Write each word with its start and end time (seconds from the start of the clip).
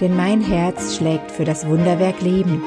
denn 0.00 0.14
mein 0.14 0.40
Herz 0.40 0.96
schlägt 0.96 1.32
für 1.32 1.44
das 1.44 1.66
Wunderwerk 1.66 2.20
Leben. 2.22 2.62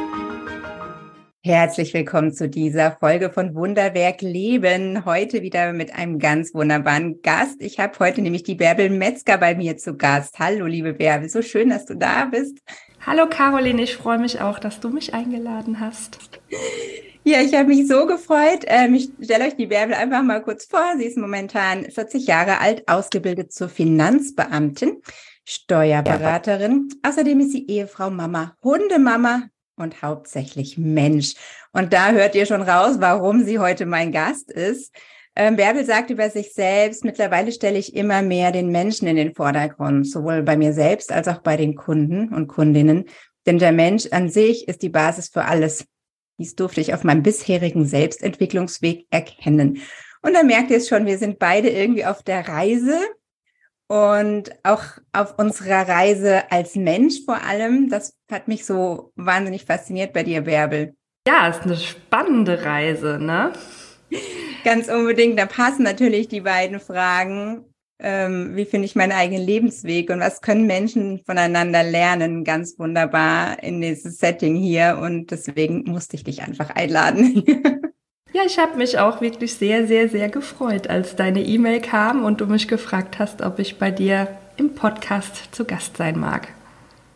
Herzlich 1.44 1.94
willkommen 1.94 2.34
zu 2.34 2.49
dieser 2.49 2.91
Folge 2.91 3.30
von 3.30 3.55
Wunderwerk 3.55 4.22
Leben. 4.22 5.05
Heute 5.05 5.41
wieder 5.41 5.72
mit 5.72 5.95
einem 5.95 6.20
ganz 6.20 6.53
wunderbaren 6.53 7.22
Gast. 7.22 7.62
Ich 7.62 7.80
habe 7.80 7.98
heute 7.99 8.22
nämlich 8.22 8.44
die 8.44 8.55
Bärbel 8.55 8.89
Metzger 8.89 9.38
bei 9.38 9.55
mir 9.55 9.77
zu 9.77 9.95
Gast. 9.95 10.39
Hallo, 10.39 10.66
liebe 10.66 10.94
Bärbel, 10.94 11.30
so 11.30 11.41
schön, 11.41 11.70
dass 11.70 11.86
du 11.86 11.95
da 11.95 12.25
bist. 12.25 12.58
Hallo, 13.05 13.27
Caroline, 13.30 13.81
ich 13.81 13.95
freue 13.95 14.20
mich 14.20 14.41
auch, 14.41 14.59
dass 14.59 14.81
du 14.81 14.89
mich 14.89 15.13
eingeladen 15.13 15.80
hast. 15.80 16.20
Ja, 17.23 17.39
ich 17.39 17.53
habe 17.53 17.70
mich 17.70 17.88
so 17.88 18.08
gefreut. 18.08 18.66
Ähm, 18.67 18.94
ich 18.94 19.09
stelle 19.22 19.45
euch 19.45 19.55
die 19.55 19.67
Bärbel 19.67 19.95
einfach 19.95 20.22
mal 20.22 20.41
kurz 20.41 20.66
vor. 20.66 20.95
Sie 20.98 21.05
ist 21.05 21.17
momentan 21.17 21.86
40 21.86 22.27
Jahre 22.27 22.59
alt, 22.59 22.89
ausgebildet 22.89 23.53
zur 23.53 23.70
Finanzbeamtin. 23.70 25.02
Steuerberaterin. 25.52 26.88
Außerdem 27.04 27.41
ist 27.41 27.52
sie 27.52 27.68
Ehefrau, 27.68 28.09
Mama, 28.09 28.55
Hundemama 28.64 29.50
und 29.76 30.02
hauptsächlich 30.02 30.78
Mensch. 30.78 31.34
Und 31.73 31.92
da 31.92 32.12
hört 32.12 32.36
ihr 32.36 32.45
schon 32.45 32.62
raus, 32.62 32.95
warum 33.00 33.44
sie 33.44 33.59
heute 33.59 33.86
mein 33.86 34.14
Gast 34.14 34.50
ist. 34.50 34.95
Ähm, 35.36 35.58
Bärbel 35.58 35.84
sagt 35.84 36.09
über 36.09 36.30
sich 36.30 36.53
selbst, 36.53 37.03
mittlerweile 37.03 37.52
stelle 37.52 37.78
ich 37.78 37.95
immer 37.95 38.22
mehr 38.22 38.53
den 38.53 38.70
Menschen 38.70 39.09
in 39.09 39.17
den 39.17 39.36
Vordergrund, 39.36 40.09
sowohl 40.09 40.42
bei 40.42 40.56
mir 40.56 40.72
selbst 40.72 41.12
als 41.12 41.28
auch 41.28 41.40
bei 41.40 41.58
den 41.58 41.75
Kunden 41.75 42.34
und 42.34 42.47
Kundinnen. 42.47 43.06
Denn 43.45 43.59
der 43.59 43.73
Mensch 43.73 44.08
an 44.12 44.30
sich 44.30 44.70
ist 44.70 44.81
die 44.81 44.90
Basis 44.90 45.30
für 45.30 45.44
alles. 45.44 45.86
Dies 46.38 46.56
durfte 46.56 46.80
ich 46.80 46.94
auf 46.94 47.03
meinem 47.03 47.23
bisherigen 47.23 47.86
Selbstentwicklungsweg 47.86 49.06
erkennen. 49.09 49.81
Und 50.22 50.34
da 50.34 50.44
merkt 50.44 50.72
ihr 50.72 50.78
es 50.78 50.88
schon, 50.88 51.06
wir 51.06 51.18
sind 51.18 51.40
beide 51.40 51.70
irgendwie 51.70 52.06
auf 52.06 52.23
der 52.23 52.47
Reise 52.47 52.97
und 53.92 54.52
auch 54.64 54.84
auf 55.11 55.38
unserer 55.38 55.86
Reise 55.86 56.50
als 56.50 56.75
Mensch 56.75 57.25
vor 57.25 57.44
allem. 57.44 57.89
Das 57.89 58.16
hat 58.31 58.47
mich 58.47 58.66
so 58.66 59.11
wahnsinnig 59.17 59.66
fasziniert 59.66 60.14
bei 60.14 60.23
dir, 60.23 60.39
Bärbel. 60.42 60.95
Ja, 61.28 61.50
ist 61.50 61.64
eine 61.64 61.75
spannende 61.75 62.64
Reise, 62.64 63.19
ne? 63.19 63.52
Ganz 64.64 64.88
unbedingt. 64.88 65.38
Da 65.38 65.45
passen 65.45 65.84
natürlich 65.84 66.30
die 66.30 66.39
beiden 66.39 66.80
Fragen. 66.80 67.66
Ähm, 68.00 68.56
wie 68.56 68.64
finde 68.64 68.86
ich 68.86 68.95
meinen 68.95 69.12
eigenen 69.12 69.45
Lebensweg 69.45 70.09
und 70.09 70.22
was 70.22 70.39
können 70.39 70.67
Menschen 70.67 71.22
voneinander 71.25 71.84
lernen? 71.84 72.45
Ganz 72.45 72.80
wunderbar 72.80 73.62
in 73.62 73.81
dieses 73.81 74.19
Setting 74.19 74.56
hier. 74.56 75.00
Und 75.02 75.31
deswegen 75.31 75.84
musste 75.84 76.16
ich 76.16 76.23
dich 76.23 76.44
einfach 76.44 76.69
einladen. 76.69 77.44
Ja, 78.34 78.44
ich 78.46 78.58
habe 78.58 78.78
mich 78.78 78.98
auch 78.98 79.20
wirklich 79.20 79.56
sehr, 79.56 79.88
sehr, 79.88 80.08
sehr 80.08 80.30
gefreut, 80.30 80.88
als 80.88 81.18
deine 81.18 81.42
E-Mail 81.42 81.82
kam 81.82 82.24
und 82.24 82.40
du 82.40 82.46
mich 82.46 82.70
gefragt 82.70 83.20
hast, 83.20 83.42
ob 83.42 83.60
ich 83.60 83.78
bei 83.78 83.92
dir 83.92 84.30
im 84.56 84.74
Podcast 84.74 85.54
zu 85.54 85.66
Gast 85.66 85.98
sein 85.98 86.18
mag. 86.18 86.48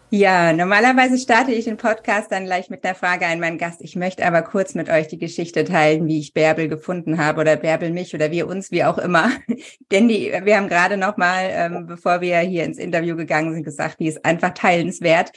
Ja, 0.09 0.51
normalerweise 0.51 1.17
starte 1.17 1.53
ich 1.53 1.65
den 1.65 1.77
Podcast 1.77 2.31
dann 2.31 2.45
gleich 2.45 2.69
mit 2.69 2.83
der 2.83 2.95
Frage 2.95 3.25
an 3.27 3.39
meinen 3.39 3.57
Gast. 3.57 3.81
Ich 3.81 3.95
möchte 3.95 4.25
aber 4.25 4.41
kurz 4.41 4.75
mit 4.75 4.89
euch 4.89 5.07
die 5.07 5.17
Geschichte 5.17 5.63
teilen, 5.63 6.05
wie 6.05 6.19
ich 6.19 6.33
Bärbel 6.33 6.67
gefunden 6.67 7.17
habe 7.17 7.41
oder 7.41 7.55
Bärbel 7.55 7.91
mich 7.91 8.13
oder 8.13 8.29
wir 8.31 8.47
uns, 8.47 8.71
wie 8.71 8.83
auch 8.83 8.97
immer. 8.97 9.31
Denn 9.91 10.09
die, 10.09 10.33
wir 10.43 10.57
haben 10.57 10.67
gerade 10.67 10.97
noch 10.97 11.15
mal, 11.15 11.49
ähm, 11.49 11.87
bevor 11.87 12.19
wir 12.19 12.39
hier 12.39 12.65
ins 12.65 12.77
Interview 12.77 13.15
gegangen 13.15 13.53
sind, 13.53 13.63
gesagt, 13.63 13.99
die 14.01 14.07
ist 14.07 14.23
einfach 14.25 14.53
teilenswert. 14.53 15.31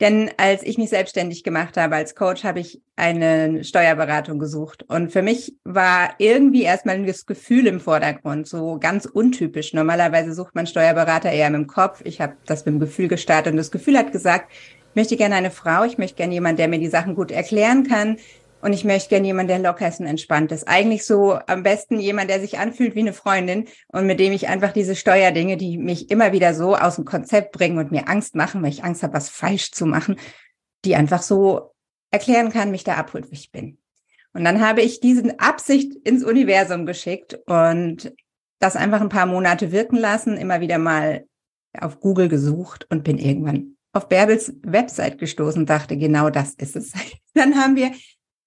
Denn 0.00 0.30
als 0.38 0.64
ich 0.64 0.76
mich 0.76 0.90
selbstständig 0.90 1.44
gemacht 1.44 1.76
habe 1.76 1.94
als 1.94 2.16
Coach, 2.16 2.42
habe 2.42 2.58
ich 2.58 2.82
eine 2.96 3.62
Steuerberatung 3.62 4.40
gesucht. 4.40 4.82
Und 4.88 5.12
für 5.12 5.22
mich 5.22 5.54
war 5.62 6.14
irgendwie 6.18 6.62
erstmal 6.62 7.04
das 7.06 7.26
Gefühl 7.26 7.68
im 7.68 7.80
Vordergrund, 7.80 8.48
so 8.48 8.78
ganz 8.80 9.06
untypisch. 9.06 9.72
Normalerweise 9.72 10.34
sucht 10.34 10.56
man 10.56 10.66
Steuerberater 10.66 11.30
eher 11.30 11.48
mit 11.50 11.60
dem 11.60 11.66
Kopf. 11.68 12.02
Ich 12.04 12.20
habe 12.20 12.34
das 12.46 12.64
mit 12.64 12.74
dem 12.74 12.80
Gefühl 12.80 13.06
gestartet 13.06 13.52
und 13.52 13.56
das 13.56 13.70
Gefühl 13.70 13.96
hat 13.96 14.10
gesagt, 14.10 14.50
ich 14.90 14.96
möchte 14.96 15.16
gerne 15.16 15.36
eine 15.36 15.50
Frau, 15.50 15.84
ich 15.84 15.98
möchte 15.98 16.16
gerne 16.16 16.34
jemand, 16.34 16.58
der 16.58 16.68
mir 16.68 16.78
die 16.78 16.88
Sachen 16.88 17.14
gut 17.14 17.30
erklären 17.30 17.86
kann, 17.86 18.16
und 18.64 18.72
ich 18.72 18.82
möchte 18.82 19.10
gerne 19.10 19.26
jemanden, 19.26 19.48
der 19.48 19.58
locker 19.58 19.86
ist 19.86 20.00
und 20.00 20.06
entspannt 20.06 20.50
ist. 20.50 20.66
Eigentlich 20.66 21.04
so 21.04 21.38
am 21.48 21.62
besten 21.62 22.00
jemand, 22.00 22.30
der 22.30 22.40
sich 22.40 22.58
anfühlt 22.58 22.94
wie 22.94 23.00
eine 23.00 23.12
Freundin 23.12 23.66
und 23.88 24.06
mit 24.06 24.18
dem 24.18 24.32
ich 24.32 24.48
einfach 24.48 24.72
diese 24.72 24.96
Steuerdinge, 24.96 25.58
die 25.58 25.76
mich 25.76 26.10
immer 26.10 26.32
wieder 26.32 26.54
so 26.54 26.74
aus 26.74 26.96
dem 26.96 27.04
Konzept 27.04 27.52
bringen 27.52 27.76
und 27.76 27.90
mir 27.90 28.08
Angst 28.08 28.34
machen, 28.34 28.62
weil 28.62 28.70
ich 28.70 28.82
Angst 28.82 29.02
habe, 29.02 29.12
was 29.12 29.28
falsch 29.28 29.72
zu 29.72 29.84
machen, 29.84 30.16
die 30.86 30.96
einfach 30.96 31.20
so 31.20 31.74
erklären 32.10 32.50
kann, 32.50 32.70
mich 32.70 32.84
da 32.84 32.94
abholt, 32.94 33.26
wo 33.26 33.32
ich 33.32 33.52
bin. 33.52 33.76
Und 34.32 34.44
dann 34.44 34.66
habe 34.66 34.80
ich 34.80 34.98
diesen 34.98 35.38
Absicht 35.38 35.94
ins 36.02 36.24
Universum 36.24 36.86
geschickt 36.86 37.38
und 37.44 38.14
das 38.60 38.76
einfach 38.76 39.02
ein 39.02 39.10
paar 39.10 39.26
Monate 39.26 39.72
wirken 39.72 39.96
lassen, 39.96 40.38
immer 40.38 40.62
wieder 40.62 40.78
mal 40.78 41.26
auf 41.78 42.00
Google 42.00 42.28
gesucht 42.28 42.86
und 42.88 43.04
bin 43.04 43.18
irgendwann 43.18 43.76
auf 43.92 44.08
Bärbels 44.08 44.54
Website 44.62 45.18
gestoßen, 45.18 45.66
dachte, 45.66 45.98
genau 45.98 46.30
das 46.30 46.54
ist 46.54 46.76
es. 46.76 46.92
Dann 47.34 47.56
haben 47.56 47.76
wir 47.76 47.92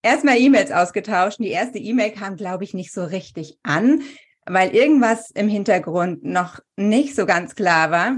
erstmal 0.02 0.38
E-Mails 0.38 0.72
ausgetauscht. 0.72 1.40
Die 1.40 1.50
erste 1.50 1.80
E-Mail 1.80 2.12
kam, 2.12 2.36
glaube 2.36 2.64
ich, 2.64 2.74
nicht 2.74 2.94
so 2.94 3.04
richtig 3.04 3.58
an, 3.64 4.02
weil 4.46 4.74
irgendwas 4.76 5.32
im 5.32 5.50
Hintergrund 5.50 6.24
noch 6.24 6.60
nicht 6.76 7.16
so 7.16 7.26
ganz 7.26 7.56
klar 7.56 7.92
war. 7.92 8.18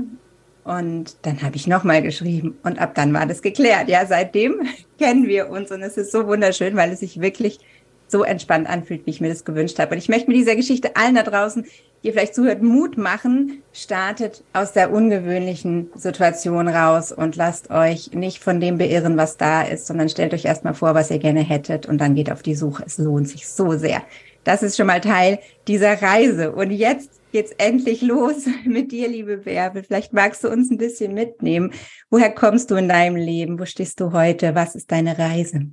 Und 0.63 1.17
dann 1.25 1.41
habe 1.41 1.55
ich 1.55 1.65
nochmal 1.65 2.01
geschrieben 2.03 2.59
und 2.63 2.79
ab 2.79 2.93
dann 2.93 3.13
war 3.13 3.25
das 3.25 3.41
geklärt. 3.41 3.89
Ja, 3.89 4.05
seitdem 4.05 4.67
kennen 4.99 5.27
wir 5.27 5.49
uns 5.49 5.71
und 5.71 5.81
es 5.81 5.97
ist 5.97 6.11
so 6.11 6.27
wunderschön, 6.27 6.75
weil 6.75 6.91
es 6.91 6.99
sich 6.99 7.21
wirklich 7.21 7.59
so 8.07 8.23
entspannt 8.23 8.67
anfühlt, 8.67 9.05
wie 9.05 9.11
ich 9.11 9.21
mir 9.21 9.29
das 9.29 9.45
gewünscht 9.45 9.79
habe. 9.79 9.91
Und 9.93 9.97
ich 9.97 10.09
möchte 10.09 10.27
mit 10.27 10.37
dieser 10.37 10.55
Geschichte 10.55 10.95
allen 10.95 11.15
da 11.15 11.23
draußen, 11.23 11.65
ihr 12.01 12.13
vielleicht 12.13 12.35
zuhört, 12.35 12.61
Mut 12.61 12.97
machen. 12.97 13.63
Startet 13.73 14.43
aus 14.53 14.73
der 14.73 14.91
ungewöhnlichen 14.91 15.89
Situation 15.95 16.67
raus 16.67 17.11
und 17.11 17.35
lasst 17.35 17.69
euch 17.69 18.11
nicht 18.13 18.43
von 18.43 18.59
dem 18.59 18.77
beirren, 18.77 19.17
was 19.17 19.37
da 19.37 19.61
ist, 19.61 19.87
sondern 19.87 20.09
stellt 20.09 20.33
euch 20.33 20.45
erstmal 20.45 20.73
vor, 20.73 20.95
was 20.95 21.11
ihr 21.11 21.19
gerne 21.19 21.41
hättet 21.41 21.85
und 21.85 21.99
dann 21.99 22.15
geht 22.15 22.31
auf 22.31 22.41
die 22.41 22.55
Suche. 22.55 22.83
Es 22.85 22.97
lohnt 22.97 23.27
sich 23.27 23.47
so 23.47 23.77
sehr. 23.77 24.01
Das 24.43 24.63
ist 24.63 24.77
schon 24.77 24.87
mal 24.87 25.01
Teil 25.01 25.39
dieser 25.67 26.01
Reise. 26.01 26.51
Und 26.53 26.71
jetzt 26.71 27.19
geht's 27.31 27.51
endlich 27.57 28.01
los 28.01 28.45
mit 28.65 28.91
dir, 28.91 29.07
liebe 29.07 29.37
Bärbel. 29.37 29.83
Vielleicht 29.83 30.13
magst 30.13 30.43
du 30.43 30.49
uns 30.49 30.71
ein 30.71 30.77
bisschen 30.77 31.13
mitnehmen. 31.13 31.71
Woher 32.09 32.31
kommst 32.31 32.71
du 32.71 32.75
in 32.75 32.89
deinem 32.89 33.15
Leben? 33.15 33.59
Wo 33.59 33.65
stehst 33.65 33.99
du 33.99 34.11
heute? 34.11 34.55
Was 34.55 34.75
ist 34.75 34.91
deine 34.91 35.17
Reise? 35.17 35.67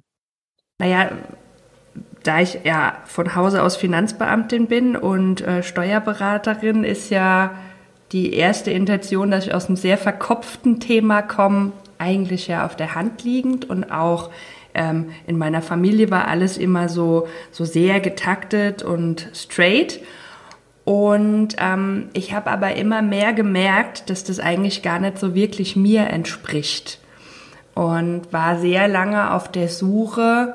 Naja, 0.78 1.10
da 2.26 2.40
ich 2.40 2.60
ja 2.64 2.96
von 3.04 3.34
Hause 3.34 3.62
aus 3.62 3.76
Finanzbeamtin 3.76 4.66
bin 4.66 4.96
und 4.96 5.40
äh, 5.40 5.62
Steuerberaterin, 5.62 6.84
ist 6.84 7.10
ja 7.10 7.52
die 8.12 8.34
erste 8.34 8.70
Intention, 8.70 9.30
dass 9.30 9.46
ich 9.46 9.54
aus 9.54 9.66
einem 9.66 9.76
sehr 9.76 9.98
verkopften 9.98 10.80
Thema 10.80 11.22
komme, 11.22 11.72
eigentlich 11.98 12.48
ja 12.48 12.64
auf 12.64 12.76
der 12.76 12.94
Hand 12.94 13.24
liegend 13.24 13.68
und 13.68 13.90
auch 13.90 14.30
ähm, 14.74 15.10
in 15.26 15.38
meiner 15.38 15.62
Familie 15.62 16.10
war 16.10 16.28
alles 16.28 16.58
immer 16.58 16.88
so, 16.88 17.26
so 17.50 17.64
sehr 17.64 18.00
getaktet 18.00 18.82
und 18.82 19.28
straight. 19.34 20.00
Und 20.84 21.56
ähm, 21.58 22.10
ich 22.12 22.32
habe 22.32 22.50
aber 22.50 22.76
immer 22.76 23.02
mehr 23.02 23.32
gemerkt, 23.32 24.08
dass 24.10 24.22
das 24.22 24.38
eigentlich 24.38 24.82
gar 24.82 25.00
nicht 25.00 25.18
so 25.18 25.34
wirklich 25.34 25.74
mir 25.74 26.08
entspricht. 26.10 27.00
Und 27.74 28.32
war 28.32 28.58
sehr 28.58 28.86
lange 28.86 29.32
auf 29.32 29.50
der 29.50 29.68
Suche, 29.68 30.54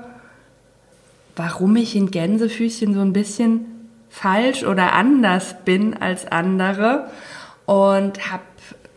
warum 1.42 1.76
ich 1.76 1.96
in 1.96 2.12
Gänsefüßchen 2.12 2.94
so 2.94 3.02
ein 3.02 3.14
bisschen 3.14 3.66
falsch 4.10 4.64
oder 4.64 4.94
anders 4.94 5.56
bin 5.66 5.96
als 5.96 6.32
andere 6.32 7.08
und 7.66 8.32
habe 8.32 8.44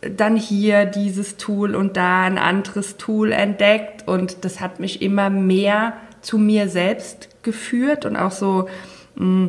dann 0.01 0.35
hier 0.35 0.85
dieses 0.85 1.37
Tool 1.37 1.73
und 1.73 1.97
da 1.97 2.21
ein 2.23 2.37
anderes 2.37 2.97
Tool 2.97 3.31
entdeckt 3.31 4.07
und 4.07 4.45
das 4.45 4.61
hat 4.61 4.79
mich 4.79 5.01
immer 5.01 5.31
mehr 5.31 5.93
zu 6.21 6.37
mir 6.37 6.69
selbst 6.69 7.29
geführt 7.41 8.05
und 8.05 8.15
auch 8.15 8.31
so 8.31 8.67
mm, 9.15 9.47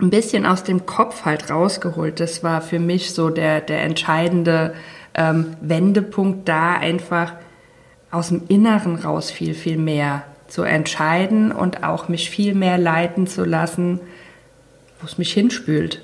ein 0.00 0.10
bisschen 0.10 0.46
aus 0.46 0.62
dem 0.62 0.86
Kopf 0.86 1.24
halt 1.24 1.50
rausgeholt. 1.50 2.20
Das 2.20 2.44
war 2.44 2.60
für 2.60 2.78
mich 2.78 3.14
so 3.14 3.30
der, 3.30 3.60
der 3.60 3.82
entscheidende 3.82 4.74
ähm, 5.14 5.56
Wendepunkt 5.60 6.48
da 6.48 6.74
einfach 6.74 7.32
aus 8.12 8.28
dem 8.28 8.42
Inneren 8.46 8.94
raus 8.94 9.32
viel, 9.32 9.54
viel 9.54 9.76
mehr 9.76 10.22
zu 10.52 10.64
entscheiden 10.64 11.50
und 11.50 11.82
auch 11.82 12.08
mich 12.08 12.28
viel 12.28 12.54
mehr 12.54 12.76
leiten 12.76 13.26
zu 13.26 13.42
lassen, 13.42 14.00
wo 15.00 15.06
es 15.06 15.16
mich 15.16 15.32
hinspült, 15.32 16.02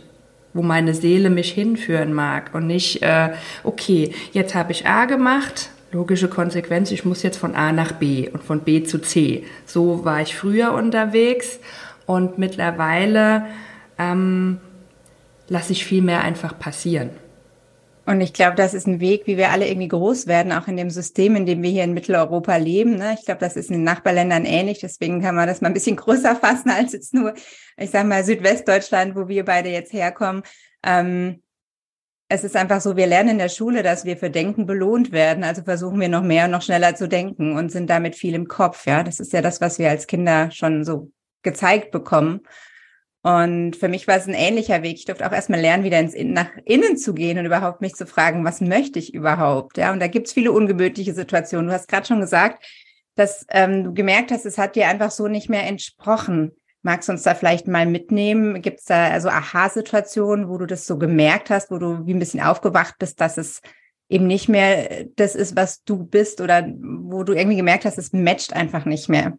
wo 0.55 0.63
meine 0.63 0.95
Seele 0.95 1.29
mich 1.29 1.53
hinführen 1.53 2.15
mag 2.15 2.55
und 2.55 2.67
nicht, 2.67 3.03
äh, 3.03 3.35
okay, 3.63 4.15
jetzt 4.33 4.55
habe 4.55 4.73
ich 4.73 4.87
A 4.87 5.05
gemacht, 5.05 5.69
logische 5.93 6.29
Konsequenz, 6.29 6.91
ich 6.93 7.05
muss 7.05 7.23
jetzt 7.23 7.37
von 7.37 7.55
A 7.55 7.73
nach 7.73 7.93
B 7.93 8.31
und 8.31 8.43
von 8.43 8.61
B 8.61 8.83
zu 8.85 9.03
C. 9.03 9.45
So 9.67 10.07
war 10.07 10.23
ich 10.23 10.35
früher 10.35 10.73
unterwegs 10.73 11.59
und 12.07 12.39
mittlerweile 12.39 13.45
ähm, 13.99 14.61
lasse 15.49 15.73
ich 15.73 15.85
viel 15.85 16.01
mehr 16.01 16.23
einfach 16.23 16.59
passieren. 16.59 17.11
Und 18.09 18.23
ich 18.23 18.33
glaube, 18.33 18.57
das 18.57 18.73
ist 18.73 18.87
ein 18.87 19.01
Weg, 19.01 19.27
wie 19.27 19.37
wir 19.37 19.51
alle 19.51 19.69
irgendwie 19.69 19.89
groß 19.89 20.27
werden, 20.27 20.51
auch 20.51 20.67
in 20.67 20.79
dem 20.79 20.89
System, 20.89 21.37
in 21.37 21.45
dem 21.45 21.63
wir 21.63 21.69
hier 21.69 21.85
in 21.85 21.93
Mitteleuropa 21.93 22.57
leben. 22.57 22.97
Ne? 22.97 23.15
Ich 23.19 23.27
glaube, 23.27 23.41
das 23.41 23.55
ist 23.55 23.69
in 23.69 23.75
den 23.75 23.85
Nachbarländern 23.85 24.47
ähnlich. 24.47 24.79
Deswegen 24.79 25.21
kann 25.21 25.35
man 25.35 25.47
das 25.47 25.61
mal 25.61 25.69
ein 25.69 25.75
bisschen 25.75 25.97
größer 26.05 26.35
fassen 26.35 26.71
als 26.71 26.95
jetzt 26.95 27.13
nur, 27.13 27.35
ich 27.77 27.91
sage 27.91 28.09
mal, 28.09 28.25
Südwestdeutschland, 28.25 29.15
wo 29.15 29.29
wir 29.29 29.45
beide 29.45 29.69
jetzt 29.69 29.93
herkommen. 29.93 30.43
Ähm, 30.83 31.43
es 32.31 32.45
ist 32.45 32.57
einfach 32.57 32.81
so, 32.81 32.97
wir 32.97 33.07
lernen 33.07 33.33
in 33.33 33.39
der 33.39 33.51
Schule, 33.51 33.83
dass 33.83 34.07
wir 34.07 34.17
für 34.17 34.31
Denken 34.31 34.65
belohnt 34.65 35.13
werden. 35.13 35.45
Also 35.45 35.63
versuchen 35.63 36.01
wir 36.01 36.09
noch 36.09 36.23
mehr 36.23 36.47
und 36.47 36.53
noch 36.53 36.63
schneller 36.63 36.95
zu 36.95 37.09
denken 37.09 37.59
und 37.59 37.71
sind 37.71 37.91
damit 37.91 38.17
viel 38.17 38.33
im 38.33 38.49
Kopf. 38.49 38.87
Ja, 38.87 39.03
das 39.03 39.21
ist 39.21 39.35
ja 39.35 39.43
das, 39.43 39.61
was 39.61 39.79
wir 39.79 39.91
als 39.91 40.07
Kinder 40.07 40.51
schon 40.51 40.83
so 40.83 41.13
gezeigt 41.43 41.91
bekommen. 41.91 42.41
Und 43.23 43.75
für 43.75 43.89
mich 43.89 44.07
war 44.07 44.17
es 44.17 44.29
ein 44.29 44.35
ähnlicher 44.35 44.83
Weg. 44.83 44.97
Ich 44.97 45.05
durfte 45.05 45.27
auch 45.27 45.33
erstmal 45.33 45.61
lernen, 45.61 45.85
wieder 45.85 45.99
ins, 45.99 46.15
nach 46.17 46.51
innen 46.65 46.97
zu 46.97 47.15
gehen 47.15 47.39
und 47.39 47.47
überhaupt 47.47 47.81
mich 47.81 47.95
zu 47.95 48.07
fragen, 48.07 48.45
was 48.45 48.61
möchte 48.61 48.99
ich 48.99 49.13
überhaupt? 49.13 49.77
Ja, 49.77 49.93
und 49.93 50.01
da 50.01 50.07
gibt's 50.07 50.33
viele 50.33 50.53
ungemütliche 50.53 51.15
Situationen. 51.15 51.67
Du 51.67 51.73
hast 51.73 51.89
gerade 51.89 52.07
schon 52.07 52.21
gesagt, 52.21 52.65
dass 53.17 53.45
ähm, 53.51 53.85
du 53.85 53.93
gemerkt 53.93 54.31
hast, 54.31 54.47
es 54.47 54.59
hat 54.59 54.77
dir 54.77 54.87
einfach 54.87 55.11
so 55.11 55.27
nicht 55.27 55.51
mehr 55.51 55.67
entsprochen. 55.67 56.53
Magst 56.83 57.09
du 57.09 57.13
uns 57.13 57.25
da 57.25 57.35
vielleicht 57.35 57.67
mal 57.67 57.87
mitnehmen? 57.87 58.63
Gibt's 58.63 58.85
da 58.85 59.09
also 59.09 59.29
Aha-Situationen, 59.29 60.49
wo 60.49 60.57
du 60.57 60.67
das 60.67 60.87
so 60.87 60.97
gemerkt 60.97 61.51
hast, 61.51 61.73
wo 61.73 61.79
du 61.79 62.07
wie 62.07 62.15
ein 62.15 62.21
bisschen 62.21 62.41
aufgewacht 62.41 62.95
bist, 63.01 63.21
dass 63.21 63.37
es 63.37 63.61
eben 64.09 64.29
nicht 64.29 64.49
mehr 64.49 65.07
das 65.17 65.35
ist, 65.35 65.57
was 65.57 65.83
du 65.83 66.05
bist 66.05 66.41
oder 66.41 66.67
wo 66.81 67.25
du 67.25 67.33
irgendwie 67.33 67.57
gemerkt 67.57 67.85
hast, 67.85 67.99
es 67.99 68.13
matcht 68.13 68.53
einfach 68.53 68.85
nicht 68.85 69.09
mehr? 69.09 69.37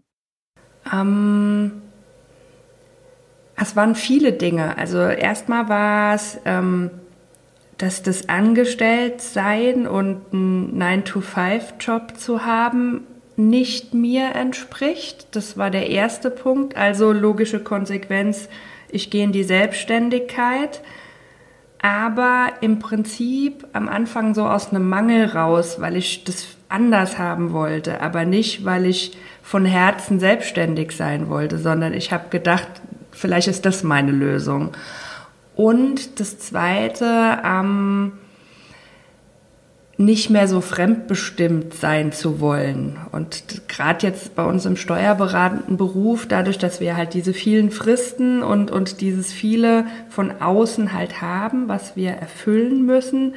Ähm 0.94 1.89
es 3.62 3.76
waren 3.76 3.96
viele 3.96 4.34
Dinge. 4.34 4.78
Also 4.78 5.00
erstmal 5.00 5.70
war 5.70 6.16
es, 6.16 6.40
ähm, 6.46 6.92
dass 7.78 8.04
das 8.04 8.28
Angestelltsein 8.28 9.88
und 9.88 10.22
einen 10.34 10.82
9-to-5-Job 10.82 12.18
zu 12.18 12.46
haben 12.46 13.02
nicht 13.38 13.94
mir 13.94 14.36
entspricht. 14.36 15.28
Das 15.32 15.58
war 15.58 15.72
der 15.72 15.90
erste 15.90 16.30
Punkt. 16.30 16.76
Also 16.76 17.14
logische 17.14 17.62
Konsequenz, 17.62 18.50
ich 18.90 19.10
gehe 19.10 19.24
in 19.24 19.32
die 19.32 19.46
Selbstständigkeit. 19.46 20.82
Aber 21.82 22.52
im 22.60 22.80
Prinzip 22.80 23.66
am 23.72 23.88
Anfang 23.88 24.34
so 24.34 24.44
aus 24.46 24.72
einem 24.72 24.90
Mangel 24.90 25.26
raus, 25.26 25.78
weil 25.80 25.96
ich 25.96 26.26
das 26.26 26.48
anders 26.68 27.18
haben 27.18 27.54
wollte, 27.54 28.02
aber 28.02 28.26
nicht, 28.26 28.66
weil 28.66 28.86
ich 28.86 29.18
von 29.42 29.64
Herzen 29.64 30.20
selbstständig 30.20 30.92
sein 30.92 31.30
wollte, 31.30 31.58
sondern 31.58 31.94
ich 31.94 32.12
habe 32.12 32.30
gedacht, 32.30 32.68
vielleicht 33.20 33.48
ist 33.48 33.66
das 33.66 33.84
meine 33.84 34.12
Lösung. 34.12 34.72
Und 35.56 36.20
das 36.20 36.40
Zweite, 36.40 37.40
ähm, 37.44 38.14
nicht 40.00 40.30
mehr 40.30 40.48
so 40.48 40.62
fremdbestimmt 40.62 41.74
sein 41.74 42.14
zu 42.14 42.40
wollen. 42.40 42.98
Und 43.12 43.68
gerade 43.68 44.08
jetzt 44.08 44.34
bei 44.34 44.46
uns 44.46 44.66
im 44.66 44.78
steuerberatenden 44.78 45.76
Beruf, 45.76 46.26
dadurch, 46.26 46.58
dass 46.58 46.80
wir 46.80 46.96
halt 46.96 47.14
diese 47.14 47.34
vielen 47.34 47.70
Fristen 47.70 48.42
und, 48.42 48.72
und 48.72 49.02
dieses 49.02 49.34
viele 49.34 49.86
von 50.10 50.42
außen 50.42 50.94
halt 50.94 51.22
haben, 51.22 51.68
was 51.68 51.98
wir 51.98 52.12
erfüllen 52.12 52.86
müssen, 52.86 53.36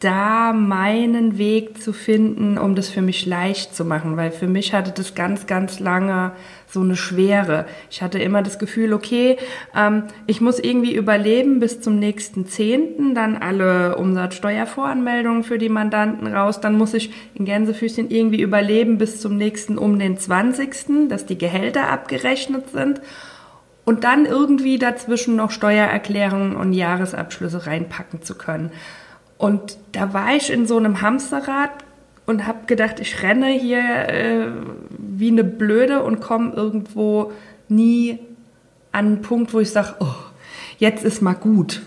da 0.00 0.54
meinen 0.54 1.36
Weg 1.36 1.80
zu 1.82 1.92
finden, 1.92 2.56
um 2.56 2.74
das 2.74 2.88
für 2.88 3.02
mich 3.02 3.26
leicht 3.26 3.74
zu 3.74 3.84
machen, 3.84 4.16
weil 4.16 4.30
für 4.30 4.46
mich 4.46 4.72
hatte 4.72 4.92
das 4.92 5.14
ganz, 5.14 5.46
ganz 5.46 5.78
lange 5.78 6.32
so 6.66 6.80
eine 6.80 6.96
Schwere. 6.96 7.66
Ich 7.90 8.00
hatte 8.00 8.18
immer 8.18 8.42
das 8.42 8.58
Gefühl, 8.58 8.94
okay, 8.94 9.36
ähm, 9.76 10.04
ich 10.26 10.40
muss 10.40 10.58
irgendwie 10.58 10.94
überleben 10.94 11.60
bis 11.60 11.82
zum 11.82 11.98
nächsten 11.98 12.46
Zehnten, 12.46 13.14
dann 13.14 13.36
alle 13.36 13.96
Umsatzsteuervoranmeldungen 13.96 15.44
für 15.44 15.58
die 15.58 15.68
Mandanten 15.68 16.26
raus, 16.26 16.60
dann 16.60 16.78
muss 16.78 16.94
ich 16.94 17.12
in 17.34 17.44
Gänsefüßchen 17.44 18.10
irgendwie 18.10 18.40
überleben 18.40 18.96
bis 18.96 19.20
zum 19.20 19.36
nächsten 19.36 19.76
um 19.76 19.98
den 19.98 20.16
zwanzigsten, 20.16 21.10
dass 21.10 21.26
die 21.26 21.38
Gehälter 21.38 21.90
abgerechnet 21.90 22.70
sind 22.70 23.02
und 23.84 24.04
dann 24.04 24.24
irgendwie 24.24 24.78
dazwischen 24.78 25.36
noch 25.36 25.50
Steuererklärungen 25.50 26.56
und 26.56 26.72
Jahresabschlüsse 26.72 27.66
reinpacken 27.66 28.22
zu 28.22 28.36
können. 28.36 28.70
Und 29.40 29.78
da 29.92 30.12
war 30.12 30.34
ich 30.36 30.52
in 30.52 30.66
so 30.66 30.76
einem 30.76 31.00
Hamsterrad 31.00 31.70
und 32.26 32.46
habe 32.46 32.66
gedacht, 32.66 33.00
ich 33.00 33.22
renne 33.22 33.46
hier 33.46 33.80
äh, 33.80 34.48
wie 34.98 35.30
eine 35.30 35.44
Blöde 35.44 36.02
und 36.02 36.20
komme 36.20 36.52
irgendwo 36.52 37.32
nie 37.66 38.18
an 38.92 39.06
einen 39.06 39.22
Punkt, 39.22 39.54
wo 39.54 39.60
ich 39.60 39.70
sage, 39.70 39.94
oh, 40.00 40.14
jetzt 40.76 41.06
ist 41.06 41.22
mal 41.22 41.32
gut. 41.32 41.80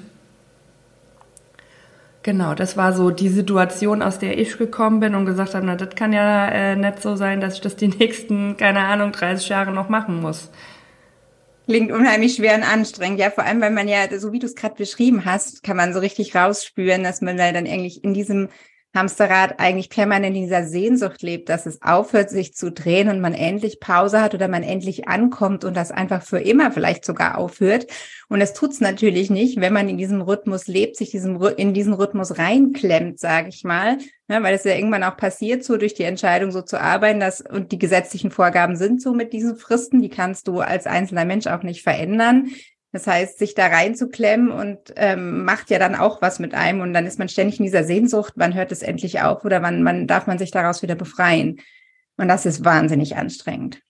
Genau, 2.24 2.56
das 2.56 2.76
war 2.76 2.92
so 2.92 3.12
die 3.12 3.30
Situation, 3.30 4.02
aus 4.02 4.18
der 4.18 4.40
ich 4.40 4.58
gekommen 4.58 5.00
bin 5.00 5.14
und 5.14 5.28
gesagt 5.28 5.54
habe, 5.54 5.64
na, 5.64 5.76
das 5.76 5.94
kann 5.94 6.12
ja 6.12 6.48
äh, 6.48 6.76
nicht 6.76 7.04
so 7.04 7.16
sein, 7.16 7.40
dass 7.40 7.54
ich 7.54 7.62
das 7.62 7.76
die 7.76 7.90
nächsten, 7.90 8.58
keine 8.58 8.80
Ahnung, 8.80 9.12
30 9.12 9.48
Jahre 9.50 9.72
noch 9.72 9.90
machen 9.90 10.22
muss. 10.22 10.50
Klingt 11.66 11.92
unheimlich 11.92 12.36
schwer 12.36 12.56
und 12.56 12.64
anstrengend, 12.64 13.20
ja, 13.20 13.32
vor 13.32 13.46
allem, 13.46 13.62
weil 13.62 13.72
man 13.72 13.88
ja, 13.88 14.08
so 14.20 14.34
wie 14.34 14.40
du 14.40 14.48
es 14.48 14.56
gerade 14.56 14.76
beschrieben 14.76 15.24
hast, 15.24 15.64
kann 15.64 15.78
man 15.78 15.94
so 15.94 16.00
richtig 16.00 16.36
rausspüren, 16.36 17.04
dass 17.04 17.22
man 17.22 17.38
da 17.38 17.52
dann 17.54 17.68
eigentlich 17.68 18.04
in 18.04 18.14
diesem 18.14 18.50
Hamsterrad 18.94 19.60
eigentlich 19.60 19.90
permanent 19.90 20.36
in 20.36 20.44
dieser 20.44 20.66
Sehnsucht 20.66 21.24
lebt, 21.24 21.50
dass 21.50 21.66
es 21.66 21.82
aufhört, 21.82 22.30
sich 22.30 22.54
zu 22.54 22.72
drehen 22.72 23.10
und 23.10 23.22
man 23.22 23.34
endlich 23.34 23.80
Pause 23.80 24.22
hat 24.22 24.36
oder 24.36 24.48
man 24.48 24.62
endlich 24.62 25.08
ankommt 25.08 25.64
und 25.64 25.76
das 25.76 25.92
einfach 25.92 26.22
für 26.22 26.40
immer 26.40 26.72
vielleicht 26.72 27.04
sogar 27.04 27.40
aufhört. 27.40 27.88
Und 28.30 28.40
es 28.42 28.54
tut's 28.54 28.82
natürlich 28.82 29.32
nicht, 29.32 29.60
wenn 29.60 29.74
man 29.74 29.90
in 29.90 29.98
diesem 29.98 30.22
Rhythmus 30.22 30.68
lebt, 30.68 30.96
sich 30.96 31.10
diesem, 31.10 31.42
in 31.42 31.74
diesen 31.74 31.94
Rhythmus 31.94 32.38
reinklemmt, 32.38 33.20
sage 33.20 33.50
ich 33.50 33.64
mal, 33.64 33.98
ja, 34.28 34.42
weil 34.44 34.54
es 34.54 34.64
ja 34.64 34.76
irgendwann 34.76 35.04
auch 35.04 35.18
passiert, 35.18 35.64
so 35.64 35.78
durch 35.78 35.96
die 35.96 36.04
Entscheidung 36.04 36.52
so 36.52 36.62
zu 36.62 36.80
arbeiten, 36.80 37.20
dass 37.20 37.42
und 37.42 37.72
die 37.72 37.80
gesetzlichen 37.80 38.30
Vorgaben 38.30 38.76
sind 38.76 39.02
so 39.02 39.14
mit 39.14 39.34
diesen 39.34 39.56
Fristen, 39.56 40.02
die 40.02 40.10
kannst 40.10 40.48
du 40.48 40.60
als 40.60 40.86
einzelner 40.86 41.26
Mensch 41.26 41.48
auch 41.48 41.64
nicht 41.64 41.82
verändern. 41.82 42.50
Das 42.94 43.08
heißt, 43.08 43.40
sich 43.40 43.56
da 43.56 43.68
reinzuklemmen 43.68 44.52
und 44.52 44.94
ähm, 44.98 45.44
macht 45.46 45.72
ja 45.72 45.80
dann 45.80 45.96
auch 45.96 46.22
was 46.22 46.38
mit 46.38 46.54
einem 46.54 46.82
und 46.82 46.94
dann 46.94 47.08
ist 47.08 47.18
man 47.18 47.28
ständig 47.28 47.60
in 47.60 47.66
dieser 47.66 47.84
Sehnsucht, 47.84 48.34
wann 48.36 48.54
hört 48.54 48.72
es 48.72 48.84
endlich 48.84 49.22
auf 49.22 49.44
oder 49.44 49.64
wann, 49.64 49.84
wann 49.84 50.06
darf 50.06 50.28
man 50.28 50.38
sich 50.38 50.52
daraus 50.52 50.84
wieder 50.84 50.94
befreien. 50.94 51.60
Und 52.18 52.28
das 52.28 52.46
ist 52.46 52.64
wahnsinnig 52.64 53.18
anstrengend. 53.18 53.82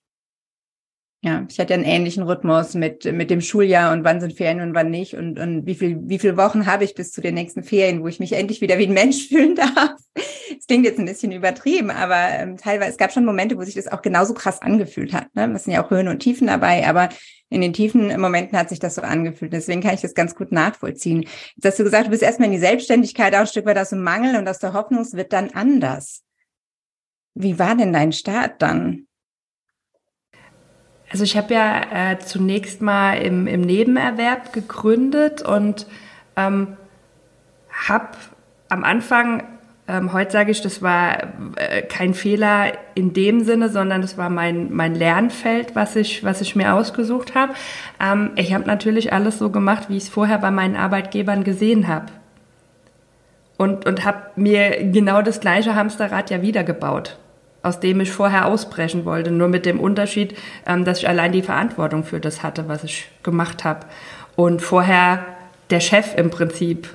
Ja, 1.26 1.46
ich 1.50 1.58
hatte 1.58 1.74
einen 1.74 1.86
ähnlichen 1.86 2.24
Rhythmus 2.24 2.74
mit, 2.74 3.06
mit 3.06 3.30
dem 3.30 3.40
Schuljahr 3.40 3.94
und 3.94 4.04
wann 4.04 4.20
sind 4.20 4.34
Ferien 4.34 4.60
und 4.60 4.76
wann 4.76 4.92
nicht 4.92 5.16
und, 5.16 5.40
und 5.40 5.66
wie 5.66 5.76
viel, 5.76 5.98
wie 6.02 6.20
viele 6.20 6.36
Wochen 6.36 6.66
habe 6.66 6.84
ich 6.84 6.96
bis 6.96 7.14
zu 7.14 7.22
den 7.22 7.34
nächsten 7.34 7.64
Ferien, 7.64 8.04
wo 8.04 8.10
ich 8.10 8.20
mich 8.20 8.34
endlich 8.34 8.60
wieder 8.60 8.78
wie 8.78 8.88
ein 8.88 8.94
Mensch 8.94 9.28
fühlen 9.30 9.56
darf. 9.56 9.96
Das 10.14 10.68
klingt 10.68 10.86
jetzt 10.86 11.00
ein 11.00 11.06
bisschen 11.06 11.32
übertrieben, 11.32 11.92
aber 11.92 12.18
ähm, 12.18 12.58
teilweise, 12.58 12.92
es 12.92 12.98
gab 12.98 13.14
schon 13.14 13.24
Momente, 13.24 13.58
wo 13.58 13.64
sich 13.64 13.76
das 13.76 13.88
auch 13.88 14.02
genauso 14.02 14.34
krass 14.34 14.62
angefühlt 14.62 15.14
hat. 15.14 15.34
Ne? 15.34 15.50
Es 15.56 15.64
sind 15.64 15.72
ja 15.72 15.86
auch 15.86 15.92
Höhen 15.92 16.10
und 16.10 16.20
Tiefen 16.20 16.48
dabei, 16.48 16.86
aber 16.86 17.08
in 17.50 17.62
den 17.62 17.72
tiefen 17.72 18.20
Momenten 18.20 18.58
hat 18.58 18.68
sich 18.68 18.80
das 18.80 18.96
so 18.96 19.02
angefühlt. 19.02 19.54
Deswegen 19.54 19.80
kann 19.80 19.94
ich 19.94 20.02
das 20.02 20.16
ganz 20.16 20.36
gut 20.36 20.52
nachvollziehen. 20.52 21.26
Jetzt 21.56 21.66
hast 21.66 21.80
du 21.80 21.86
gesagt, 21.86 22.08
du 22.08 22.12
bist 22.12 22.24
erstmal 22.24 22.48
in 22.48 22.54
die 22.54 22.60
Selbstständigkeit, 22.60 23.34
auch 23.34 23.40
ein 23.40 23.48
Stück 23.48 23.66
weit 23.66 23.78
aus 23.78 23.92
dem 23.92 24.04
Mangel 24.04 24.36
und 24.36 24.48
aus 24.50 24.60
der 24.60 24.74
Hoffnung, 24.74 25.04
es 25.04 25.14
wird 25.14 25.32
dann 25.32 25.52
anders. 25.52 26.24
Wie 27.34 27.60
war 27.60 27.78
denn 27.78 27.94
dein 27.94 28.12
Start 28.12 28.62
dann? 28.62 29.08
Also 31.14 31.26
ich 31.26 31.38
habe 31.38 31.54
ja 31.54 32.12
äh, 32.12 32.18
zunächst 32.18 32.82
mal 32.82 33.14
im, 33.14 33.46
im 33.46 33.62
Nebenerwerb 33.62 34.52
gegründet 34.52 35.44
und 35.44 35.86
ähm, 36.36 36.76
habe 37.88 38.08
am 38.68 38.84
Anfang 38.84 39.44
ähm, 39.88 40.12
heute 40.12 40.32
sage 40.32 40.50
ich, 40.50 40.62
das 40.62 40.82
war 40.82 41.18
äh, 41.58 41.84
kein 41.84 42.16
Fehler 42.16 42.72
in 42.96 43.14
dem 43.14 43.44
Sinne, 43.44 43.70
sondern 43.70 44.02
das 44.02 44.18
war 44.18 44.32
mein, 44.32 44.74
mein 44.74 44.96
Lernfeld, 44.96 45.76
was 45.76 45.96
ich, 45.96 46.24
was 46.24 46.42
ich 46.42 46.56
mir 46.56 46.74
ausgesucht 46.74 47.36
habe. 47.36 47.54
Ähm, 48.00 48.32
ich 48.36 48.52
habe 48.52 48.66
natürlich 48.66 49.14
alles 49.14 49.38
so 49.38 49.52
gemacht, 49.52 49.90
wie 49.90 49.98
ich 49.98 50.04
es 50.04 50.10
vorher 50.10 50.40
bei 50.40 50.50
meinen 50.50 50.76
Arbeitgebern 50.76 51.44
gesehen 51.44 51.88
habe. 51.88 52.08
Und, 53.58 53.86
und 53.86 54.04
habe 54.04 54.32
mir 54.36 54.90
genau 54.92 55.22
das 55.22 55.40
gleiche 55.42 55.76
Hamsterrad 55.76 56.32
ja 56.32 56.42
wiedergebaut, 56.42 57.20
aus 57.64 57.80
dem 57.80 58.02
ich 58.02 58.12
vorher 58.12 58.46
ausbrechen 58.46 59.06
wollte. 59.06 59.32
Nur 59.32 59.48
mit 59.48 59.66
dem 59.66 59.80
Unterschied, 59.80 60.36
ähm, 60.68 60.86
dass 60.86 61.00
ich 61.00 61.08
allein 61.08 61.32
die 61.32 61.42
Verantwortung 61.42 62.04
für 62.04 62.20
das 62.20 62.44
hatte, 62.44 62.68
was 62.68 62.84
ich 62.84 63.08
gemacht 63.24 63.64
habe. 63.64 63.88
Und 64.36 64.62
vorher 64.62 65.26
der 65.70 65.80
Chef 65.80 66.16
im 66.16 66.30
Prinzip 66.30 66.90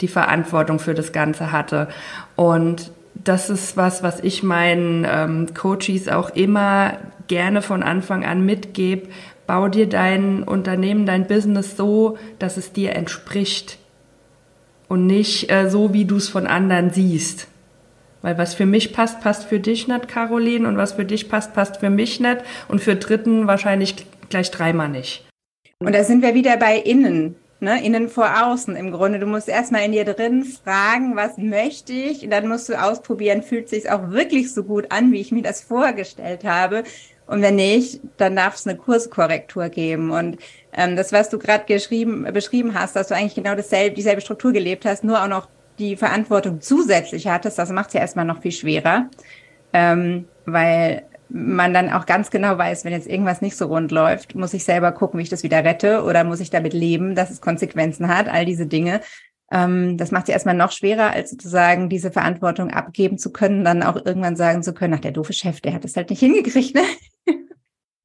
die 0.00 0.08
Verantwortung 0.08 0.78
für 0.78 0.94
das 0.94 1.12
Ganze 1.12 1.52
hatte. 1.52 1.88
Und 2.36 2.90
das 3.14 3.50
ist 3.50 3.76
was, 3.76 4.02
was 4.02 4.20
ich 4.20 4.42
meinen 4.42 5.06
ähm, 5.08 5.54
Coaches 5.54 6.08
auch 6.08 6.30
immer 6.30 6.98
gerne 7.26 7.62
von 7.62 7.82
Anfang 7.82 8.24
an 8.24 8.44
mitgebe. 8.44 9.08
Bau 9.46 9.68
dir 9.68 9.88
dein 9.88 10.42
Unternehmen, 10.42 11.06
dein 11.06 11.26
Business 11.26 11.76
so, 11.76 12.18
dass 12.38 12.56
es 12.56 12.72
dir 12.72 12.94
entspricht 12.94 13.78
und 14.88 15.06
nicht 15.06 15.50
äh, 15.50 15.70
so, 15.70 15.92
wie 15.92 16.04
du 16.04 16.16
es 16.16 16.28
von 16.28 16.46
anderen 16.46 16.90
siehst. 16.90 17.48
Weil 18.22 18.36
was 18.36 18.54
für 18.54 18.66
mich 18.66 18.92
passt, 18.92 19.20
passt 19.20 19.44
für 19.44 19.60
dich 19.60 19.88
nicht, 19.88 20.08
Caroline, 20.08 20.66
und 20.66 20.76
was 20.76 20.92
für 20.92 21.04
dich 21.04 21.28
passt, 21.28 21.54
passt 21.54 21.78
für 21.78 21.90
mich 21.90 22.20
nicht 22.20 22.38
und 22.68 22.80
für 22.80 22.96
Dritten 22.96 23.46
wahrscheinlich 23.46 23.94
gleich 24.28 24.50
dreimal 24.50 24.88
nicht. 24.88 25.24
Und 25.80 25.94
da 25.94 26.02
sind 26.02 26.22
wir 26.22 26.34
wieder 26.34 26.56
bei 26.56 26.76
innen, 26.76 27.36
ne? 27.60 27.84
innen 27.84 28.08
vor 28.08 28.44
außen 28.44 28.74
im 28.74 28.90
Grunde. 28.90 29.20
Du 29.20 29.26
musst 29.26 29.48
erstmal 29.48 29.84
in 29.84 29.92
dir 29.92 30.04
drin 30.04 30.44
fragen, 30.44 31.14
was 31.14 31.38
möchte 31.38 31.92
ich? 31.92 32.24
Und 32.24 32.30
dann 32.30 32.48
musst 32.48 32.68
du 32.68 32.74
ausprobieren, 32.74 33.42
fühlt 33.42 33.68
sich 33.68 33.88
auch 33.88 34.10
wirklich 34.10 34.52
so 34.52 34.64
gut 34.64 34.90
an, 34.90 35.12
wie 35.12 35.20
ich 35.20 35.30
mir 35.30 35.42
das 35.42 35.62
vorgestellt 35.62 36.42
habe. 36.44 36.82
Und 37.28 37.42
wenn 37.42 37.56
nicht, 37.56 38.00
dann 38.16 38.34
darf 38.34 38.56
es 38.56 38.66
eine 38.66 38.76
Kurskorrektur 38.76 39.68
geben. 39.68 40.10
Und 40.10 40.38
ähm, 40.72 40.96
das, 40.96 41.12
was 41.12 41.28
du 41.28 41.38
gerade 41.38 41.64
beschrieben 41.66 42.74
hast, 42.74 42.96
dass 42.96 43.08
du 43.08 43.14
eigentlich 43.14 43.34
genau 43.34 43.54
dasselbe, 43.54 43.94
dieselbe 43.94 44.22
Struktur 44.22 44.52
gelebt 44.52 44.84
hast, 44.84 45.04
nur 45.04 45.22
auch 45.22 45.28
noch 45.28 45.48
die 45.78 45.96
Verantwortung 45.96 46.60
zusätzlich 46.60 47.26
hattest, 47.28 47.58
das 47.58 47.70
macht 47.70 47.88
es 47.88 47.94
ja 47.94 48.00
erstmal 48.00 48.24
noch 48.24 48.40
viel 48.40 48.52
schwerer. 48.52 49.08
Ähm, 49.72 50.26
weil 50.46 51.04
man 51.28 51.74
dann 51.74 51.92
auch 51.92 52.06
ganz 52.06 52.30
genau 52.30 52.56
weiß, 52.56 52.84
wenn 52.84 52.92
jetzt 52.92 53.06
irgendwas 53.06 53.42
nicht 53.42 53.56
so 53.56 53.66
rund 53.66 53.92
läuft, 53.92 54.34
muss 54.34 54.54
ich 54.54 54.64
selber 54.64 54.92
gucken, 54.92 55.18
wie 55.18 55.24
ich 55.24 55.28
das 55.28 55.42
wieder 55.42 55.62
rette 55.62 56.02
oder 56.04 56.24
muss 56.24 56.40
ich 56.40 56.50
damit 56.50 56.72
leben, 56.72 57.14
dass 57.14 57.30
es 57.30 57.40
Konsequenzen 57.40 58.08
hat, 58.08 58.28
all 58.28 58.46
diese 58.46 58.66
Dinge. 58.66 59.02
Ähm, 59.50 59.98
das 59.98 60.10
macht 60.10 60.24
es 60.24 60.32
erstmal 60.32 60.54
noch 60.54 60.72
schwerer, 60.72 61.10
als 61.10 61.30
sozusagen 61.30 61.88
diese 61.88 62.10
Verantwortung 62.10 62.70
abgeben 62.70 63.18
zu 63.18 63.30
können, 63.32 63.64
dann 63.64 63.82
auch 63.82 63.96
irgendwann 63.96 64.36
sagen 64.36 64.62
zu 64.62 64.72
können, 64.72 64.94
ach, 64.94 65.00
der 65.00 65.12
doofe 65.12 65.32
Chef, 65.32 65.60
der 65.60 65.74
hat 65.74 65.84
es 65.84 65.96
halt 65.96 66.10
nicht 66.10 66.20
hingekriegt, 66.20 66.74
ne? 66.74 66.82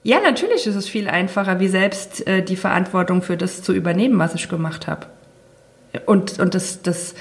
Ja, 0.06 0.20
natürlich 0.20 0.68
ist 0.68 0.76
es 0.76 0.90
viel 0.90 1.08
einfacher, 1.08 1.62
wie 1.62 1.70
selbst 1.70 2.28
äh, 2.28 2.44
die 2.44 2.58
Verantwortung 2.58 3.22
für 3.22 3.38
das 3.38 3.64
zu 3.64 3.72
übernehmen, 3.72 4.20
was 4.20 4.36
ich 4.36 4.50
gemacht 4.50 4.86
habe. 4.86 5.08
Und, 6.06 6.40
und 6.40 6.56
das, 6.56 6.82
das 6.82 7.16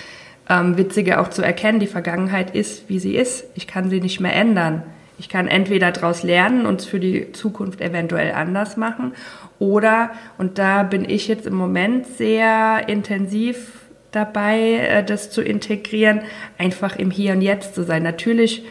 ähm, 0.52 0.76
Witzige 0.76 1.18
auch 1.18 1.30
zu 1.30 1.42
erkennen, 1.42 1.80
die 1.80 1.86
Vergangenheit 1.86 2.54
ist, 2.54 2.88
wie 2.88 2.98
sie 2.98 3.16
ist. 3.16 3.44
Ich 3.54 3.66
kann 3.66 3.88
sie 3.88 4.00
nicht 4.00 4.20
mehr 4.20 4.34
ändern. 4.34 4.82
Ich 5.18 5.28
kann 5.28 5.48
entweder 5.48 5.92
daraus 5.92 6.22
lernen 6.22 6.66
und 6.66 6.80
es 6.80 6.86
für 6.86 7.00
die 7.00 7.32
Zukunft 7.32 7.80
eventuell 7.80 8.32
anders 8.32 8.76
machen 8.76 9.12
oder, 9.58 10.10
und 10.38 10.58
da 10.58 10.82
bin 10.82 11.08
ich 11.08 11.28
jetzt 11.28 11.46
im 11.46 11.54
Moment 11.54 12.06
sehr 12.06 12.88
intensiv 12.88 13.72
dabei, 14.10 14.58
äh, 14.58 15.04
das 15.04 15.30
zu 15.30 15.42
integrieren, 15.42 16.22
einfach 16.58 16.96
im 16.96 17.10
Hier 17.10 17.32
und 17.32 17.42
Jetzt 17.42 17.74
zu 17.74 17.84
sein. 17.84 18.02
Natürlich 18.02 18.64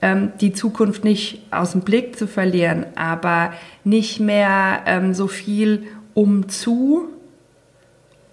ähm, 0.00 0.32
die 0.40 0.52
Zukunft 0.52 1.04
nicht 1.04 1.42
aus 1.50 1.72
dem 1.72 1.82
Blick 1.82 2.16
zu 2.16 2.26
verlieren, 2.26 2.86
aber 2.94 3.52
nicht 3.84 4.20
mehr 4.20 4.80
ähm, 4.86 5.12
so 5.12 5.28
viel 5.28 5.82
um 6.14 6.48
zu 6.48 7.08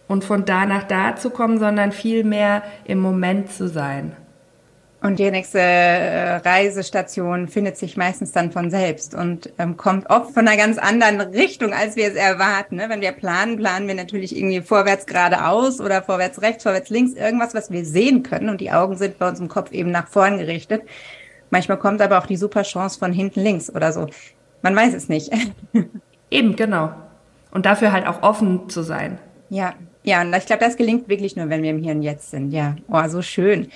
und 0.08 0.24
von 0.24 0.46
da 0.46 0.66
nach 0.66 0.84
da 0.84 1.16
zu 1.16 1.30
kommen, 1.30 1.60
sondern 1.60 1.92
viel 1.92 2.24
mehr 2.24 2.64
im 2.86 3.00
Moment 3.00 3.52
zu 3.52 3.68
sein. 3.68 4.16
Und 5.06 5.20
die 5.20 5.30
nächste 5.30 5.60
äh, 5.60 6.38
Reisestation 6.38 7.48
findet 7.48 7.78
sich 7.78 7.96
meistens 7.96 8.32
dann 8.32 8.52
von 8.52 8.72
selbst 8.72 9.14
und 9.14 9.54
ähm, 9.60 9.78
kommt 9.78 10.10
oft 10.10 10.34
von 10.34 10.48
einer 10.48 10.58
ganz 10.58 10.80
anderen 10.80 11.22
Richtung, 11.22 11.74
als 11.74 11.96
wir 11.96 12.08
es 12.08 12.16
erwarten. 12.16 12.78
Ne? 12.78 12.90
Wenn 12.90 13.02
wir 13.02 13.12
planen, 13.12 13.58
planen 13.58 13.88
wir 13.88 13.94
natürlich 13.94 14.36
irgendwie 14.36 14.62
vorwärts 14.62 15.06
geradeaus 15.06 15.80
oder 15.80 16.02
vorwärts 16.02 16.42
rechts, 16.42 16.64
vorwärts 16.64 16.90
links, 16.90 17.14
irgendwas, 17.14 17.54
was 17.54 17.70
wir 17.70 17.86
sehen 17.86 18.24
können. 18.24 18.50
Und 18.50 18.62
die 18.62 18.72
Augen 18.72 18.98
sind 18.98 19.20
bei 19.20 19.30
uns 19.30 19.40
im 19.40 19.48
Kopf 19.48 19.72
eben 19.74 19.92
nach 19.92 20.08
vorn 20.08 20.40
gerichtet. 20.40 20.82
Manchmal 21.52 21.78
kommt 21.78 22.02
aber 22.02 22.18
auch 22.18 22.26
die 22.26 22.38
super 22.38 22.64
Chance 22.64 22.98
von 22.98 23.14
hinten 23.14 23.42
links 23.42 23.70
oder 23.70 23.92
so. 23.92 24.08
Man 24.64 24.76
weiß 24.76 24.96
es 24.96 25.08
nicht. 25.08 25.32
Eben, 26.32 26.56
genau. 26.56 26.92
Und 27.52 27.68
dafür 27.68 27.92
halt 27.92 28.08
auch 28.08 28.24
offen 28.24 28.70
zu 28.70 28.82
sein. 28.82 29.20
Ja, 29.50 29.76
ja, 30.06 30.22
und 30.22 30.34
ich 30.36 30.46
glaube, 30.46 30.64
das 30.64 30.78
gelingt 30.78 31.10
wirklich 31.10 31.36
nur, 31.36 31.50
wenn 31.50 31.64
wir 31.64 31.72
im 31.72 31.80
Hier 31.80 31.94
und 31.94 32.02
Jetzt 32.02 32.32
sind. 32.32 32.52
Ja, 32.52 32.76
oh, 32.88 33.08
so 33.08 33.22
schön. 33.22 33.70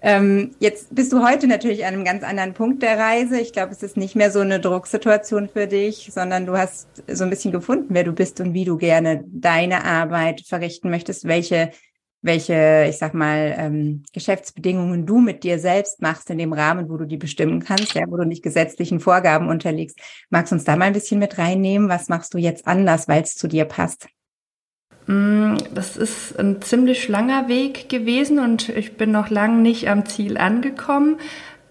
Ähm, 0.00 0.50
jetzt 0.58 0.94
bist 0.94 1.12
du 1.14 1.26
heute 1.26 1.46
natürlich 1.46 1.86
an 1.86 1.94
einem 1.94 2.04
ganz 2.04 2.22
anderen 2.24 2.52
Punkt 2.52 2.82
der 2.82 2.98
Reise. 2.98 3.40
Ich 3.40 3.54
glaube, 3.54 3.72
es 3.72 3.82
ist 3.82 3.96
nicht 3.96 4.14
mehr 4.14 4.30
so 4.30 4.40
eine 4.40 4.60
Drucksituation 4.60 5.48
für 5.48 5.66
dich, 5.66 6.10
sondern 6.12 6.44
du 6.44 6.58
hast 6.58 6.88
so 7.08 7.24
ein 7.24 7.30
bisschen 7.30 7.52
gefunden, 7.52 7.86
wer 7.88 8.04
du 8.04 8.12
bist 8.12 8.38
und 8.40 8.52
wie 8.52 8.66
du 8.66 8.76
gerne 8.76 9.24
deine 9.26 9.82
Arbeit 9.84 10.42
verrichten 10.46 10.90
möchtest, 10.90 11.26
welche, 11.26 11.70
welche, 12.20 12.86
ich 12.86 12.98
sag 12.98 13.14
mal, 13.14 13.54
ähm, 13.56 14.02
Geschäftsbedingungen 14.12 15.06
du 15.06 15.20
mit 15.20 15.42
dir 15.42 15.58
selbst 15.58 16.02
machst 16.02 16.28
in 16.28 16.36
dem 16.36 16.52
Rahmen, 16.52 16.90
wo 16.90 16.98
du 16.98 17.06
die 17.06 17.16
bestimmen 17.16 17.60
kannst, 17.60 17.94
ja, 17.94 18.04
wo 18.06 18.18
du 18.18 18.24
nicht 18.24 18.42
gesetzlichen 18.42 19.00
Vorgaben 19.00 19.48
unterliegst. 19.48 19.98
Magst 20.28 20.52
du 20.52 20.56
uns 20.56 20.64
da 20.64 20.76
mal 20.76 20.84
ein 20.84 20.92
bisschen 20.92 21.18
mit 21.18 21.38
reinnehmen? 21.38 21.88
Was 21.88 22.10
machst 22.10 22.34
du 22.34 22.38
jetzt 22.38 22.66
anders, 22.66 23.08
weil 23.08 23.22
es 23.22 23.36
zu 23.36 23.48
dir 23.48 23.64
passt? 23.64 24.06
Mm, 25.06 25.56
das 25.74 25.96
ist 25.96 26.38
ein 26.38 26.62
ziemlich 26.62 27.08
langer 27.08 27.48
Weg 27.48 27.88
gewesen 27.88 28.38
und 28.38 28.68
ich 28.70 28.96
bin 28.96 29.10
noch 29.10 29.30
lang 29.30 29.62
nicht 29.62 29.88
am 29.88 30.06
Ziel 30.06 30.38
angekommen. 30.38 31.16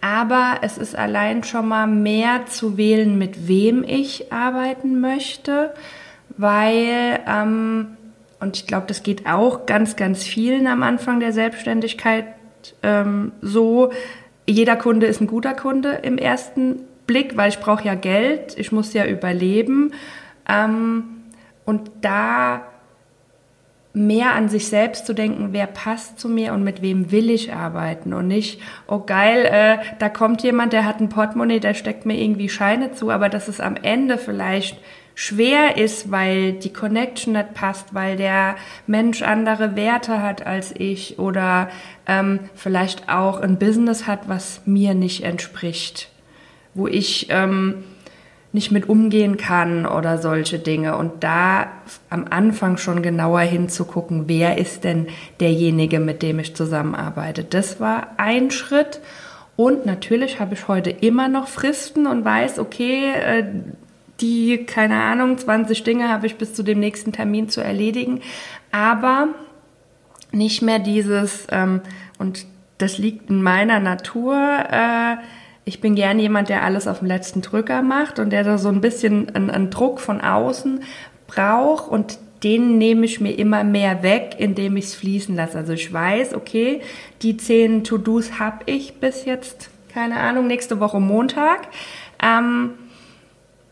Aber 0.01 0.57
es 0.61 0.77
ist 0.77 0.97
allein 0.97 1.43
schon 1.43 1.67
mal 1.67 1.87
mehr 1.87 2.45
zu 2.45 2.77
wählen, 2.77 3.17
mit 3.17 3.47
wem 3.47 3.83
ich 3.83 4.33
arbeiten 4.33 4.99
möchte, 4.99 5.73
weil, 6.37 7.21
ähm, 7.25 7.97
und 8.41 8.57
ich 8.57 8.67
glaube, 8.67 8.87
das 8.87 9.03
geht 9.03 9.25
auch 9.25 9.65
ganz, 9.65 9.95
ganz 9.95 10.23
vielen 10.23 10.67
am 10.67 10.83
Anfang 10.83 11.21
der 11.21 11.31
Selbstständigkeit 11.31 12.25
ähm, 12.81 13.31
so, 13.41 13.91
jeder 14.45 14.75
Kunde 14.75 15.07
ist 15.07 15.21
ein 15.21 15.27
guter 15.27 15.53
Kunde 15.53 15.99
im 16.03 16.17
ersten 16.17 16.81
Blick, 17.07 17.37
weil 17.37 17.49
ich 17.49 17.59
brauche 17.59 17.85
ja 17.85 17.95
Geld, 17.95 18.57
ich 18.57 18.71
muss 18.71 18.93
ja 18.93 19.05
überleben. 19.05 19.93
Ähm, 20.47 21.03
und 21.65 21.91
da 22.01 22.63
mehr 23.93 24.33
an 24.33 24.49
sich 24.49 24.67
selbst 24.67 25.05
zu 25.05 25.13
denken, 25.13 25.49
wer 25.51 25.67
passt 25.67 26.19
zu 26.19 26.27
mir 26.27 26.53
und 26.53 26.63
mit 26.63 26.81
wem 26.81 27.11
will 27.11 27.29
ich 27.29 27.53
arbeiten 27.53 28.13
und 28.13 28.27
nicht, 28.27 28.59
oh 28.87 28.99
geil, 28.99 29.45
äh, 29.45 29.77
da 29.99 30.09
kommt 30.09 30.41
jemand, 30.41 30.73
der 30.73 30.85
hat 30.85 30.99
ein 30.99 31.09
Portemonnaie, 31.09 31.59
der 31.59 31.75
steckt 31.75 32.05
mir 32.05 32.19
irgendwie 32.19 32.49
Scheine 32.49 32.93
zu, 32.93 33.11
aber 33.11 33.29
dass 33.29 33.47
es 33.47 33.59
am 33.59 33.75
Ende 33.75 34.17
vielleicht 34.17 34.79
schwer 35.15 35.77
ist, 35.77 36.09
weil 36.09 36.53
die 36.53 36.73
Connection 36.73 37.33
nicht 37.33 37.53
passt, 37.53 37.93
weil 37.93 38.17
der 38.17 38.55
Mensch 38.87 39.21
andere 39.21 39.75
Werte 39.75 40.23
hat 40.23 40.43
als 40.43 40.73
ich 40.75 41.19
oder 41.19 41.69
ähm, 42.07 42.39
vielleicht 42.55 43.09
auch 43.09 43.39
ein 43.39 43.59
Business 43.59 44.07
hat, 44.07 44.27
was 44.27 44.63
mir 44.65 44.95
nicht 44.95 45.23
entspricht, 45.23 46.09
wo 46.73 46.87
ich 46.87 47.27
ähm, 47.29 47.83
nicht 48.53 48.71
mit 48.71 48.87
umgehen 48.87 49.35
kann 49.37 49.85
oder 49.85 50.19
solche 50.19 50.59
Dinge. 50.59 50.95
Und 50.95 51.23
da 51.23 51.67
am 52.09 52.25
Anfang 52.29 52.77
schon 52.77 53.01
genauer 53.01 53.41
hinzugucken, 53.41 54.25
wer 54.27 54.59
ist 54.59 54.83
denn 54.83 55.07
derjenige, 55.39 55.99
mit 55.99 56.21
dem 56.21 56.39
ich 56.39 56.55
zusammenarbeite. 56.55 57.43
Das 57.43 57.79
war 57.79 58.09
ein 58.17 58.51
Schritt. 58.51 59.01
Und 59.55 59.85
natürlich 59.85 60.39
habe 60.39 60.53
ich 60.53 60.67
heute 60.67 60.91
immer 60.91 61.27
noch 61.27 61.47
Fristen 61.47 62.05
und 62.05 62.23
weiß, 62.23 62.59
okay, 62.59 63.11
äh, 63.13 63.45
die, 64.21 64.65
keine 64.65 65.01
Ahnung, 65.01 65.37
20 65.37 65.83
Dinge 65.83 66.09
habe 66.09 66.27
ich 66.27 66.37
bis 66.37 66.53
zu 66.53 66.61
dem 66.61 66.79
nächsten 66.79 67.11
Termin 67.11 67.49
zu 67.49 67.61
erledigen. 67.61 68.21
Aber 68.71 69.29
nicht 70.31 70.61
mehr 70.61 70.79
dieses, 70.79 71.47
ähm, 71.51 71.81
und 72.19 72.45
das 72.77 72.99
liegt 72.99 73.31
in 73.31 73.41
meiner 73.41 73.79
Natur, 73.79 74.35
äh, 74.35 75.17
ich 75.65 75.79
bin 75.79 75.95
gern 75.95 76.19
jemand, 76.19 76.49
der 76.49 76.63
alles 76.63 76.87
auf 76.87 76.99
dem 76.99 77.07
letzten 77.07 77.41
Drücker 77.41 77.81
macht 77.81 78.19
und 78.19 78.31
der 78.31 78.43
da 78.43 78.57
so 78.57 78.69
ein 78.69 78.81
bisschen 78.81 79.33
einen, 79.33 79.49
einen 79.49 79.69
Druck 79.69 79.99
von 79.99 80.21
außen 80.21 80.81
braucht 81.27 81.89
und 81.89 82.19
den 82.43 82.77
nehme 82.77 83.05
ich 83.05 83.21
mir 83.21 83.31
immer 83.31 83.63
mehr 83.63 84.03
weg, 84.03 84.35
indem 84.37 84.75
ich 84.75 84.85
es 84.85 84.95
fließen 84.95 85.35
lasse. 85.35 85.57
Also 85.57 85.73
ich 85.73 85.91
weiß, 85.91 86.33
okay, 86.33 86.81
die 87.21 87.37
zehn 87.37 87.85
To-Dos 87.85 88.39
habe 88.39 88.59
ich 88.65 88.99
bis 88.99 89.23
jetzt, 89.23 89.69
keine 89.93 90.17
Ahnung, 90.17 90.47
nächste 90.47 90.81
Woche 90.81 90.99
Montag. 90.99 91.69
Ähm, 92.21 92.71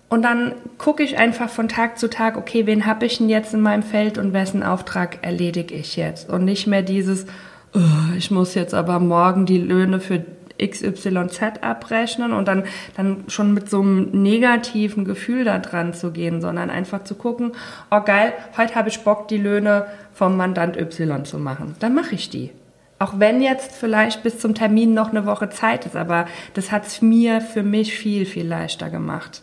und 0.07 0.23
dann 0.23 0.53
gucke 0.77 1.03
ich 1.03 1.17
einfach 1.17 1.49
von 1.49 1.67
Tag 1.67 1.97
zu 1.97 2.09
Tag, 2.09 2.37
okay, 2.37 2.65
wen 2.65 2.85
habe 2.85 3.05
ich 3.05 3.17
denn 3.17 3.29
jetzt 3.29 3.53
in 3.53 3.61
meinem 3.61 3.83
Feld 3.83 4.17
und 4.17 4.33
wessen 4.33 4.63
Auftrag 4.63 5.19
erledige 5.21 5.75
ich 5.75 5.97
jetzt? 5.97 6.29
Und 6.29 6.45
nicht 6.45 6.67
mehr 6.67 6.81
dieses, 6.81 7.25
oh, 7.73 8.15
ich 8.17 8.31
muss 8.31 8.55
jetzt 8.55 8.73
aber 8.73 8.99
morgen 8.99 9.45
die 9.45 9.57
Löhne 9.57 9.99
für 9.99 10.23
XYZ 10.61 11.41
abrechnen 11.61 12.33
und 12.33 12.47
dann, 12.47 12.63
dann 12.95 13.23
schon 13.27 13.53
mit 13.53 13.69
so 13.69 13.81
einem 13.81 14.09
negativen 14.11 15.05
Gefühl 15.05 15.43
da 15.43 15.59
dran 15.59 15.93
zu 15.93 16.11
gehen, 16.11 16.41
sondern 16.41 16.69
einfach 16.69 17.03
zu 17.03 17.15
gucken, 17.15 17.53
oh 17.89 18.01
geil, 18.01 18.33
heute 18.57 18.75
habe 18.75 18.89
ich 18.89 19.01
Bock, 19.01 19.27
die 19.27 19.37
Löhne 19.37 19.87
vom 20.13 20.37
Mandant 20.37 20.77
Y 20.77 21.25
zu 21.25 21.39
machen. 21.39 21.75
Dann 21.79 21.93
mache 21.93 22.15
ich 22.15 22.29
die. 22.29 22.51
Auch 22.99 23.15
wenn 23.17 23.41
jetzt 23.41 23.71
vielleicht 23.71 24.21
bis 24.21 24.37
zum 24.37 24.53
Termin 24.53 24.93
noch 24.93 25.09
eine 25.09 25.25
Woche 25.25 25.49
Zeit 25.49 25.87
ist, 25.87 25.95
aber 25.95 26.27
das 26.53 26.71
hat 26.71 26.85
es 26.85 27.01
mir 27.01 27.41
für 27.41 27.63
mich 27.63 27.97
viel, 27.97 28.27
viel 28.27 28.45
leichter 28.45 28.91
gemacht. 28.91 29.41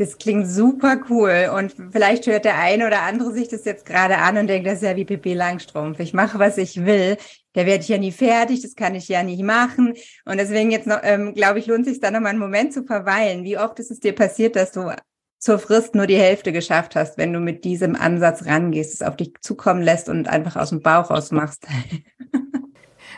Das 0.00 0.16
klingt 0.16 0.48
super 0.48 0.96
cool 1.10 1.50
und 1.54 1.74
vielleicht 1.92 2.26
hört 2.26 2.46
der 2.46 2.58
eine 2.58 2.86
oder 2.86 3.02
andere 3.02 3.32
sich 3.32 3.48
das 3.48 3.66
jetzt 3.66 3.84
gerade 3.84 4.16
an 4.16 4.38
und 4.38 4.46
denkt, 4.46 4.66
das 4.66 4.76
ist 4.76 4.82
ja 4.82 4.96
wie 4.96 5.04
Pippi 5.04 5.34
Langstrumpf. 5.34 6.00
Ich 6.00 6.14
mache, 6.14 6.38
was 6.38 6.56
ich 6.56 6.86
will. 6.86 7.18
Da 7.52 7.66
werde 7.66 7.82
ich 7.82 7.88
ja 7.88 7.98
nie 7.98 8.12
fertig, 8.12 8.62
das 8.62 8.76
kann 8.76 8.94
ich 8.94 9.08
ja 9.08 9.22
nicht 9.22 9.42
machen. 9.42 9.94
Und 10.24 10.38
deswegen 10.38 10.70
jetzt 10.70 10.86
noch, 10.86 11.00
ähm, 11.02 11.34
glaube 11.34 11.58
ich, 11.58 11.66
lohnt 11.66 11.84
sich 11.84 12.00
da 12.00 12.10
noch 12.10 12.20
mal 12.20 12.28
einen 12.28 12.38
Moment 12.38 12.72
zu 12.72 12.84
verweilen. 12.84 13.44
Wie 13.44 13.58
oft 13.58 13.78
ist 13.80 13.90
es 13.90 13.98
dir 13.98 14.14
passiert, 14.14 14.54
dass 14.56 14.72
du 14.72 14.92
zur 15.38 15.58
Frist 15.58 15.94
nur 15.94 16.06
die 16.06 16.18
Hälfte 16.18 16.52
geschafft 16.52 16.94
hast, 16.94 17.18
wenn 17.18 17.32
du 17.32 17.40
mit 17.40 17.64
diesem 17.64 17.96
Ansatz 17.96 18.46
rangehst, 18.46 18.94
es 18.94 19.02
auf 19.02 19.16
dich 19.16 19.32
zukommen 19.40 19.82
lässt 19.82 20.08
und 20.08 20.28
einfach 20.28 20.56
aus 20.56 20.68
dem 20.68 20.80
Bauch 20.80 21.10
aus 21.10 21.32
machst? 21.32 21.66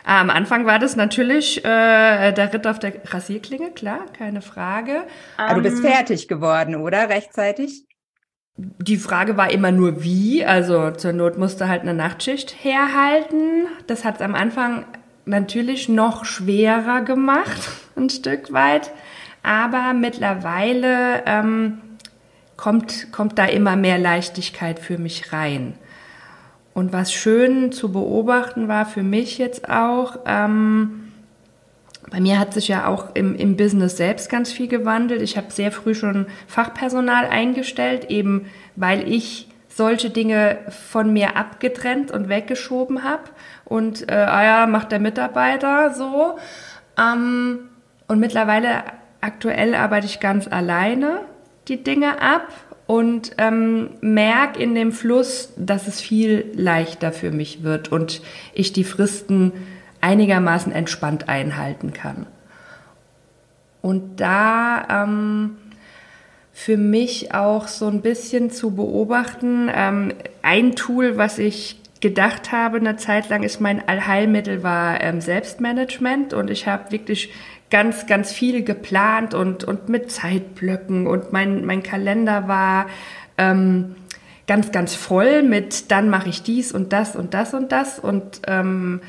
Am 0.05 0.29
Anfang 0.29 0.65
war 0.65 0.79
das 0.79 0.95
natürlich 0.95 1.63
äh, 1.63 2.31
der 2.33 2.53
Ritt 2.53 2.67
auf 2.67 2.79
der 2.79 2.93
Rasierklinge, 3.05 3.71
klar, 3.71 4.05
keine 4.17 4.41
Frage. 4.41 5.03
Aber 5.37 5.55
du 5.55 5.61
bist 5.61 5.77
ähm, 5.77 5.91
fertig 5.91 6.27
geworden, 6.27 6.75
oder? 6.75 7.07
Rechtzeitig? 7.07 7.85
Die 8.55 8.97
Frage 8.97 9.35
war 9.35 9.51
immer 9.51 9.71
nur 9.71 10.03
wie. 10.03 10.45
Also 10.45 10.91
zur 10.91 11.13
Not 11.13 11.37
musste 11.37 11.67
halt 11.67 11.81
eine 11.81 11.93
Nachtschicht 11.93 12.55
herhalten. 12.63 13.67
Das 13.87 14.05
hat 14.05 14.15
es 14.15 14.21
am 14.21 14.35
Anfang 14.35 14.85
natürlich 15.25 15.89
noch 15.89 16.25
schwerer 16.25 17.01
gemacht, 17.01 17.69
ein 17.95 18.09
Stück 18.09 18.53
weit. 18.53 18.91
Aber 19.41 19.93
mittlerweile 19.93 21.23
ähm, 21.25 21.81
kommt, 22.55 23.11
kommt 23.11 23.37
da 23.37 23.45
immer 23.45 23.75
mehr 23.75 23.97
Leichtigkeit 23.97 24.79
für 24.79 24.97
mich 24.97 25.33
rein. 25.33 25.75
Und 26.73 26.93
was 26.93 27.13
schön 27.13 27.71
zu 27.71 27.91
beobachten 27.91 28.67
war 28.67 28.85
für 28.85 29.03
mich 29.03 29.37
jetzt 29.37 29.69
auch, 29.69 30.19
ähm, 30.25 31.02
bei 32.13 32.19
mir 32.19 32.37
hat 32.37 32.53
sich 32.53 32.67
ja 32.67 32.85
auch 32.85 33.15
im, 33.15 33.35
im 33.35 33.57
Business 33.57 33.97
selbst 33.97 34.29
ganz 34.29 34.51
viel 34.51 34.67
gewandelt. 34.67 35.23
Ich 35.23 35.35
habe 35.35 35.51
sehr 35.51 35.71
früh 35.71 35.95
schon 35.95 36.27
Fachpersonal 36.45 37.25
eingestellt, 37.25 38.11
eben 38.11 38.45
weil 38.75 39.11
ich 39.11 39.47
solche 39.67 40.11
Dinge 40.11 40.59
von 40.69 41.11
mir 41.11 41.35
abgetrennt 41.35 42.11
und 42.11 42.29
weggeschoben 42.29 43.03
habe. 43.03 43.23
Und 43.65 44.11
äh, 44.11 44.13
ah 44.13 44.43
ja, 44.43 44.67
macht 44.67 44.91
der 44.91 44.99
Mitarbeiter 44.99 45.95
so. 45.95 46.37
Ähm, 46.99 47.61
und 48.07 48.19
mittlerweile, 48.19 48.83
aktuell 49.19 49.73
arbeite 49.73 50.05
ich 50.05 50.19
ganz 50.19 50.47
alleine 50.47 51.21
die 51.67 51.83
Dinge 51.83 52.21
ab 52.21 52.47
und 52.85 53.31
ähm, 53.39 53.89
merke 54.01 54.61
in 54.61 54.75
dem 54.75 54.91
Fluss, 54.91 55.51
dass 55.57 55.87
es 55.87 55.99
viel 55.99 56.51
leichter 56.53 57.11
für 57.11 57.31
mich 57.31 57.63
wird 57.63 57.91
und 57.91 58.21
ich 58.53 58.71
die 58.71 58.83
Fristen 58.83 59.51
einigermaßen 60.03 60.73
entspannt 60.73 61.29
einhalten 61.29 61.93
kann. 61.93 62.27
Und 63.81 64.19
da 64.19 65.03
ähm, 65.03 65.57
für 66.51 66.77
mich 66.77 67.33
auch 67.33 67.67
so 67.67 67.87
ein 67.87 68.01
bisschen 68.01 68.51
zu 68.51 68.75
beobachten, 68.75 69.69
ähm, 69.73 70.13
ein 70.41 70.75
Tool, 70.75 71.17
was 71.17 71.39
ich 71.39 71.81
gedacht 72.01 72.51
habe 72.51 72.77
eine 72.77 72.97
Zeit 72.97 73.29
lang, 73.29 73.43
ist 73.43 73.61
mein 73.61 73.87
Allheilmittel 73.87 74.61
war 74.61 75.01
ähm, 75.01 75.21
Selbstmanagement. 75.21 76.33
Und 76.33 76.49
ich 76.49 76.67
habe 76.67 76.91
wirklich 76.91 77.31
ganz, 77.71 78.05
ganz 78.05 78.33
viel 78.33 78.63
geplant 78.63 79.33
und, 79.33 79.63
und 79.63 79.87
mit 79.87 80.11
Zeitblöcken. 80.11 81.07
Und 81.07 81.31
mein, 81.31 81.65
mein 81.65 81.81
Kalender 81.81 82.47
war 82.49 82.87
ähm, 83.37 83.95
ganz, 84.47 84.71
ganz 84.71 84.95
voll 84.95 85.43
mit, 85.43 85.91
dann 85.91 86.09
mache 86.09 86.29
ich 86.29 86.43
dies 86.43 86.71
und 86.71 86.93
das 86.93 87.15
und 87.15 87.33
das 87.33 87.53
und 87.53 87.71
das. 87.71 87.99
Und 87.99 88.41
ähm, 88.47 89.01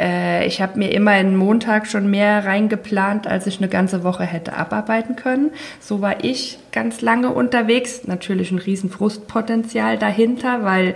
äh, 0.00 0.46
ich 0.46 0.62
habe 0.62 0.78
mir 0.78 0.92
immer 0.92 1.10
einen 1.10 1.36
Montag 1.36 1.86
schon 1.86 2.10
mehr 2.10 2.44
reingeplant, 2.44 3.26
als 3.26 3.46
ich 3.46 3.58
eine 3.58 3.68
ganze 3.68 4.02
Woche 4.02 4.24
hätte 4.24 4.54
abarbeiten 4.54 5.14
können. 5.14 5.50
So 5.78 6.00
war 6.00 6.24
ich 6.24 6.58
ganz 6.72 7.02
lange 7.02 7.30
unterwegs. 7.30 8.06
Natürlich 8.06 8.50
ein 8.50 8.58
riesen 8.58 8.90
Frustpotenzial 8.90 9.98
dahinter, 9.98 10.64
weil 10.64 10.94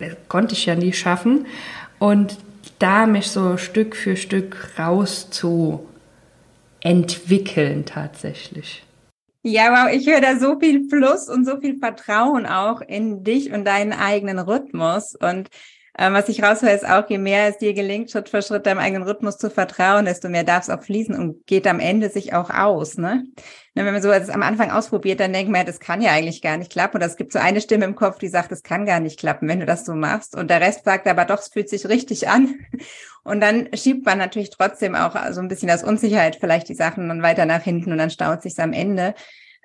das 0.00 0.16
konnte 0.28 0.54
ich 0.54 0.66
ja 0.66 0.74
nie 0.74 0.92
schaffen. 0.92 1.46
Und 1.98 2.38
da 2.80 3.06
mich 3.06 3.28
so 3.28 3.56
Stück 3.56 3.94
für 3.94 4.16
Stück 4.16 4.78
raus 4.78 5.30
zu 5.30 5.86
entwickeln 6.80 7.84
tatsächlich. 7.86 8.82
Ja, 9.46 9.70
wow, 9.70 9.92
ich 9.94 10.08
höre 10.08 10.20
da 10.20 10.36
so 10.38 10.58
viel 10.58 10.88
Fluss 10.88 11.28
und 11.28 11.44
so 11.44 11.60
viel 11.60 11.78
Vertrauen 11.78 12.46
auch 12.46 12.80
in 12.80 13.24
dich 13.24 13.52
und 13.52 13.64
deinen 13.66 13.92
eigenen 13.92 14.38
Rhythmus. 14.38 15.14
Und 15.14 15.48
was 15.96 16.28
ich 16.28 16.42
raushöre, 16.42 16.72
ist 16.72 16.88
auch, 16.88 17.08
je 17.08 17.18
mehr 17.18 17.48
es 17.48 17.58
dir 17.58 17.72
gelingt, 17.72 18.10
Schritt 18.10 18.28
für 18.28 18.42
Schritt 18.42 18.66
deinem 18.66 18.78
eigenen 18.78 19.04
Rhythmus 19.04 19.38
zu 19.38 19.48
vertrauen, 19.48 20.06
desto 20.06 20.28
mehr 20.28 20.42
darf 20.42 20.64
es 20.64 20.70
auch 20.70 20.82
fließen 20.82 21.14
und 21.14 21.46
geht 21.46 21.68
am 21.68 21.78
Ende 21.78 22.10
sich 22.10 22.34
auch 22.34 22.50
aus. 22.50 22.98
Ne? 22.98 23.24
Wenn 23.74 23.84
man 23.84 24.02
so 24.02 24.10
es 24.10 24.28
am 24.28 24.42
Anfang 24.42 24.72
ausprobiert, 24.72 25.20
dann 25.20 25.32
denkt 25.32 25.52
man, 25.52 25.64
das 25.64 25.78
kann 25.78 26.02
ja 26.02 26.10
eigentlich 26.10 26.42
gar 26.42 26.56
nicht 26.56 26.72
klappen. 26.72 26.96
Oder 26.96 27.06
es 27.06 27.16
gibt 27.16 27.32
so 27.32 27.38
eine 27.38 27.60
Stimme 27.60 27.84
im 27.84 27.94
Kopf, 27.94 28.18
die 28.18 28.26
sagt, 28.26 28.50
das 28.50 28.64
kann 28.64 28.86
gar 28.86 28.98
nicht 28.98 29.20
klappen, 29.20 29.46
wenn 29.46 29.60
du 29.60 29.66
das 29.66 29.84
so 29.84 29.94
machst. 29.94 30.36
Und 30.36 30.50
der 30.50 30.60
Rest 30.60 30.84
sagt 30.84 31.06
aber 31.06 31.24
doch, 31.26 31.38
es 31.38 31.48
fühlt 31.48 31.68
sich 31.68 31.88
richtig 31.88 32.28
an. 32.28 32.58
Und 33.24 33.40
dann 33.40 33.68
schiebt 33.74 34.04
man 34.04 34.18
natürlich 34.18 34.50
trotzdem 34.50 34.94
auch 34.94 35.16
so 35.32 35.40
ein 35.40 35.48
bisschen 35.48 35.70
aus 35.70 35.82
Unsicherheit 35.82 36.36
vielleicht 36.38 36.68
die 36.68 36.74
Sachen 36.74 37.08
dann 37.08 37.22
weiter 37.22 37.46
nach 37.46 37.62
hinten 37.62 37.90
und 37.90 37.96
dann 37.96 38.10
staut 38.10 38.42
sich 38.42 38.58
am 38.58 38.74
Ende. 38.74 39.14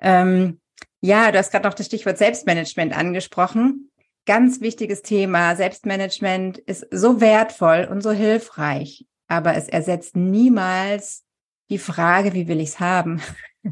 Ähm, 0.00 0.60
ja, 1.02 1.30
du 1.30 1.36
hast 1.36 1.50
gerade 1.50 1.68
noch 1.68 1.74
das 1.74 1.84
Stichwort 1.84 2.16
Selbstmanagement 2.16 2.96
angesprochen. 2.96 3.89
Ganz 4.26 4.60
wichtiges 4.60 5.02
Thema. 5.02 5.56
Selbstmanagement 5.56 6.58
ist 6.58 6.86
so 6.90 7.20
wertvoll 7.20 7.88
und 7.90 8.02
so 8.02 8.10
hilfreich, 8.10 9.06
aber 9.28 9.54
es 9.54 9.68
ersetzt 9.68 10.16
niemals 10.16 11.24
die 11.70 11.78
Frage, 11.78 12.34
wie 12.34 12.48
will 12.48 12.60
ich 12.60 12.70
es 12.70 12.80
haben? 12.80 13.20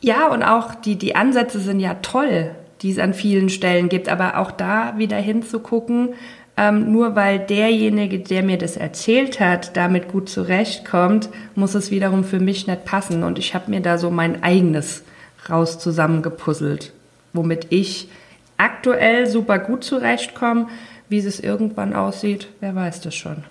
Ja, 0.00 0.28
und 0.28 0.42
auch 0.42 0.74
die, 0.74 0.96
die 0.96 1.16
Ansätze 1.16 1.58
sind 1.60 1.80
ja 1.80 1.94
toll, 1.94 2.54
die 2.82 2.90
es 2.90 2.98
an 2.98 3.14
vielen 3.14 3.48
Stellen 3.48 3.88
gibt, 3.88 4.10
aber 4.10 4.36
auch 4.36 4.50
da 4.50 4.98
wieder 4.98 5.16
hinzugucken, 5.16 6.10
ähm, 6.58 6.92
nur 6.92 7.16
weil 7.16 7.38
derjenige, 7.38 8.20
der 8.20 8.42
mir 8.42 8.58
das 8.58 8.76
erzählt 8.76 9.40
hat, 9.40 9.78
damit 9.78 10.08
gut 10.08 10.28
zurechtkommt, 10.28 11.30
muss 11.54 11.74
es 11.74 11.90
wiederum 11.90 12.22
für 12.22 12.38
mich 12.38 12.66
nicht 12.66 12.84
passen. 12.84 13.22
Und 13.24 13.38
ich 13.38 13.54
habe 13.54 13.70
mir 13.70 13.80
da 13.80 13.96
so 13.96 14.10
mein 14.10 14.42
eigenes 14.42 15.04
raus 15.48 15.78
zusammengepuzzelt, 15.78 16.92
womit 17.32 17.68
ich 17.70 18.10
aktuell 18.56 19.26
super 19.26 19.58
gut 19.58 19.84
zurechtkomme. 19.84 20.68
Wie 21.08 21.18
es 21.18 21.38
irgendwann 21.38 21.94
aussieht, 21.94 22.48
wer 22.60 22.74
weiß 22.74 23.02
das 23.02 23.14
schon. 23.14 23.44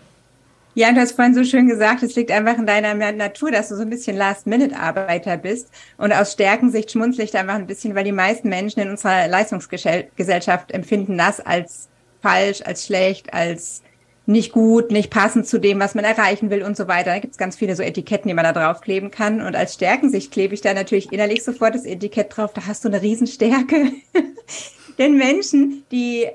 Ja, 0.75 0.91
du 0.91 0.99
hast 0.99 1.11
vorhin 1.11 1.35
so 1.35 1.43
schön 1.43 1.67
gesagt, 1.67 2.01
es 2.01 2.15
liegt 2.15 2.31
einfach 2.31 2.57
in 2.57 2.65
deiner 2.65 2.95
Natur, 3.11 3.51
dass 3.51 3.69
du 3.69 3.75
so 3.75 3.83
ein 3.83 3.91
bisschen 3.91 4.17
Last-Minute-Arbeiter 4.17 5.37
bist. 5.37 5.69
Und 5.97 6.11
aus 6.11 6.33
Stärkensicht 6.33 6.91
schmunzle 6.91 7.23
ich 7.23 7.29
da 7.29 7.41
einfach 7.41 7.55
ein 7.55 7.67
bisschen, 7.67 7.93
weil 7.93 8.05
die 8.05 8.11
meisten 8.11 8.49
Menschen 8.49 8.79
in 8.79 8.89
unserer 8.89 9.27
Leistungsgesellschaft 9.27 10.71
empfinden 10.71 11.15
das 11.15 11.39
als 11.39 11.89
falsch, 12.23 12.63
als 12.65 12.87
schlecht, 12.87 13.31
als 13.35 13.83
nicht 14.25 14.51
gut, 14.51 14.89
nicht 14.89 15.11
passend 15.11 15.45
zu 15.45 15.59
dem, 15.59 15.79
was 15.79 15.93
man 15.93 16.05
erreichen 16.05 16.49
will 16.49 16.63
und 16.63 16.75
so 16.75 16.87
weiter. 16.87 17.11
Da 17.11 17.19
gibt 17.19 17.33
es 17.33 17.37
ganz 17.37 17.55
viele 17.55 17.75
so 17.75 17.83
Etiketten, 17.83 18.27
die 18.27 18.33
man 18.33 18.45
da 18.45 18.53
draufkleben 18.53 19.11
kann. 19.11 19.41
Und 19.41 19.55
als 19.55 19.75
Stärkensicht 19.75 20.31
klebe 20.31 20.55
ich 20.55 20.61
da 20.61 20.73
natürlich 20.73 21.11
innerlich 21.11 21.43
sofort 21.43 21.75
das 21.75 21.85
Etikett 21.85 22.35
drauf, 22.35 22.51
da 22.53 22.65
hast 22.65 22.83
du 22.83 22.89
eine 22.89 23.01
Riesenstärke. 23.01 23.91
Denn 24.97 25.17
Menschen, 25.17 25.83
die 25.91 26.27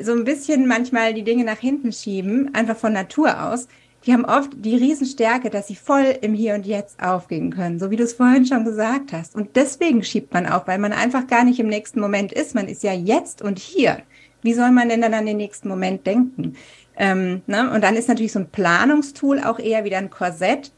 so 0.00 0.12
ein 0.12 0.24
bisschen 0.24 0.66
manchmal 0.66 1.14
die 1.14 1.22
Dinge 1.22 1.44
nach 1.44 1.58
hinten 1.58 1.92
schieben, 1.92 2.54
einfach 2.54 2.76
von 2.76 2.92
Natur 2.92 3.44
aus, 3.44 3.68
die 4.04 4.12
haben 4.12 4.24
oft 4.24 4.50
die 4.56 4.76
Riesenstärke, 4.76 5.48
dass 5.48 5.68
sie 5.68 5.76
voll 5.76 6.18
im 6.20 6.34
Hier 6.34 6.54
und 6.54 6.66
Jetzt 6.66 7.02
aufgehen 7.02 7.50
können, 7.50 7.78
so 7.78 7.90
wie 7.90 7.96
du 7.96 8.04
es 8.04 8.12
vorhin 8.12 8.44
schon 8.44 8.64
gesagt 8.64 9.12
hast. 9.12 9.34
Und 9.34 9.56
deswegen 9.56 10.02
schiebt 10.02 10.34
man 10.34 10.46
auf, 10.46 10.66
weil 10.66 10.78
man 10.78 10.92
einfach 10.92 11.26
gar 11.26 11.44
nicht 11.44 11.58
im 11.58 11.68
nächsten 11.68 12.00
Moment 12.00 12.32
ist. 12.32 12.54
Man 12.54 12.68
ist 12.68 12.82
ja 12.82 12.92
jetzt 12.92 13.40
und 13.40 13.58
hier 13.58 14.02
wie 14.44 14.52
soll 14.52 14.70
man 14.70 14.88
denn 14.88 15.00
dann 15.00 15.14
an 15.14 15.26
den 15.26 15.38
nächsten 15.38 15.68
Moment 15.68 16.06
denken? 16.06 16.54
Ähm, 16.96 17.42
ne? 17.48 17.70
Und 17.72 17.82
dann 17.82 17.96
ist 17.96 18.08
natürlich 18.08 18.32
so 18.32 18.38
ein 18.38 18.50
Planungstool 18.50 19.40
auch 19.40 19.58
eher 19.58 19.84
wieder 19.84 19.98
ein 19.98 20.10
Korsett, 20.10 20.70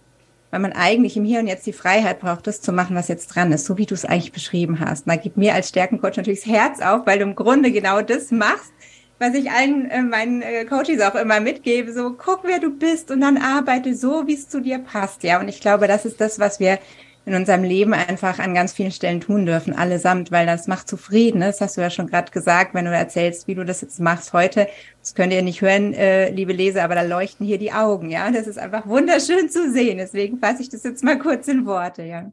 weil 0.50 0.60
man 0.60 0.72
eigentlich 0.72 1.16
im 1.16 1.24
Hier 1.24 1.40
und 1.40 1.46
Jetzt 1.46 1.66
die 1.66 1.72
Freiheit 1.72 2.20
braucht, 2.20 2.46
das 2.46 2.60
zu 2.60 2.72
machen, 2.72 2.96
was 2.96 3.08
jetzt 3.08 3.28
dran 3.28 3.52
ist, 3.52 3.66
so 3.66 3.78
wie 3.78 3.86
du 3.86 3.94
es 3.94 4.04
eigentlich 4.04 4.32
beschrieben 4.32 4.80
hast. 4.80 5.06
Und 5.06 5.12
da 5.12 5.16
gibt 5.16 5.36
mir 5.36 5.54
als 5.54 5.68
Stärkencoach 5.68 6.16
natürlich 6.16 6.40
das 6.40 6.50
Herz 6.50 6.80
auf, 6.80 7.06
weil 7.06 7.18
du 7.18 7.24
im 7.24 7.34
Grunde 7.34 7.72
genau 7.72 8.02
das 8.02 8.30
machst, 8.30 8.72
was 9.18 9.34
ich 9.34 9.50
allen 9.50 9.90
äh, 9.90 10.02
meinen 10.02 10.42
äh, 10.42 10.64
Coaches 10.64 11.00
auch 11.00 11.14
immer 11.14 11.40
mitgebe, 11.40 11.92
so 11.92 12.12
guck, 12.12 12.40
wer 12.44 12.58
du 12.58 12.70
bist 12.70 13.10
und 13.10 13.20
dann 13.20 13.38
arbeite 13.38 13.94
so, 13.94 14.26
wie 14.26 14.34
es 14.34 14.48
zu 14.48 14.60
dir 14.60 14.78
passt. 14.78 15.22
Ja, 15.22 15.40
und 15.40 15.48
ich 15.48 15.60
glaube, 15.60 15.88
das 15.88 16.04
ist 16.04 16.20
das, 16.20 16.38
was 16.38 16.60
wir 16.60 16.78
in 17.26 17.34
unserem 17.34 17.64
Leben 17.64 17.92
einfach 17.92 18.38
an 18.38 18.54
ganz 18.54 18.72
vielen 18.72 18.92
Stellen 18.92 19.20
tun 19.20 19.46
dürfen, 19.46 19.74
allesamt, 19.74 20.30
weil 20.30 20.46
das 20.46 20.68
macht 20.68 20.88
zufrieden. 20.88 21.40
Das 21.40 21.60
hast 21.60 21.76
du 21.76 21.80
ja 21.80 21.90
schon 21.90 22.06
gerade 22.06 22.30
gesagt, 22.30 22.72
wenn 22.72 22.84
du 22.84 22.92
erzählst, 22.92 23.48
wie 23.48 23.56
du 23.56 23.64
das 23.64 23.80
jetzt 23.80 23.98
machst 23.98 24.32
heute. 24.32 24.68
Das 25.00 25.16
könnt 25.16 25.32
ihr 25.32 25.42
nicht 25.42 25.60
hören, 25.60 25.92
äh, 25.92 26.30
liebe 26.30 26.52
Leser, 26.52 26.84
aber 26.84 26.94
da 26.94 27.02
leuchten 27.02 27.44
hier 27.44 27.58
die 27.58 27.72
Augen, 27.72 28.10
ja. 28.10 28.30
Das 28.30 28.46
ist 28.46 28.58
einfach 28.58 28.86
wunderschön 28.86 29.50
zu 29.50 29.72
sehen. 29.72 29.98
Deswegen 29.98 30.38
fasse 30.38 30.62
ich 30.62 30.68
das 30.68 30.84
jetzt 30.84 31.02
mal 31.02 31.18
kurz 31.18 31.48
in 31.48 31.66
Worte, 31.66 32.04
ja. 32.04 32.30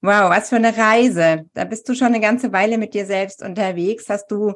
Wow, 0.00 0.30
was 0.30 0.48
für 0.48 0.56
eine 0.56 0.76
Reise. 0.76 1.46
Da 1.54 1.64
bist 1.64 1.88
du 1.88 1.94
schon 1.94 2.06
eine 2.08 2.20
ganze 2.20 2.52
Weile 2.52 2.78
mit 2.78 2.94
dir 2.94 3.04
selbst 3.04 3.42
unterwegs. 3.42 4.08
Hast 4.08 4.28
du 4.30 4.54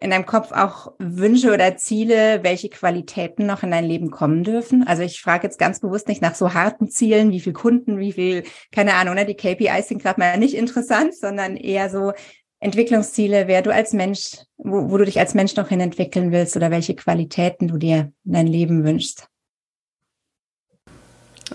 in 0.00 0.10
deinem 0.10 0.26
Kopf 0.26 0.52
auch 0.52 0.92
Wünsche 0.98 1.52
oder 1.52 1.76
Ziele, 1.76 2.40
welche 2.42 2.68
Qualitäten 2.68 3.46
noch 3.46 3.64
in 3.64 3.72
dein 3.72 3.84
Leben 3.84 4.10
kommen 4.10 4.44
dürfen? 4.44 4.86
Also 4.86 5.02
ich 5.02 5.20
frage 5.20 5.44
jetzt 5.44 5.58
ganz 5.58 5.80
bewusst 5.80 6.06
nicht 6.06 6.22
nach 6.22 6.36
so 6.36 6.54
harten 6.54 6.88
Zielen, 6.88 7.32
wie 7.32 7.40
viel 7.40 7.52
Kunden, 7.52 7.98
wie 7.98 8.12
viel, 8.12 8.44
keine 8.70 8.94
Ahnung, 8.94 9.16
ne? 9.16 9.26
die 9.26 9.34
KPIs 9.34 9.88
sind 9.88 10.00
gerade 10.00 10.20
mal 10.20 10.38
nicht 10.38 10.54
interessant, 10.54 11.16
sondern 11.16 11.56
eher 11.56 11.90
so 11.90 12.12
Entwicklungsziele, 12.60 13.48
wer 13.48 13.62
du 13.62 13.72
als 13.72 13.92
Mensch, 13.92 14.36
wo, 14.56 14.90
wo 14.90 14.98
du 14.98 15.04
dich 15.04 15.18
als 15.18 15.34
Mensch 15.34 15.56
noch 15.56 15.68
hin 15.68 15.80
entwickeln 15.80 16.30
willst 16.30 16.56
oder 16.56 16.70
welche 16.70 16.94
Qualitäten 16.94 17.66
du 17.66 17.76
dir 17.76 18.12
in 18.24 18.32
dein 18.32 18.46
Leben 18.46 18.84
wünschst. 18.84 19.28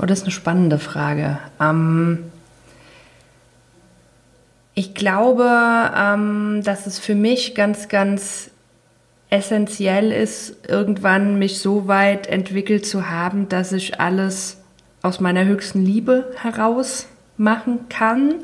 Oh, 0.02 0.06
das 0.06 0.20
ist 0.20 0.24
eine 0.26 0.32
spannende 0.32 0.80
Frage. 0.80 1.40
Ähm 1.62 2.32
ich 4.84 4.94
glaube, 4.94 5.50
ähm, 5.98 6.62
dass 6.66 6.88
es 6.88 7.00
für 7.00 7.16
mich 7.16 7.56
ganz, 7.56 7.88
ganz 7.88 8.52
essentiell 9.30 10.12
ist, 10.12 10.68
irgendwann 10.70 11.40
mich 11.40 11.60
so 11.60 11.88
weit 11.88 12.28
entwickelt 12.28 12.86
zu 12.86 13.10
haben, 13.10 13.48
dass 13.48 13.72
ich 13.72 14.02
alles 14.02 14.62
aus 15.02 15.22
meiner 15.22 15.46
höchsten 15.46 15.86
Liebe 15.86 16.34
heraus 16.36 17.08
machen 17.38 17.88
kann. 17.88 18.44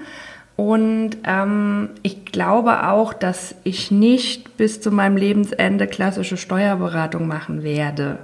Und 0.56 1.18
ähm, 1.26 1.90
ich 2.04 2.24
glaube 2.24 2.88
auch, 2.88 3.14
dass 3.14 3.56
ich 3.66 3.92
nicht 3.92 4.56
bis 4.56 4.80
zu 4.80 4.92
meinem 4.92 5.18
Lebensende 5.18 5.88
klassische 5.88 6.38
Steuerberatung 6.38 7.28
machen 7.28 7.64
werde. 7.64 8.18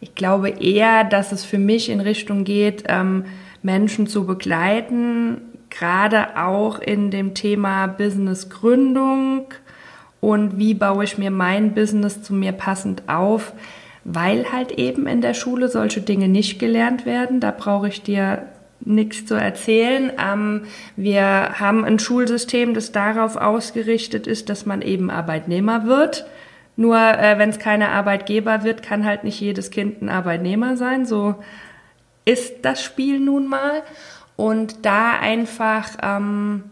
Ich 0.00 0.14
glaube 0.14 0.50
eher, 0.50 1.04
dass 1.04 1.32
es 1.32 1.46
für 1.46 1.58
mich 1.58 1.88
in 1.88 2.00
Richtung 2.00 2.44
geht, 2.44 2.84
ähm, 2.88 3.24
Menschen 3.62 4.06
zu 4.06 4.26
begleiten, 4.26 5.40
gerade 5.72 6.36
auch 6.36 6.78
in 6.78 7.10
dem 7.10 7.34
Thema 7.34 7.86
Businessgründung 7.86 9.46
und 10.20 10.58
wie 10.58 10.74
baue 10.74 11.04
ich 11.04 11.18
mir 11.18 11.30
mein 11.30 11.74
Business 11.74 12.22
zu 12.22 12.34
mir 12.34 12.52
passend 12.52 13.08
auf, 13.08 13.52
weil 14.04 14.52
halt 14.52 14.72
eben 14.72 15.06
in 15.06 15.20
der 15.20 15.34
Schule 15.34 15.68
solche 15.68 16.00
Dinge 16.00 16.28
nicht 16.28 16.58
gelernt 16.58 17.06
werden. 17.06 17.40
Da 17.40 17.50
brauche 17.50 17.88
ich 17.88 18.02
dir 18.02 18.46
nichts 18.80 19.26
zu 19.26 19.34
erzählen. 19.34 20.12
Ähm, 20.22 20.62
wir 20.96 21.58
haben 21.58 21.84
ein 21.84 21.98
Schulsystem, 21.98 22.74
das 22.74 22.92
darauf 22.92 23.36
ausgerichtet 23.36 24.26
ist, 24.26 24.48
dass 24.48 24.66
man 24.66 24.82
eben 24.82 25.10
Arbeitnehmer 25.10 25.86
wird. 25.86 26.26
Nur 26.76 26.96
äh, 26.98 27.38
wenn 27.38 27.50
es 27.50 27.58
keine 27.58 27.90
Arbeitgeber 27.90 28.64
wird, 28.64 28.82
kann 28.82 29.04
halt 29.04 29.24
nicht 29.24 29.40
jedes 29.40 29.70
Kind 29.70 30.02
ein 30.02 30.08
Arbeitnehmer 30.08 30.76
sein. 30.76 31.06
So 31.06 31.36
ist 32.24 32.64
das 32.64 32.82
Spiel 32.82 33.18
nun 33.18 33.48
mal. 33.48 33.82
Und 34.36 34.84
da 34.84 35.18
einfach 35.18 35.90
ähm, 36.02 36.64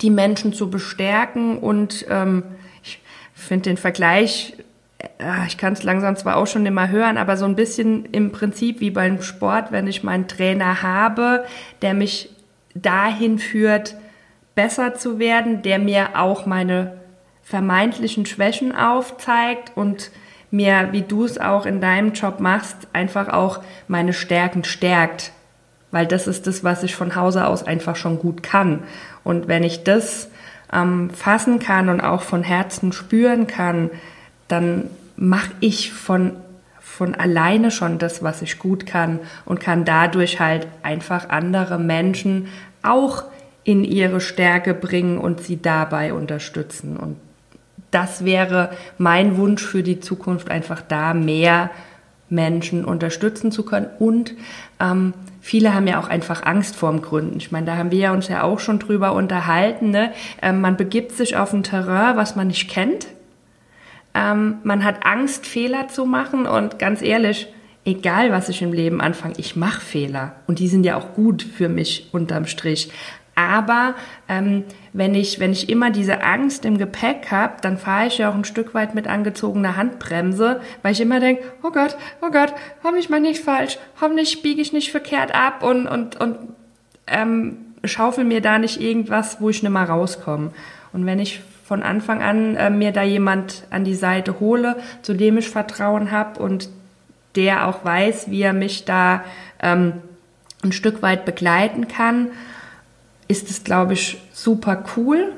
die 0.00 0.10
Menschen 0.10 0.52
zu 0.52 0.70
bestärken 0.70 1.58
und 1.58 2.06
ähm, 2.08 2.42
ich 2.82 3.00
finde 3.34 3.70
den 3.70 3.76
Vergleich 3.76 4.56
äh, 5.18 5.46
ich 5.46 5.56
kann 5.56 5.72
es 5.72 5.82
langsam 5.82 6.16
zwar 6.16 6.36
auch 6.36 6.46
schon 6.46 6.66
immer 6.66 6.88
hören, 6.88 7.18
aber 7.18 7.36
so 7.36 7.44
ein 7.44 7.56
bisschen 7.56 8.06
im 8.06 8.32
Prinzip 8.32 8.80
wie 8.80 8.90
beim 8.90 9.22
Sport, 9.22 9.72
wenn 9.72 9.86
ich 9.86 10.02
meinen 10.02 10.28
Trainer 10.28 10.82
habe, 10.82 11.44
der 11.82 11.94
mich 11.94 12.30
dahin 12.74 13.38
führt, 13.38 13.96
besser 14.54 14.94
zu 14.94 15.18
werden, 15.18 15.62
der 15.62 15.78
mir 15.78 16.10
auch 16.14 16.46
meine 16.46 17.00
vermeintlichen 17.42 18.26
Schwächen 18.26 18.74
aufzeigt 18.74 19.72
und 19.74 20.10
mir, 20.50 20.88
wie 20.92 21.02
du 21.02 21.24
es 21.24 21.38
auch 21.38 21.66
in 21.66 21.80
deinem 21.80 22.12
Job 22.12 22.40
machst, 22.40 22.88
einfach 22.92 23.28
auch 23.28 23.60
meine 23.88 24.12
Stärken 24.12 24.64
stärkt. 24.64 25.32
Weil 25.90 26.06
das 26.06 26.26
ist 26.26 26.46
das, 26.46 26.62
was 26.62 26.82
ich 26.82 26.94
von 26.94 27.16
Hause 27.16 27.46
aus 27.46 27.66
einfach 27.66 27.96
schon 27.96 28.18
gut 28.18 28.42
kann. 28.42 28.84
Und 29.24 29.48
wenn 29.48 29.64
ich 29.64 29.84
das 29.84 30.28
ähm, 30.72 31.10
fassen 31.10 31.58
kann 31.58 31.88
und 31.88 32.00
auch 32.00 32.22
von 32.22 32.42
Herzen 32.42 32.92
spüren 32.92 33.46
kann, 33.46 33.90
dann 34.48 34.90
mache 35.16 35.50
ich 35.60 35.92
von, 35.92 36.32
von 36.80 37.14
alleine 37.14 37.70
schon 37.70 37.98
das, 37.98 38.22
was 38.22 38.42
ich 38.42 38.58
gut 38.58 38.86
kann 38.86 39.20
und 39.44 39.60
kann 39.60 39.84
dadurch 39.84 40.40
halt 40.40 40.66
einfach 40.82 41.28
andere 41.28 41.78
Menschen 41.78 42.48
auch 42.82 43.24
in 43.64 43.84
ihre 43.84 44.20
Stärke 44.20 44.74
bringen 44.74 45.18
und 45.18 45.40
sie 45.40 45.60
dabei 45.60 46.14
unterstützen. 46.14 46.96
Und 46.96 47.16
das 47.90 48.24
wäre 48.24 48.70
mein 48.98 49.36
Wunsch 49.36 49.64
für 49.64 49.82
die 49.82 50.00
Zukunft, 50.00 50.50
einfach 50.50 50.80
da 50.80 51.14
mehr 51.14 51.70
Menschen 52.28 52.84
unterstützen 52.84 53.52
zu 53.52 53.64
können. 53.64 53.88
Und 53.98 54.34
ähm, 54.80 55.12
viele 55.40 55.74
haben 55.74 55.86
ja 55.86 56.00
auch 56.00 56.08
einfach 56.08 56.44
Angst 56.44 56.76
vorm 56.76 57.02
Gründen. 57.02 57.38
Ich 57.38 57.50
meine, 57.50 57.66
da 57.66 57.76
haben 57.76 57.90
wir 57.90 57.98
ja 57.98 58.12
uns 58.12 58.28
ja 58.28 58.42
auch 58.42 58.60
schon 58.60 58.78
drüber 58.78 59.12
unterhalten. 59.12 59.90
Ne? 59.90 60.12
Ähm, 60.42 60.60
man 60.60 60.76
begibt 60.76 61.12
sich 61.12 61.36
auf 61.36 61.52
ein 61.52 61.62
Terrain, 61.62 62.16
was 62.16 62.36
man 62.36 62.48
nicht 62.48 62.70
kennt. 62.70 63.08
Ähm, 64.14 64.56
man 64.64 64.84
hat 64.84 65.06
Angst, 65.06 65.46
Fehler 65.46 65.88
zu 65.88 66.04
machen 66.04 66.46
und 66.46 66.78
ganz 66.78 67.00
ehrlich, 67.02 67.48
egal 67.84 68.30
was 68.32 68.48
ich 68.48 68.62
im 68.62 68.72
Leben 68.72 69.00
anfange, 69.00 69.34
ich 69.38 69.56
mache 69.56 69.80
Fehler 69.80 70.34
und 70.46 70.58
die 70.58 70.68
sind 70.68 70.84
ja 70.84 70.96
auch 70.96 71.14
gut 71.14 71.42
für 71.42 71.68
mich 71.68 72.08
unterm 72.12 72.46
Strich. 72.46 72.90
Aber 73.34 73.94
ähm, 74.28 74.64
wenn, 74.92 75.14
ich, 75.14 75.38
wenn 75.38 75.52
ich 75.52 75.68
immer 75.68 75.90
diese 75.90 76.22
Angst 76.22 76.64
im 76.64 76.78
Gepäck 76.78 77.30
habe, 77.30 77.54
dann 77.60 77.78
fahre 77.78 78.06
ich 78.06 78.18
ja 78.18 78.30
auch 78.30 78.34
ein 78.34 78.44
Stück 78.44 78.74
weit 78.74 78.94
mit 78.94 79.06
angezogener 79.06 79.76
Handbremse, 79.76 80.60
weil 80.82 80.92
ich 80.92 81.00
immer 81.00 81.20
denke, 81.20 81.42
oh 81.62 81.70
Gott, 81.70 81.96
oh 82.22 82.30
Gott, 82.30 82.52
hoffentlich 82.82 83.08
mal 83.08 83.20
nicht 83.20 83.42
falsch, 83.42 83.78
hoffentlich 84.00 84.42
biege 84.42 84.60
ich 84.60 84.72
nicht 84.72 84.90
verkehrt 84.90 85.34
ab 85.34 85.62
und, 85.62 85.86
und, 85.86 86.20
und 86.20 86.36
ähm, 87.06 87.56
schaufel 87.84 88.24
mir 88.24 88.40
da 88.40 88.58
nicht 88.58 88.80
irgendwas, 88.80 89.40
wo 89.40 89.48
ich 89.50 89.62
nicht 89.62 89.72
mal 89.72 89.84
rauskomme. 89.84 90.52
Und 90.92 91.06
wenn 91.06 91.20
ich 91.20 91.40
von 91.64 91.82
Anfang 91.84 92.20
an 92.20 92.56
äh, 92.56 92.68
mir 92.68 92.90
da 92.90 93.04
jemand 93.04 93.64
an 93.70 93.84
die 93.84 93.94
Seite 93.94 94.40
hole, 94.40 94.76
zu 95.02 95.14
dem 95.14 95.38
ich 95.38 95.48
Vertrauen 95.48 96.10
habe 96.10 96.42
und 96.42 96.68
der 97.36 97.68
auch 97.68 97.84
weiß, 97.84 98.30
wie 98.30 98.42
er 98.42 98.52
mich 98.52 98.84
da 98.84 99.22
ähm, 99.62 99.92
ein 100.64 100.72
Stück 100.72 101.00
weit 101.00 101.24
begleiten 101.24 101.86
kann, 101.86 102.28
ist 103.30 103.48
es, 103.48 103.64
glaube 103.64 103.92
ich, 103.92 104.18
super 104.32 104.84
cool. 104.96 105.32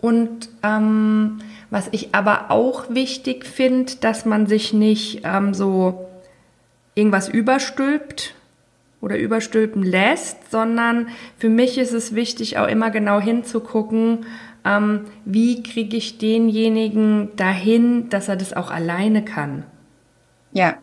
Und 0.00 0.48
ähm, 0.62 1.40
was 1.68 1.88
ich 1.92 2.14
aber 2.14 2.50
auch 2.50 2.88
wichtig 2.88 3.44
finde, 3.44 3.96
dass 4.00 4.24
man 4.24 4.46
sich 4.46 4.72
nicht 4.72 5.22
ähm, 5.24 5.52
so 5.52 6.08
irgendwas 6.94 7.28
überstülpt 7.28 8.34
oder 9.00 9.18
überstülpen 9.18 9.82
lässt, 9.82 10.50
sondern 10.50 11.08
für 11.36 11.48
mich 11.48 11.78
ist 11.78 11.92
es 11.92 12.14
wichtig, 12.14 12.58
auch 12.58 12.68
immer 12.68 12.90
genau 12.90 13.20
hinzugucken, 13.20 14.26
ähm, 14.64 15.06
wie 15.24 15.62
kriege 15.62 15.96
ich 15.96 16.18
denjenigen 16.18 17.30
dahin, 17.36 18.08
dass 18.08 18.28
er 18.28 18.36
das 18.36 18.52
auch 18.52 18.70
alleine 18.70 19.24
kann. 19.24 19.64
Ja. 20.52 20.76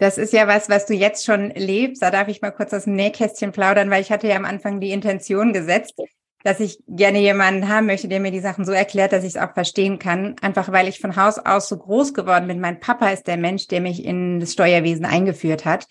Das 0.00 0.16
ist 0.16 0.32
ja 0.32 0.48
was, 0.48 0.70
was 0.70 0.86
du 0.86 0.94
jetzt 0.94 1.26
schon 1.26 1.50
lebst. 1.50 2.00
Da 2.00 2.10
darf 2.10 2.28
ich 2.28 2.40
mal 2.40 2.52
kurz 2.52 2.72
aus 2.72 2.84
dem 2.84 2.94
Nähkästchen 2.94 3.52
plaudern, 3.52 3.90
weil 3.90 4.00
ich 4.00 4.10
hatte 4.10 4.28
ja 4.28 4.36
am 4.36 4.46
Anfang 4.46 4.80
die 4.80 4.92
Intention 4.92 5.52
gesetzt, 5.52 5.94
dass 6.42 6.58
ich 6.58 6.78
gerne 6.88 7.18
jemanden 7.18 7.68
haben 7.68 7.84
möchte, 7.84 8.08
der 8.08 8.18
mir 8.18 8.30
die 8.30 8.40
Sachen 8.40 8.64
so 8.64 8.72
erklärt, 8.72 9.12
dass 9.12 9.24
ich 9.24 9.34
es 9.34 9.40
auch 9.40 9.52
verstehen 9.52 9.98
kann. 9.98 10.36
Einfach 10.40 10.72
weil 10.72 10.88
ich 10.88 11.00
von 11.00 11.16
Haus 11.16 11.38
aus 11.38 11.68
so 11.68 11.76
groß 11.76 12.14
geworden 12.14 12.48
bin. 12.48 12.60
Mein 12.60 12.80
Papa 12.80 13.10
ist 13.10 13.26
der 13.26 13.36
Mensch, 13.36 13.66
der 13.66 13.82
mich 13.82 14.02
in 14.02 14.40
das 14.40 14.54
Steuerwesen 14.54 15.04
eingeführt 15.04 15.66
hat. 15.66 15.86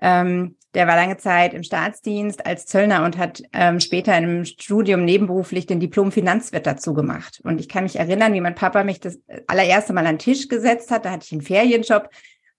Ähm, 0.00 0.56
der 0.72 0.86
war 0.86 0.96
lange 0.96 1.18
Zeit 1.18 1.52
im 1.52 1.62
Staatsdienst 1.62 2.46
als 2.46 2.64
Zöllner 2.64 3.04
und 3.04 3.18
hat 3.18 3.42
ähm, 3.52 3.78
später 3.78 4.16
in 4.16 4.24
einem 4.24 4.44
Studium 4.46 5.04
nebenberuflich 5.04 5.66
den 5.66 5.80
Diplom 5.80 6.12
Finanzwirt 6.12 6.66
dazu 6.66 6.94
gemacht. 6.94 7.42
Und 7.44 7.60
ich 7.60 7.68
kann 7.68 7.82
mich 7.82 7.96
erinnern, 7.96 8.32
wie 8.32 8.40
mein 8.40 8.54
Papa 8.54 8.84
mich 8.84 9.00
das 9.00 9.18
allererste 9.48 9.92
Mal 9.92 10.06
an 10.06 10.14
den 10.14 10.20
Tisch 10.20 10.48
gesetzt 10.48 10.90
hat. 10.90 11.04
Da 11.04 11.10
hatte 11.10 11.26
ich 11.26 11.32
einen 11.32 11.42
Ferienjob. 11.42 12.08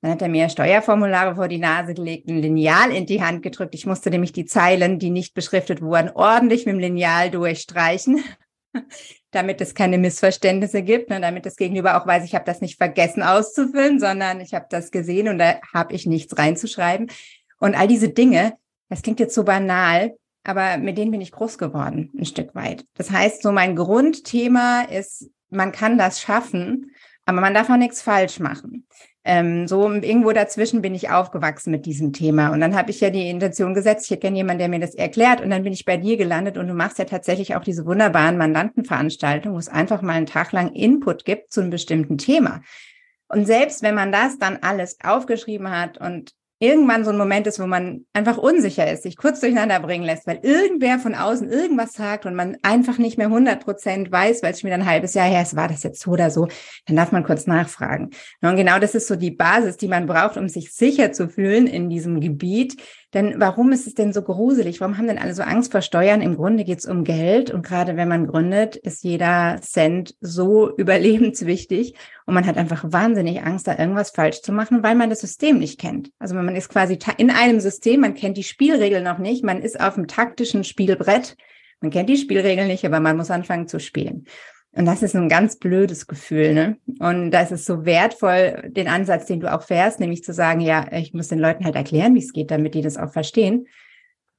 Dann 0.01 0.11
hat 0.11 0.21
er 0.23 0.29
mir 0.29 0.49
Steuerformulare 0.49 1.35
vor 1.35 1.47
die 1.47 1.59
Nase 1.59 1.93
gelegt, 1.93 2.27
ein 2.27 2.41
Lineal 2.41 2.91
in 2.91 3.05
die 3.05 3.21
Hand 3.21 3.43
gedrückt. 3.43 3.75
Ich 3.75 3.85
musste 3.85 4.09
nämlich 4.09 4.33
die 4.33 4.45
Zeilen, 4.45 4.97
die 4.97 5.11
nicht 5.11 5.35
beschriftet 5.35 5.81
wurden, 5.81 6.09
ordentlich 6.09 6.65
mit 6.65 6.73
dem 6.73 6.79
Lineal 6.79 7.29
durchstreichen, 7.29 8.23
damit 9.31 9.61
es 9.61 9.75
keine 9.75 9.99
Missverständnisse 9.99 10.81
gibt 10.81 11.11
und 11.11 11.21
damit 11.21 11.45
das 11.45 11.55
Gegenüber 11.55 12.01
auch 12.01 12.07
weiß, 12.07 12.25
ich 12.25 12.33
habe 12.33 12.45
das 12.45 12.61
nicht 12.61 12.77
vergessen 12.77 13.21
auszufüllen, 13.21 13.99
sondern 13.99 14.41
ich 14.41 14.55
habe 14.55 14.65
das 14.69 14.89
gesehen 14.89 15.27
und 15.27 15.37
da 15.37 15.59
habe 15.71 15.93
ich 15.93 16.07
nichts 16.07 16.35
reinzuschreiben. 16.35 17.11
Und 17.59 17.75
all 17.75 17.87
diese 17.87 18.09
Dinge, 18.09 18.53
das 18.89 19.03
klingt 19.03 19.19
jetzt 19.19 19.35
so 19.35 19.43
banal, 19.43 20.17
aber 20.43 20.77
mit 20.77 20.97
denen 20.97 21.11
bin 21.11 21.21
ich 21.21 21.31
groß 21.31 21.59
geworden, 21.59 22.11
ein 22.17 22.25
Stück 22.25 22.55
weit. 22.55 22.85
Das 22.95 23.11
heißt, 23.11 23.43
so 23.43 23.51
mein 23.51 23.75
Grundthema 23.75 24.81
ist, 24.81 25.29
man 25.51 25.71
kann 25.71 25.99
das 25.99 26.19
schaffen, 26.19 26.91
aber 27.25 27.39
man 27.39 27.53
darf 27.53 27.69
auch 27.69 27.77
nichts 27.77 28.01
falsch 28.01 28.39
machen. 28.39 28.87
Ähm, 29.23 29.67
so 29.67 29.91
irgendwo 29.91 30.31
dazwischen 30.31 30.81
bin 30.81 30.95
ich 30.95 31.11
aufgewachsen 31.11 31.69
mit 31.69 31.85
diesem 31.85 32.11
Thema. 32.11 32.49
Und 32.49 32.59
dann 32.59 32.75
habe 32.75 32.89
ich 32.89 33.01
ja 33.01 33.11
die 33.11 33.29
Intention 33.29 33.75
gesetzt, 33.75 34.09
ich 34.09 34.19
gerne 34.19 34.37
jemanden, 34.37 34.59
der 34.59 34.69
mir 34.69 34.79
das 34.79 34.95
erklärt. 34.95 35.41
Und 35.41 35.51
dann 35.51 35.63
bin 35.63 35.73
ich 35.73 35.85
bei 35.85 35.97
dir 35.97 36.17
gelandet 36.17 36.57
und 36.57 36.67
du 36.67 36.73
machst 36.73 36.97
ja 36.97 37.05
tatsächlich 37.05 37.55
auch 37.55 37.63
diese 37.63 37.85
wunderbaren 37.85 38.37
Mandantenveranstaltungen, 38.37 39.55
wo 39.55 39.59
es 39.59 39.69
einfach 39.69 40.01
mal 40.01 40.13
einen 40.13 40.25
Tag 40.25 40.51
lang 40.51 40.73
Input 40.73 41.23
gibt 41.23 41.53
zu 41.53 41.61
einem 41.61 41.69
bestimmten 41.69 42.17
Thema. 42.17 42.61
Und 43.27 43.45
selbst 43.45 43.83
wenn 43.83 43.95
man 43.95 44.11
das 44.11 44.39
dann 44.39 44.57
alles 44.61 44.97
aufgeschrieben 45.03 45.69
hat 45.69 45.99
und 45.99 46.33
irgendwann 46.61 47.03
so 47.03 47.09
ein 47.09 47.17
Moment 47.17 47.47
ist, 47.47 47.59
wo 47.59 47.65
man 47.65 48.05
einfach 48.13 48.37
unsicher 48.37 48.89
ist, 48.89 49.03
sich 49.03 49.17
kurz 49.17 49.39
durcheinander 49.39 49.79
bringen 49.79 50.05
lässt, 50.05 50.27
weil 50.27 50.39
irgendwer 50.43 50.99
von 50.99 51.15
außen 51.15 51.49
irgendwas 51.49 51.93
sagt 51.93 52.27
und 52.27 52.35
man 52.35 52.55
einfach 52.61 52.99
nicht 52.99 53.17
mehr 53.17 53.27
100 53.27 53.65
Prozent 53.65 54.11
weiß, 54.11 54.43
weil 54.43 54.53
es 54.53 54.61
schon 54.61 54.67
wieder 54.67 54.77
ein 54.77 54.85
halbes 54.85 55.15
Jahr 55.15 55.25
her 55.25 55.41
ist, 55.41 55.55
war 55.55 55.67
das 55.67 55.81
jetzt 55.81 56.01
so 56.01 56.11
oder 56.11 56.29
so, 56.29 56.47
dann 56.85 56.95
darf 56.95 57.11
man 57.11 57.23
kurz 57.23 57.47
nachfragen. 57.47 58.11
Und 58.41 58.55
genau 58.55 58.77
das 58.77 58.93
ist 58.93 59.07
so 59.07 59.15
die 59.15 59.31
Basis, 59.31 59.77
die 59.77 59.87
man 59.87 60.05
braucht, 60.05 60.37
um 60.37 60.47
sich 60.47 60.71
sicher 60.71 61.11
zu 61.11 61.27
fühlen 61.27 61.65
in 61.65 61.89
diesem 61.89 62.21
Gebiet, 62.21 62.77
denn 63.13 63.35
warum 63.37 63.71
ist 63.73 63.87
es 63.87 63.93
denn 63.93 64.13
so 64.13 64.21
gruselig? 64.21 64.79
Warum 64.79 64.97
haben 64.97 65.07
denn 65.07 65.17
alle 65.17 65.33
so 65.33 65.43
Angst 65.43 65.71
vor 65.71 65.81
Steuern? 65.81 66.21
Im 66.21 66.37
Grunde 66.37 66.63
geht 66.63 66.79
es 66.79 66.85
um 66.85 67.03
Geld 67.03 67.51
und 67.51 67.65
gerade 67.65 67.97
wenn 67.97 68.07
man 68.07 68.27
gründet, 68.27 68.77
ist 68.77 69.03
jeder 69.03 69.59
Cent 69.61 70.15
so 70.21 70.75
überlebenswichtig 70.77 71.95
und 72.25 72.33
man 72.33 72.45
hat 72.45 72.57
einfach 72.57 72.85
wahnsinnig 72.87 73.43
Angst, 73.43 73.67
da 73.67 73.77
irgendwas 73.77 74.11
falsch 74.11 74.41
zu 74.41 74.53
machen, 74.53 74.81
weil 74.83 74.95
man 74.95 75.09
das 75.09 75.19
System 75.21 75.59
nicht 75.59 75.79
kennt. 75.79 76.11
Also 76.19 76.35
man 76.35 76.55
ist 76.55 76.69
quasi 76.69 76.97
in 77.17 77.31
einem 77.31 77.59
System, 77.59 78.01
man 78.01 78.13
kennt 78.13 78.37
die 78.37 78.43
Spielregeln 78.43 79.03
noch 79.03 79.17
nicht, 79.17 79.43
man 79.43 79.61
ist 79.61 79.79
auf 79.79 79.95
dem 79.95 80.07
taktischen 80.07 80.63
Spielbrett, 80.63 81.35
man 81.81 81.91
kennt 81.91 82.09
die 82.09 82.17
Spielregeln 82.17 82.67
nicht, 82.67 82.85
aber 82.85 82.99
man 82.99 83.17
muss 83.17 83.31
anfangen 83.31 83.67
zu 83.67 83.79
spielen. 83.79 84.25
Und 84.73 84.85
das 84.85 85.03
ist 85.03 85.15
ein 85.15 85.27
ganz 85.27 85.57
blödes 85.57 86.07
Gefühl, 86.07 86.53
ne? 86.53 86.77
Und 86.99 87.31
das 87.31 87.51
ist 87.51 87.65
so 87.65 87.85
wertvoll, 87.85 88.69
den 88.69 88.87
Ansatz, 88.87 89.25
den 89.25 89.41
du 89.41 89.53
auch 89.53 89.63
fährst, 89.63 89.99
nämlich 89.99 90.23
zu 90.23 90.33
sagen, 90.33 90.61
ja, 90.61 90.87
ich 90.93 91.13
muss 91.13 91.27
den 91.27 91.39
Leuten 91.39 91.65
halt 91.65 91.75
erklären, 91.75 92.15
wie 92.15 92.19
es 92.19 92.31
geht, 92.31 92.51
damit 92.51 92.73
die 92.73 92.81
das 92.81 92.97
auch 92.97 93.11
verstehen. 93.11 93.67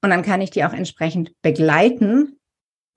Und 0.00 0.10
dann 0.10 0.22
kann 0.22 0.40
ich 0.40 0.50
die 0.50 0.64
auch 0.64 0.72
entsprechend 0.72 1.32
begleiten, 1.42 2.38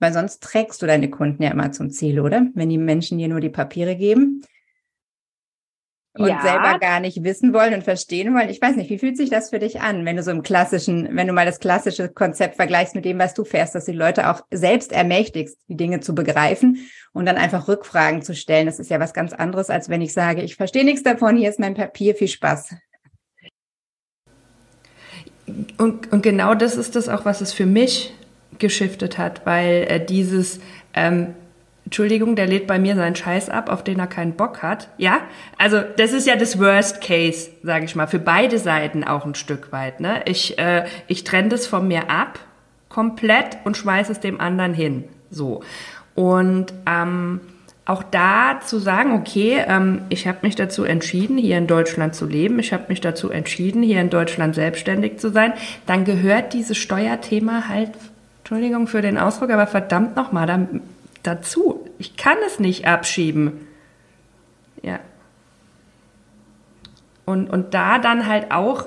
weil 0.00 0.12
sonst 0.12 0.42
trägst 0.42 0.80
du 0.80 0.86
deine 0.86 1.10
Kunden 1.10 1.42
ja 1.42 1.50
immer 1.50 1.72
zum 1.72 1.90
Ziel, 1.90 2.20
oder? 2.20 2.46
Wenn 2.54 2.70
die 2.70 2.78
Menschen 2.78 3.18
dir 3.18 3.28
nur 3.28 3.40
die 3.40 3.50
Papiere 3.50 3.96
geben 3.96 4.42
und 6.18 6.28
ja. 6.28 6.40
selber 6.40 6.78
gar 6.78 7.00
nicht 7.00 7.22
wissen 7.24 7.52
wollen 7.52 7.74
und 7.74 7.84
verstehen 7.84 8.34
wollen. 8.34 8.48
Ich 8.48 8.60
weiß 8.60 8.76
nicht, 8.76 8.90
wie 8.90 8.98
fühlt 8.98 9.16
sich 9.16 9.30
das 9.30 9.50
für 9.50 9.58
dich 9.58 9.80
an, 9.80 10.04
wenn 10.04 10.16
du 10.16 10.22
so 10.22 10.30
im 10.30 10.42
klassischen, 10.42 11.14
wenn 11.14 11.26
du 11.26 11.32
mal 11.32 11.46
das 11.46 11.60
klassische 11.60 12.08
Konzept 12.08 12.56
vergleichst 12.56 12.94
mit 12.94 13.04
dem, 13.04 13.18
was 13.18 13.34
du 13.34 13.44
fährst, 13.44 13.74
dass 13.74 13.84
die 13.84 13.92
Leute 13.92 14.30
auch 14.30 14.42
selbst 14.50 14.92
ermächtigst, 14.92 15.58
die 15.68 15.76
Dinge 15.76 16.00
zu 16.00 16.14
begreifen 16.14 16.88
und 17.12 17.26
dann 17.26 17.36
einfach 17.36 17.68
Rückfragen 17.68 18.22
zu 18.22 18.34
stellen. 18.34 18.66
Das 18.66 18.78
ist 18.78 18.90
ja 18.90 19.00
was 19.00 19.14
ganz 19.14 19.32
anderes, 19.32 19.70
als 19.70 19.88
wenn 19.88 20.00
ich 20.00 20.12
sage, 20.12 20.42
ich 20.42 20.56
verstehe 20.56 20.84
nichts 20.84 21.02
davon, 21.02 21.36
hier 21.36 21.50
ist 21.50 21.60
mein 21.60 21.74
Papier, 21.74 22.14
viel 22.14 22.28
Spaß. 22.28 22.74
Und, 25.78 26.12
und 26.12 26.22
genau 26.22 26.54
das 26.54 26.76
ist 26.76 26.96
das 26.96 27.08
auch, 27.08 27.24
was 27.24 27.40
es 27.40 27.52
für 27.52 27.66
mich 27.66 28.12
geschiftet 28.58 29.18
hat, 29.18 29.44
weil 29.44 29.86
äh, 29.88 30.04
dieses 30.04 30.60
ähm, 30.94 31.34
Entschuldigung, 31.86 32.34
der 32.34 32.48
lädt 32.48 32.66
bei 32.66 32.80
mir 32.80 32.96
seinen 32.96 33.14
Scheiß 33.14 33.48
ab, 33.48 33.70
auf 33.70 33.84
den 33.84 34.00
er 34.00 34.08
keinen 34.08 34.32
Bock 34.32 34.60
hat. 34.60 34.88
Ja, 34.98 35.20
also 35.56 35.80
das 35.96 36.12
ist 36.12 36.26
ja 36.26 36.34
das 36.34 36.58
Worst 36.58 37.00
Case, 37.00 37.48
sage 37.62 37.84
ich 37.84 37.94
mal, 37.94 38.08
für 38.08 38.18
beide 38.18 38.58
Seiten 38.58 39.04
auch 39.04 39.24
ein 39.24 39.36
Stück 39.36 39.70
weit. 39.70 40.00
Ne? 40.00 40.22
Ich, 40.24 40.58
äh, 40.58 40.84
ich 41.06 41.22
trenne 41.22 41.48
das 41.48 41.68
von 41.68 41.86
mir 41.86 42.10
ab, 42.10 42.40
komplett 42.88 43.58
und 43.62 43.76
schmeiße 43.76 44.10
es 44.10 44.18
dem 44.18 44.40
anderen 44.40 44.74
hin. 44.74 45.04
So. 45.30 45.62
Und 46.16 46.74
ähm, 46.86 47.40
auch 47.84 48.02
da 48.02 48.60
zu 48.66 48.80
sagen, 48.80 49.12
okay, 49.12 49.62
ähm, 49.68 50.02
ich 50.08 50.26
habe 50.26 50.38
mich 50.42 50.56
dazu 50.56 50.82
entschieden, 50.82 51.38
hier 51.38 51.56
in 51.56 51.68
Deutschland 51.68 52.16
zu 52.16 52.26
leben, 52.26 52.58
ich 52.58 52.72
habe 52.72 52.86
mich 52.88 53.00
dazu 53.00 53.30
entschieden, 53.30 53.84
hier 53.84 54.00
in 54.00 54.10
Deutschland 54.10 54.56
selbstständig 54.56 55.18
zu 55.18 55.30
sein, 55.30 55.52
dann 55.86 56.04
gehört 56.04 56.52
dieses 56.52 56.76
Steuerthema 56.78 57.68
halt, 57.68 57.92
Entschuldigung 58.38 58.88
für 58.88 59.02
den 59.02 59.18
Ausdruck, 59.18 59.50
aber 59.50 59.68
verdammt 59.68 60.16
nochmal, 60.16 60.46
dazu. 61.26 61.88
Ich 61.98 62.16
kann 62.16 62.38
es 62.46 62.60
nicht 62.60 62.86
abschieben. 62.86 63.66
Ja. 64.82 65.00
Und, 67.24 67.50
und 67.50 67.74
da 67.74 67.98
dann 67.98 68.26
halt 68.26 68.52
auch 68.52 68.86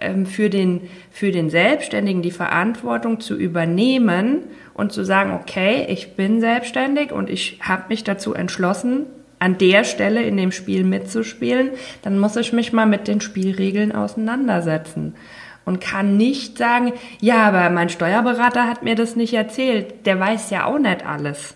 ähm, 0.00 0.26
für, 0.26 0.50
den, 0.50 0.88
für 1.10 1.30
den 1.30 1.50
Selbstständigen 1.50 2.22
die 2.22 2.30
Verantwortung 2.30 3.20
zu 3.20 3.36
übernehmen 3.36 4.42
und 4.74 4.92
zu 4.92 5.04
sagen, 5.04 5.32
okay, 5.32 5.86
ich 5.88 6.16
bin 6.16 6.40
selbstständig 6.40 7.12
und 7.12 7.30
ich 7.30 7.60
habe 7.62 7.84
mich 7.88 8.04
dazu 8.04 8.34
entschlossen, 8.34 9.06
an 9.38 9.58
der 9.58 9.84
Stelle 9.84 10.22
in 10.22 10.36
dem 10.36 10.50
Spiel 10.50 10.82
mitzuspielen, 10.82 11.70
dann 12.02 12.18
muss 12.18 12.36
ich 12.36 12.52
mich 12.52 12.72
mal 12.72 12.86
mit 12.86 13.06
den 13.06 13.20
Spielregeln 13.20 13.92
auseinandersetzen 13.92 15.14
und 15.66 15.80
kann 15.80 16.16
nicht 16.16 16.56
sagen, 16.56 16.92
ja, 17.20 17.44
aber 17.48 17.68
mein 17.70 17.90
Steuerberater 17.90 18.66
hat 18.66 18.82
mir 18.82 18.94
das 18.94 19.14
nicht 19.14 19.34
erzählt, 19.34 20.06
der 20.06 20.18
weiß 20.18 20.50
ja 20.50 20.64
auch 20.64 20.78
nicht 20.78 21.04
alles 21.04 21.55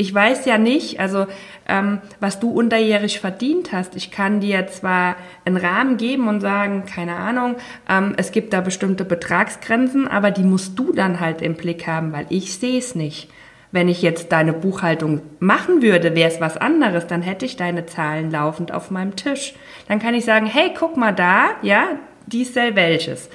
ich 0.00 0.14
weiß 0.14 0.44
ja 0.46 0.58
nicht, 0.58 1.00
also 1.00 1.26
ähm, 1.68 1.98
was 2.20 2.38
du 2.38 2.50
unterjährig 2.50 3.18
verdient 3.18 3.72
hast. 3.72 3.96
Ich 3.96 4.12
kann 4.12 4.38
dir 4.38 4.68
zwar 4.68 5.16
einen 5.44 5.56
Rahmen 5.56 5.96
geben 5.96 6.28
und 6.28 6.40
sagen, 6.40 6.84
keine 6.86 7.16
Ahnung, 7.16 7.56
ähm, 7.88 8.14
es 8.16 8.30
gibt 8.30 8.52
da 8.52 8.60
bestimmte 8.60 9.04
Betragsgrenzen, 9.04 10.06
aber 10.06 10.30
die 10.30 10.44
musst 10.44 10.78
du 10.78 10.92
dann 10.92 11.18
halt 11.18 11.42
im 11.42 11.54
Blick 11.54 11.88
haben, 11.88 12.12
weil 12.12 12.26
ich 12.28 12.56
sehe 12.58 12.78
es 12.78 12.94
nicht. 12.94 13.28
Wenn 13.72 13.88
ich 13.88 14.00
jetzt 14.00 14.30
deine 14.30 14.52
Buchhaltung 14.52 15.20
machen 15.40 15.82
würde, 15.82 16.14
wäre 16.14 16.30
es 16.30 16.40
was 16.40 16.56
anderes, 16.56 17.08
dann 17.08 17.20
hätte 17.20 17.44
ich 17.44 17.56
deine 17.56 17.84
Zahlen 17.84 18.30
laufend 18.30 18.72
auf 18.72 18.92
meinem 18.92 19.16
Tisch. 19.16 19.54
Dann 19.88 19.98
kann 19.98 20.14
ich 20.14 20.24
sagen, 20.24 20.46
hey, 20.46 20.72
guck 20.78 20.96
mal 20.96 21.12
da, 21.12 21.50
ja, 21.62 21.88
dies 22.26 22.54
sei 22.54 22.76
welches. 22.76 23.28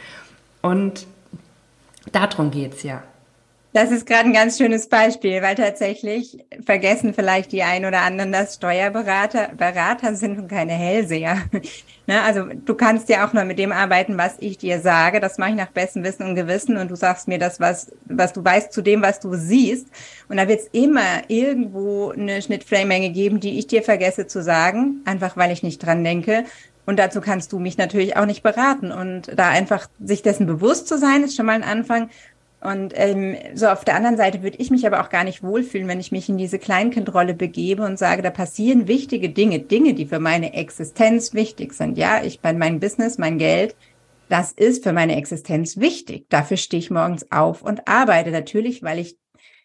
Und 0.61 1.07
darum 2.13 2.51
geht's 2.51 2.83
ja. 2.83 3.03
Das 3.73 3.89
ist 3.89 4.05
gerade 4.05 4.25
ein 4.25 4.33
ganz 4.33 4.59
schönes 4.59 4.87
Beispiel, 4.87 5.41
weil 5.41 5.55
tatsächlich 5.55 6.37
vergessen 6.63 7.15
vielleicht 7.15 7.51
die 7.51 7.63
ein 7.63 7.85
oder 7.85 8.01
anderen, 8.01 8.31
dass 8.31 8.53
Steuerberater 8.55 9.49
Berater 9.57 10.13
sind 10.15 10.37
und 10.37 10.47
keine 10.47 10.73
Hellseher. 10.73 11.41
ne? 12.07 12.21
Also 12.21 12.45
du 12.53 12.75
kannst 12.75 13.09
ja 13.09 13.27
auch 13.27 13.33
nur 13.33 13.45
mit 13.45 13.57
dem 13.57 13.71
arbeiten, 13.71 14.15
was 14.15 14.35
ich 14.39 14.59
dir 14.59 14.79
sage. 14.79 15.19
Das 15.19 15.39
mache 15.39 15.49
ich 15.49 15.55
nach 15.55 15.71
bestem 15.71 16.03
Wissen 16.03 16.21
und 16.21 16.35
Gewissen 16.35 16.77
und 16.77 16.91
du 16.91 16.95
sagst 16.95 17.27
mir 17.27 17.39
das, 17.39 17.59
was, 17.59 17.91
was 18.05 18.31
du 18.31 18.45
weißt 18.45 18.71
zu 18.71 18.83
dem, 18.83 19.01
was 19.01 19.19
du 19.19 19.33
siehst. 19.33 19.87
Und 20.29 20.37
da 20.37 20.47
wird 20.47 20.61
es 20.61 20.67
immer 20.71 21.23
irgendwo 21.27 22.11
eine 22.11 22.43
Schnittframe 22.43 23.11
geben, 23.11 23.39
die 23.39 23.57
ich 23.57 23.65
dir 23.65 23.81
vergesse 23.81 24.27
zu 24.27 24.43
sagen, 24.43 25.01
einfach 25.05 25.35
weil 25.35 25.51
ich 25.51 25.63
nicht 25.63 25.83
dran 25.83 26.03
denke. 26.03 26.45
Und 26.85 26.99
dazu 26.99 27.21
kannst 27.21 27.53
du 27.53 27.59
mich 27.59 27.77
natürlich 27.77 28.17
auch 28.17 28.25
nicht 28.25 28.43
beraten. 28.43 28.91
Und 28.91 29.31
da 29.35 29.49
einfach 29.49 29.87
sich 30.03 30.21
dessen 30.21 30.45
bewusst 30.45 30.87
zu 30.87 30.97
sein, 30.97 31.23
ist 31.23 31.35
schon 31.35 31.45
mal 31.45 31.53
ein 31.53 31.63
Anfang. 31.63 32.09
Und 32.63 32.93
ähm, 32.95 33.35
so 33.55 33.67
auf 33.67 33.83
der 33.83 33.95
anderen 33.95 34.15
Seite 34.15 34.41
würde 34.41 34.57
ich 34.57 34.71
mich 34.71 34.87
aber 34.87 35.01
auch 35.01 35.09
gar 35.09 35.25
nicht 35.25 35.43
wohlfühlen, 35.43 35.87
wenn 35.87 35.99
ich 35.99 36.13
mich 36.13 36.29
in 36.29 36.37
diese 36.37 36.59
Kleinkindrolle 36.59 37.33
begebe 37.33 37.83
und 37.83 37.99
sage, 37.99 38.21
da 38.21 38.29
passieren 38.29 38.87
wichtige 38.87 39.29
Dinge, 39.29 39.59
Dinge, 39.59 39.93
die 39.93 40.05
für 40.05 40.19
meine 40.19 40.53
Existenz 40.53 41.33
wichtig 41.33 41.73
sind. 41.73 41.97
Ja, 41.97 42.23
ich 42.23 42.39
bei 42.39 42.53
meinem 42.53 42.79
Business, 42.79 43.17
mein 43.17 43.37
Geld, 43.37 43.75
das 44.29 44.53
ist 44.53 44.83
für 44.83 44.93
meine 44.93 45.17
Existenz 45.17 45.77
wichtig. 45.77 46.27
Dafür 46.29 46.57
stehe 46.57 46.79
ich 46.79 46.89
morgens 46.89 47.29
auf 47.31 47.61
und 47.61 47.87
arbeite 47.87 48.31
natürlich, 48.31 48.81
weil 48.81 48.99
ich 48.99 49.17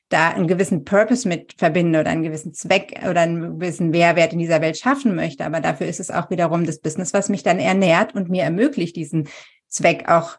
da 0.08 0.30
einen 0.30 0.48
gewissen 0.48 0.84
Purpose 0.84 1.28
mit 1.28 1.54
verbinde 1.56 2.00
oder 2.00 2.10
einen 2.10 2.22
gewissen 2.22 2.54
Zweck 2.54 3.00
oder 3.08 3.20
einen 3.20 3.60
gewissen 3.60 3.90
Mehrwert 3.90 4.32
in 4.32 4.38
dieser 4.38 4.60
Welt 4.60 4.76
schaffen 4.78 5.14
möchte. 5.14 5.44
Aber 5.44 5.60
dafür 5.60 5.86
ist 5.86 6.00
es 6.00 6.10
auch 6.10 6.30
wiederum 6.30 6.64
das 6.64 6.80
Business, 6.80 7.12
was 7.12 7.28
mich 7.28 7.42
dann 7.42 7.58
ernährt 7.58 8.14
und 8.14 8.28
mir 8.28 8.42
ermöglicht, 8.42 8.96
diesen 8.96 9.28
Zweck 9.68 10.08
auch 10.08 10.38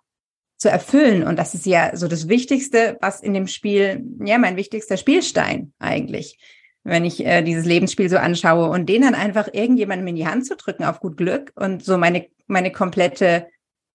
zu 0.60 0.70
erfüllen. 0.70 1.24
Und 1.24 1.40
das 1.40 1.56
ist 1.56 1.66
ja 1.66 1.96
so 1.96 2.08
das 2.08 2.28
Wichtigste, 2.28 2.98
was 3.02 3.22
in 3.22 3.34
dem 3.34 3.48
Spiel, 3.48 4.04
ja, 4.24 4.38
mein 4.38 4.58
wichtigster 4.58 4.98
Spielstein 4.98 5.74
eigentlich, 5.80 6.38
wenn 6.84 7.06
ich 7.06 7.26
äh, 7.26 7.42
dieses 7.42 7.66
Lebensspiel 7.66 8.10
so 8.10 8.18
anschaue 8.18 8.70
und 8.70 8.88
den 8.88 9.02
dann 9.02 9.16
einfach 9.16 9.48
irgendjemandem 9.52 10.08
in 10.08 10.16
die 10.18 10.28
Hand 10.28 10.46
zu 10.46 10.56
drücken 10.56 10.84
auf 10.84 11.00
gut 11.00 11.18
Glück 11.18 11.54
und 11.56 11.84
so 11.84 11.98
meine, 11.98 12.28
meine 12.48 12.72
komplette 12.72 13.48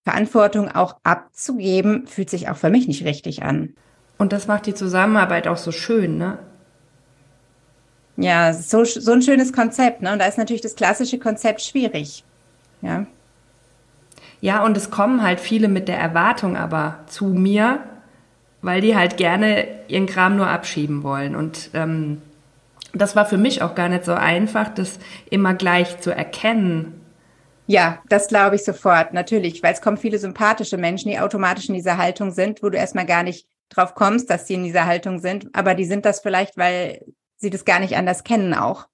Verantwortung 0.05 0.69
auch 0.69 0.97
abzugeben, 1.03 2.07
fühlt 2.07 2.31
sich 2.31 2.49
auch 2.49 2.57
für 2.57 2.71
mich 2.71 2.89
nicht 2.89 3.05
richtig 3.05 3.43
an. 3.43 3.75
Und 4.17 4.33
das 4.33 4.47
macht 4.47 4.67
die 4.67 4.75
Zusammenarbeit 4.75 5.47
auch 5.49 5.57
so 5.57 5.71
schön, 5.71 6.17
ne? 6.19 6.39
Ja, 8.17 8.53
so, 8.55 8.85
so 8.85 9.13
ein 9.13 9.23
schönes 9.23 9.53
Konzept, 9.53 10.01
ne? 10.01 10.13
Und 10.13 10.19
da 10.19 10.27
ist 10.27 10.39
natürlich 10.39 10.63
das 10.63 10.77
klassische 10.77 11.19
Konzept 11.19 11.63
schwierig. 11.63 12.25
Ja. 12.81 13.07
Ja, 14.45 14.63
und 14.63 14.77
es 14.77 14.91
kommen 14.91 15.23
halt 15.23 15.41
viele 15.41 15.69
mit 15.69 15.89
der 15.89 15.99
Erwartung 15.99 16.55
aber 16.59 16.99
zu 17.07 17.29
mir, 17.29 17.79
weil 18.61 18.83
die 18.83 18.95
halt 18.95 19.17
gerne 19.17 19.67
ihren 19.89 20.05
Kram 20.05 20.37
nur 20.37 20.49
abschieben 20.49 21.03
wollen. 21.03 21.35
Und 21.35 21.71
ähm, 21.73 22.21
das 22.93 23.17
war 23.17 23.25
für 23.25 23.39
mich 23.39 23.63
auch 23.63 23.75
gar 23.75 23.89
nicht 23.89 24.05
so 24.05 24.13
einfach, 24.13 24.69
das 24.69 24.99
immer 25.31 25.55
gleich 25.55 25.99
zu 26.01 26.11
erkennen. 26.11 27.01
Ja, 27.67 28.03
das 28.11 28.29
glaube 28.29 28.57
ich 28.57 28.65
sofort, 28.65 29.15
natürlich, 29.15 29.63
weil 29.63 29.73
es 29.73 29.81
kommen 29.81 29.97
viele 29.97 30.19
sympathische 30.19 30.77
Menschen, 30.77 31.11
die 31.11 31.21
automatisch 31.21 31.71
in 31.71 31.75
dieser 31.75 31.97
Haltung 31.97 32.31
sind, 32.31 32.63
wo 32.63 32.69
du 32.69 32.77
erstmal 32.77 33.07
gar 33.07 33.23
nicht 33.23 33.49
drauf 33.71 33.95
kommst, 33.95 34.29
dass 34.29 34.47
sie 34.47 34.55
in 34.57 34.65
dieser 34.65 34.85
Haltung 34.85 35.21
sind, 35.21 35.49
aber 35.55 35.75
die 35.75 35.87
sind 35.87 36.05
das 36.05 36.21
vielleicht, 36.21 36.59
weil 36.59 37.03
sie 37.39 37.49
das 37.49 37.65
gar 37.65 37.81
nicht 37.81 37.97
anders 37.97 38.25
kennen 38.25 38.53
auch. 38.53 38.89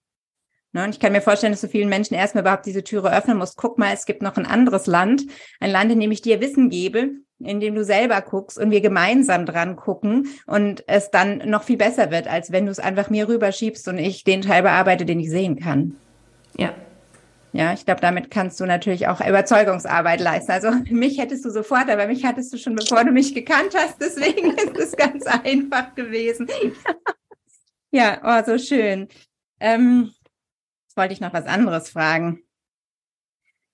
Ne? 0.72 0.84
Und 0.84 0.90
ich 0.90 1.00
kann 1.00 1.12
mir 1.12 1.20
vorstellen, 1.20 1.52
dass 1.52 1.60
du 1.60 1.68
vielen 1.68 1.88
Menschen 1.88 2.14
erstmal 2.14 2.42
überhaupt 2.42 2.66
diese 2.66 2.84
Türe 2.84 3.16
öffnen 3.16 3.38
musst. 3.38 3.56
Guck 3.56 3.78
mal, 3.78 3.92
es 3.92 4.06
gibt 4.06 4.22
noch 4.22 4.36
ein 4.36 4.46
anderes 4.46 4.86
Land, 4.86 5.22
ein 5.58 5.70
Land, 5.70 5.92
in 5.92 6.00
dem 6.00 6.12
ich 6.12 6.22
dir 6.22 6.40
Wissen 6.40 6.70
gebe, 6.70 7.10
in 7.40 7.60
dem 7.60 7.74
du 7.74 7.84
selber 7.84 8.20
guckst 8.20 8.58
und 8.58 8.70
wir 8.70 8.80
gemeinsam 8.80 9.46
dran 9.46 9.76
gucken 9.76 10.28
und 10.46 10.84
es 10.86 11.10
dann 11.10 11.38
noch 11.38 11.62
viel 11.62 11.78
besser 11.78 12.10
wird, 12.10 12.28
als 12.28 12.52
wenn 12.52 12.66
du 12.66 12.72
es 12.72 12.78
einfach 12.78 13.10
mir 13.10 13.28
rüberschiebst 13.28 13.88
und 13.88 13.98
ich 13.98 14.24
den 14.24 14.42
Teil 14.42 14.62
bearbeite, 14.62 15.04
den 15.04 15.20
ich 15.20 15.30
sehen 15.30 15.58
kann. 15.58 15.96
Ja. 16.56 16.74
Ja, 17.52 17.72
ich 17.72 17.84
glaube, 17.84 18.00
damit 18.00 18.30
kannst 18.30 18.60
du 18.60 18.64
natürlich 18.64 19.08
auch 19.08 19.20
Überzeugungsarbeit 19.20 20.20
leisten. 20.20 20.52
Also 20.52 20.70
mich 20.90 21.18
hättest 21.18 21.44
du 21.44 21.50
sofort, 21.50 21.90
aber 21.90 22.06
mich 22.06 22.24
hattest 22.24 22.52
du 22.52 22.58
schon, 22.58 22.76
bevor 22.76 23.04
du 23.04 23.10
mich 23.10 23.34
gekannt 23.34 23.74
hast. 23.74 24.00
Deswegen 24.00 24.50
ist 24.56 24.76
es 24.76 24.96
ganz 24.96 25.26
einfach 25.26 25.94
gewesen. 25.96 26.46
ja, 27.90 28.20
oh, 28.22 28.44
so 28.46 28.56
schön. 28.56 29.08
Ähm, 29.58 30.12
wollte 31.00 31.14
ich 31.14 31.20
noch 31.20 31.32
was 31.32 31.46
anderes 31.46 31.88
fragen. 31.88 32.42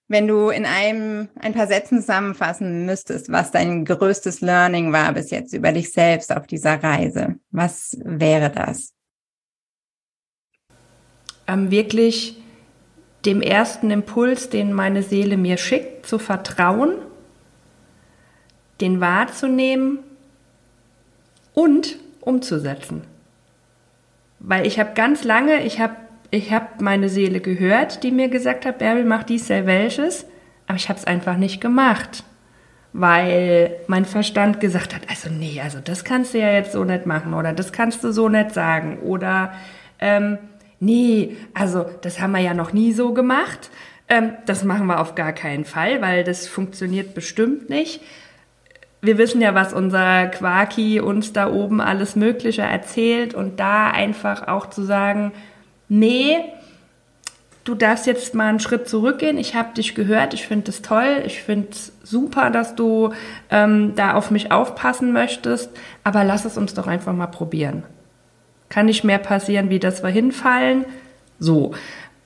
Wenn 0.08 0.28
du 0.28 0.50
in 0.50 0.64
einem 0.64 1.28
ein 1.40 1.52
paar 1.52 1.66
Sätzen 1.66 2.00
zusammenfassen 2.00 2.86
müsstest, 2.86 3.32
was 3.32 3.50
dein 3.50 3.84
größtes 3.84 4.40
Learning 4.40 4.92
war 4.92 5.12
bis 5.12 5.30
jetzt 5.30 5.52
über 5.52 5.72
dich 5.72 5.92
selbst 5.92 6.34
auf 6.34 6.46
dieser 6.46 6.80
Reise, 6.80 7.34
was 7.50 7.98
wäre 8.04 8.50
das? 8.50 8.94
Ähm, 11.48 11.72
wirklich 11.72 12.40
dem 13.24 13.42
ersten 13.42 13.90
Impuls, 13.90 14.48
den 14.48 14.72
meine 14.72 15.02
Seele 15.02 15.36
mir 15.36 15.56
schickt, 15.56 16.06
zu 16.06 16.20
vertrauen, 16.20 16.92
den 18.80 19.00
wahrzunehmen 19.00 19.98
und 21.54 21.98
umzusetzen 22.20 23.02
weil 24.38 24.66
ich 24.66 24.78
habe 24.78 24.94
ganz 24.94 25.24
lange, 25.24 25.64
ich 25.64 25.80
habe 25.80 25.96
ich 26.36 26.52
hab 26.52 26.80
meine 26.80 27.08
Seele 27.08 27.40
gehört, 27.40 28.02
die 28.02 28.10
mir 28.10 28.28
gesagt 28.28 28.66
hat, 28.66 28.78
Bärbel, 28.78 29.04
mach 29.04 29.24
dies, 29.24 29.46
sei 29.46 29.66
welches, 29.66 30.26
aber 30.66 30.76
ich 30.76 30.88
habe 30.88 30.98
es 30.98 31.06
einfach 31.06 31.36
nicht 31.36 31.60
gemacht, 31.60 32.24
weil 32.92 33.76
mein 33.86 34.04
Verstand 34.04 34.60
gesagt 34.60 34.94
hat, 34.94 35.02
also 35.08 35.28
nee, 35.30 35.60
also 35.62 35.78
das 35.80 36.04
kannst 36.04 36.34
du 36.34 36.38
ja 36.38 36.52
jetzt 36.52 36.72
so 36.72 36.84
nicht 36.84 37.06
machen 37.06 37.34
oder 37.34 37.52
das 37.52 37.72
kannst 37.72 38.04
du 38.04 38.12
so 38.12 38.28
nicht 38.28 38.52
sagen 38.52 38.98
oder 39.00 39.52
ähm, 39.98 40.38
nee, 40.80 41.36
also 41.54 41.86
das 42.02 42.20
haben 42.20 42.32
wir 42.32 42.40
ja 42.40 42.54
noch 42.54 42.72
nie 42.72 42.92
so 42.92 43.12
gemacht, 43.14 43.70
ähm, 44.08 44.32
das 44.46 44.64
machen 44.64 44.86
wir 44.86 45.00
auf 45.00 45.14
gar 45.14 45.32
keinen 45.32 45.64
Fall, 45.64 46.00
weil 46.02 46.22
das 46.22 46.46
funktioniert 46.46 47.14
bestimmt 47.14 47.70
nicht. 47.70 48.00
Wir 49.02 49.18
wissen 49.18 49.40
ja, 49.40 49.54
was 49.54 49.72
unser 49.72 50.26
Quaki 50.26 51.00
uns 51.00 51.32
da 51.32 51.50
oben 51.50 51.80
alles 51.80 52.16
Mögliche 52.16 52.62
erzählt 52.62 53.34
und 53.34 53.60
da 53.60 53.90
einfach 53.90 54.48
auch 54.48 54.70
zu 54.70 54.82
sagen, 54.82 55.32
nee, 55.88 56.38
du 57.64 57.74
darfst 57.74 58.06
jetzt 58.06 58.34
mal 58.34 58.48
einen 58.48 58.60
Schritt 58.60 58.88
zurückgehen. 58.88 59.38
Ich 59.38 59.54
habe 59.54 59.74
dich 59.74 59.94
gehört, 59.94 60.34
ich 60.34 60.46
finde 60.46 60.70
es 60.70 60.82
toll, 60.82 61.22
ich 61.26 61.42
finde 61.42 61.68
es 61.70 61.92
super, 62.02 62.50
dass 62.50 62.74
du 62.74 63.12
ähm, 63.50 63.94
da 63.96 64.14
auf 64.14 64.30
mich 64.30 64.52
aufpassen 64.52 65.12
möchtest, 65.12 65.70
aber 66.04 66.24
lass 66.24 66.44
es 66.44 66.56
uns 66.56 66.74
doch 66.74 66.86
einfach 66.86 67.12
mal 67.12 67.26
probieren. 67.26 67.82
Kann 68.68 68.86
nicht 68.86 69.04
mehr 69.04 69.18
passieren, 69.18 69.70
wie 69.70 69.78
dass 69.78 70.02
wir 70.02 70.10
hinfallen. 70.10 70.84
So. 71.38 71.74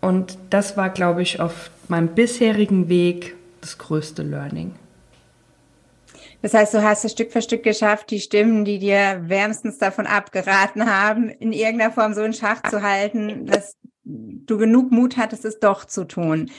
Und 0.01 0.39
das 0.49 0.77
war, 0.77 0.91
glaube 0.91 1.23
ich, 1.23 1.41
auf 1.41 1.71
meinem 1.89 2.09
bisherigen 2.09 2.89
Weg 2.89 3.35
das 3.61 3.77
größte 3.77 4.23
Learning. 4.23 4.75
Das 6.43 6.55
heißt, 6.55 6.75
du 6.75 6.83
hast 6.83 7.05
es 7.05 7.13
Stück 7.13 7.33
für 7.33 7.43
Stück 7.43 7.63
geschafft, 7.63 8.11
die 8.11 8.21
Stimmen, 8.21 8.65
die 8.65 8.79
dir 8.79 9.21
wärmstens 9.25 9.79
davon 9.79 10.07
abgeraten 10.07 10.91
haben, 10.91 11.29
in 11.29 11.53
irgendeiner 11.53 11.93
Form 11.93 12.15
so 12.15 12.23
in 12.23 12.33
Schach 12.33 12.63
zu 12.63 12.83
halten, 12.83 13.47
dass 13.47 13.77
du 14.05 14.59
genug 14.59 14.91
Mut 14.91 15.17
hattest, 15.17 15.45
es 15.45 15.59
doch 15.61 15.85
zu 15.85 16.05
tun. 16.05 16.51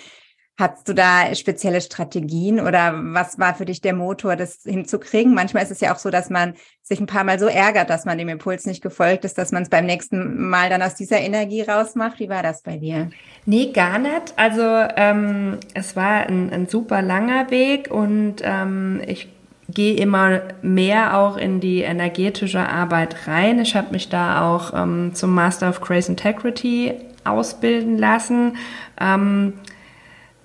Hattest 0.60 0.88
du 0.88 0.94
da 0.94 1.34
spezielle 1.34 1.82
Strategien 1.82 2.60
oder 2.60 2.94
was 2.94 3.40
war 3.40 3.56
für 3.56 3.66
dich 3.66 3.82
der 3.82 3.96
Motor, 3.96 4.36
das 4.36 4.60
hinzukriegen? 4.64 5.34
Manchmal 5.34 5.64
ist 5.64 5.72
es 5.72 5.80
ja 5.80 5.92
auch 5.92 5.98
so, 5.98 6.12
dass 6.12 6.30
man 6.30 6.54
sich 6.84 7.00
ein 7.00 7.08
paar 7.08 7.24
Mal 7.24 7.40
so 7.40 7.48
ärgert, 7.48 7.90
dass 7.90 8.06
man 8.06 8.20
dem 8.20 8.30
Impuls 8.30 8.68
nicht 8.68 8.84
gefolgt 8.84 9.26
ist, 9.26 9.40
dass 9.40 9.52
man 9.52 9.64
es 9.64 9.70
beim 9.70 9.88
nächsten 9.88 10.50
Mal 10.50 10.70
dann 10.70 10.84
aus 10.84 10.94
dieser 10.94 11.20
Energie 11.20 11.64
rausmacht. 11.64 12.20
Wie 12.20 12.30
war 12.30 12.44
das 12.44 12.62
bei 12.62 12.78
dir? 12.78 13.10
Nee, 13.48 13.72
gar 13.72 13.98
nicht. 13.98 14.34
Also 14.36 14.62
ähm, 14.98 15.58
es 15.74 15.96
war 15.96 16.28
ein, 16.28 16.52
ein 16.52 16.68
super 16.68 17.02
langer 17.02 17.50
Weg 17.50 17.90
und 17.90 18.36
ähm, 18.44 19.02
ich 19.08 19.30
gehe 19.74 19.96
immer 19.96 20.42
mehr 20.62 21.18
auch 21.18 21.38
in 21.38 21.60
die 21.60 21.82
energetische 21.82 22.68
Arbeit 22.68 23.28
rein. 23.28 23.60
Ich 23.60 23.76
habe 23.76 23.92
mich 23.92 24.10
da 24.10 24.50
auch 24.50 24.74
ähm, 24.74 25.12
zum 25.14 25.34
Master 25.34 25.70
of 25.70 25.82
Grace 25.82 26.10
Integrity 26.10 26.94
ausbilden 27.24 27.98
lassen, 27.98 28.58
ähm, 29.00 29.54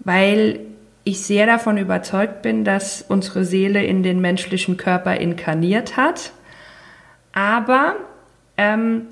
weil 0.00 0.60
ich 1.04 1.22
sehr 1.22 1.46
davon 1.46 1.78
überzeugt 1.78 2.42
bin, 2.42 2.64
dass 2.64 3.02
unsere 3.02 3.44
Seele 3.44 3.84
in 3.84 4.02
den 4.02 4.20
menschlichen 4.20 4.76
Körper 4.76 5.16
inkarniert 5.16 5.96
hat. 5.96 6.32
Aber 7.32 7.94
ähm, 8.56 9.06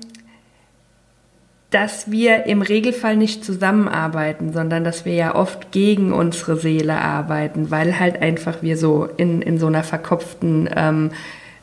dass 1.75 2.09
wir 2.09 2.45
im 2.45 2.61
Regelfall 2.61 3.17
nicht 3.17 3.43
zusammenarbeiten, 3.43 4.53
sondern 4.53 4.85
dass 4.85 5.03
wir 5.03 5.13
ja 5.13 5.35
oft 5.35 5.73
gegen 5.73 6.13
unsere 6.13 6.55
Seele 6.55 7.01
arbeiten, 7.01 7.69
weil 7.69 7.99
halt 7.99 8.21
einfach 8.21 8.61
wir 8.61 8.77
so 8.77 9.09
in, 9.17 9.41
in 9.41 9.59
so 9.59 9.67
einer 9.67 9.83
verkopften 9.83 10.69
ähm, 10.73 11.11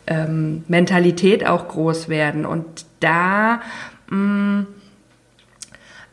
ähm, 0.06 0.64
Mentalität 0.68 1.46
auch 1.46 1.66
groß 1.66 2.10
werden 2.10 2.44
und 2.44 2.84
da 3.00 3.62
mh, 4.10 4.16
mm, 4.16 4.66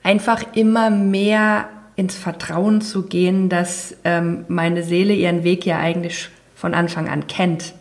einfach 0.04 0.46
immer 0.54 0.90
mehr 0.90 1.68
ins 1.98 2.16
Vertrauen 2.16 2.80
zu 2.80 3.04
gehen, 3.04 3.50
dass 3.50 3.98
ähm, 4.06 4.46
meine 4.48 4.84
Seele 4.84 5.14
ihren 5.14 5.44
Weg 5.44 5.66
ja 5.66 5.78
eigentlich 5.78 6.30
von 6.56 6.74
Anfang 6.74 7.10
an 7.10 7.28
kennt 7.28 7.74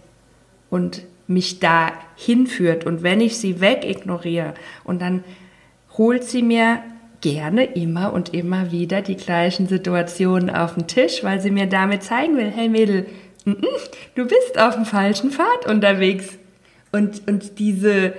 und 0.68 1.02
mich 1.28 1.61
da 1.61 1.92
hinführt. 2.16 2.87
Und 2.87 3.04
wenn 3.04 3.20
ich 3.20 3.38
sie 3.38 3.61
wegignoriere 3.61 4.54
und 4.83 5.00
dann 5.00 5.22
holt 5.98 6.24
sie 6.24 6.42
mir 6.42 6.80
gerne 7.20 7.64
immer 7.64 8.12
und 8.12 8.32
immer 8.32 8.70
wieder 8.70 9.02
die 9.02 9.16
gleichen 9.16 9.66
Situationen 9.66 10.48
auf 10.48 10.74
den 10.74 10.87
Tisch, 10.87 11.24
weil 11.24 11.40
sie 11.40 11.50
mir 11.50 11.66
damit 11.66 12.04
zeigen 12.04 12.37
will, 12.37 12.50
hey 12.54 12.68
Mädel, 12.68 13.06
du 14.14 14.24
bist 14.26 14.58
auf 14.58 14.74
dem 14.74 14.84
falschen 14.84 15.30
Pfad 15.30 15.66
unterwegs. 15.66 16.38
Und, 16.92 17.26
und 17.28 17.58
diese 17.58 18.14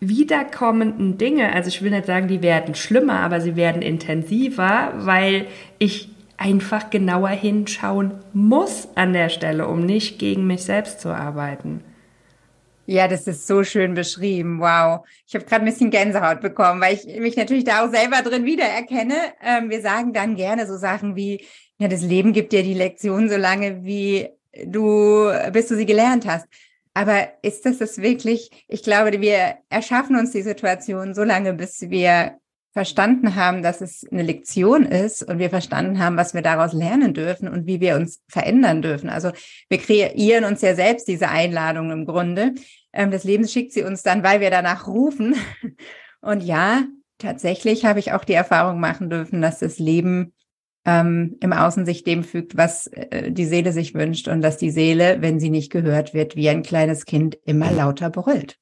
wiederkommenden 0.00 1.18
Dinge, 1.18 1.52
also 1.52 1.68
ich 1.68 1.82
will 1.82 1.90
nicht 1.90 2.06
sagen, 2.06 2.28
die 2.28 2.42
werden 2.42 2.74
schlimmer, 2.74 3.20
aber 3.20 3.40
sie 3.40 3.56
werden 3.56 3.82
intensiver, 3.82 4.92
weil 4.96 5.46
ich 5.78 6.10
einfach 6.36 6.90
genauer 6.90 7.30
hinschauen 7.30 8.12
muss 8.32 8.88
an 8.96 9.12
der 9.12 9.30
Stelle, 9.30 9.66
um 9.66 9.86
nicht 9.86 10.18
gegen 10.18 10.46
mich 10.46 10.62
selbst 10.62 11.00
zu 11.00 11.08
arbeiten. 11.08 11.80
Ja, 12.86 13.08
das 13.08 13.26
ist 13.26 13.46
so 13.46 13.64
schön 13.64 13.94
beschrieben. 13.94 14.60
Wow. 14.60 15.06
Ich 15.26 15.34
habe 15.34 15.44
gerade 15.44 15.64
ein 15.64 15.70
bisschen 15.70 15.90
Gänsehaut 15.90 16.40
bekommen, 16.40 16.80
weil 16.80 16.94
ich 16.94 17.06
mich 17.18 17.36
natürlich 17.36 17.64
da 17.64 17.84
auch 17.84 17.90
selber 17.90 18.22
drin 18.22 18.44
wiedererkenne. 18.44 19.14
Ähm, 19.42 19.70
wir 19.70 19.80
sagen 19.80 20.12
dann 20.12 20.36
gerne 20.36 20.66
so 20.66 20.76
Sachen 20.76 21.16
wie, 21.16 21.44
ja, 21.78 21.88
das 21.88 22.02
Leben 22.02 22.32
gibt 22.32 22.52
dir 22.52 22.62
die 22.62 22.74
Lektion 22.74 23.28
so 23.30 23.36
lange, 23.36 23.84
wie 23.84 24.28
du, 24.66 25.30
bis 25.52 25.68
du 25.68 25.76
sie 25.76 25.86
gelernt 25.86 26.26
hast. 26.26 26.46
Aber 26.92 27.28
ist 27.42 27.66
das 27.66 27.78
das 27.78 27.98
wirklich? 27.98 28.50
Ich 28.68 28.82
glaube, 28.82 29.20
wir 29.20 29.56
erschaffen 29.68 30.16
uns 30.16 30.30
die 30.30 30.42
Situation 30.42 31.14
so 31.14 31.24
lange, 31.24 31.54
bis 31.54 31.80
wir 31.90 32.38
verstanden 32.74 33.36
haben, 33.36 33.62
dass 33.62 33.80
es 33.80 34.04
eine 34.10 34.24
Lektion 34.24 34.84
ist 34.84 35.22
und 35.22 35.38
wir 35.38 35.48
verstanden 35.48 36.00
haben, 36.00 36.16
was 36.16 36.34
wir 36.34 36.42
daraus 36.42 36.72
lernen 36.72 37.14
dürfen 37.14 37.48
und 37.48 37.66
wie 37.66 37.80
wir 37.80 37.94
uns 37.94 38.20
verändern 38.28 38.82
dürfen. 38.82 39.08
Also 39.08 39.30
wir 39.68 39.78
kreieren 39.78 40.44
uns 40.44 40.60
ja 40.60 40.74
selbst 40.74 41.06
diese 41.06 41.28
Einladung 41.28 41.92
im 41.92 42.04
Grunde. 42.04 42.52
Ähm, 42.92 43.12
das 43.12 43.22
Leben 43.22 43.46
schickt 43.46 43.72
sie 43.72 43.84
uns 43.84 44.02
dann, 44.02 44.24
weil 44.24 44.40
wir 44.40 44.50
danach 44.50 44.88
rufen. 44.88 45.36
Und 46.20 46.42
ja, 46.42 46.82
tatsächlich 47.18 47.84
habe 47.84 48.00
ich 48.00 48.12
auch 48.12 48.24
die 48.24 48.32
Erfahrung 48.32 48.80
machen 48.80 49.10
dürfen, 49.10 49.42
dass 49.42 49.58
das 49.60 49.78
Leben 49.78 50.32
ähm, 50.84 51.36
im 51.40 51.52
Außen 51.52 51.86
sich 51.86 52.02
dem 52.02 52.24
fügt, 52.24 52.56
was 52.56 52.86
äh, 52.88 53.30
die 53.30 53.44
Seele 53.44 53.72
sich 53.72 53.94
wünscht 53.94 54.26
und 54.26 54.42
dass 54.42 54.56
die 54.56 54.70
Seele, 54.70 55.18
wenn 55.20 55.38
sie 55.38 55.50
nicht 55.50 55.70
gehört 55.70 56.12
wird, 56.12 56.34
wie 56.34 56.48
ein 56.48 56.62
kleines 56.62 57.04
Kind 57.04 57.38
immer 57.44 57.70
lauter 57.70 58.10
brüllt 58.10 58.58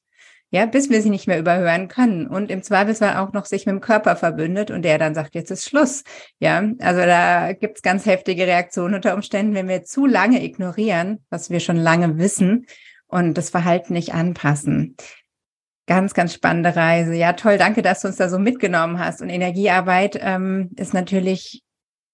ja, 0.52 0.66
bis 0.66 0.90
wir 0.90 1.00
sie 1.00 1.08
nicht 1.08 1.26
mehr 1.26 1.38
überhören 1.38 1.88
können 1.88 2.26
und 2.26 2.50
im 2.50 2.62
Zweifelsfall 2.62 3.16
auch 3.16 3.32
noch 3.32 3.46
sich 3.46 3.64
mit 3.64 3.72
dem 3.72 3.80
Körper 3.80 4.16
verbündet 4.16 4.70
und 4.70 4.82
der 4.82 4.98
dann 4.98 5.14
sagt, 5.14 5.34
jetzt 5.34 5.50
ist 5.50 5.64
Schluss. 5.64 6.04
Ja, 6.40 6.62
also 6.78 7.00
da 7.00 7.54
gibt's 7.54 7.80
ganz 7.80 8.04
heftige 8.04 8.46
Reaktionen 8.46 8.94
unter 8.94 9.14
Umständen, 9.14 9.54
wenn 9.54 9.66
wir 9.66 9.82
zu 9.84 10.04
lange 10.04 10.44
ignorieren, 10.44 11.24
was 11.30 11.48
wir 11.48 11.58
schon 11.58 11.78
lange 11.78 12.18
wissen 12.18 12.66
und 13.06 13.38
das 13.38 13.48
Verhalten 13.48 13.94
nicht 13.94 14.12
anpassen. 14.12 14.94
Ganz, 15.86 16.12
ganz 16.12 16.34
spannende 16.34 16.76
Reise. 16.76 17.14
Ja, 17.14 17.32
toll, 17.32 17.56
danke, 17.56 17.80
dass 17.80 18.02
du 18.02 18.08
uns 18.08 18.18
da 18.18 18.28
so 18.28 18.38
mitgenommen 18.38 18.98
hast. 18.98 19.22
Und 19.22 19.30
Energiearbeit 19.30 20.18
ähm, 20.20 20.70
ist 20.76 20.92
natürlich 20.92 21.62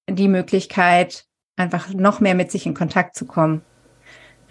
die 0.08 0.28
Möglichkeit, 0.28 1.24
einfach 1.56 1.92
noch 1.92 2.20
mehr 2.20 2.36
mit 2.36 2.52
sich 2.52 2.66
in 2.66 2.74
Kontakt 2.74 3.16
zu 3.16 3.26
kommen. 3.26 3.62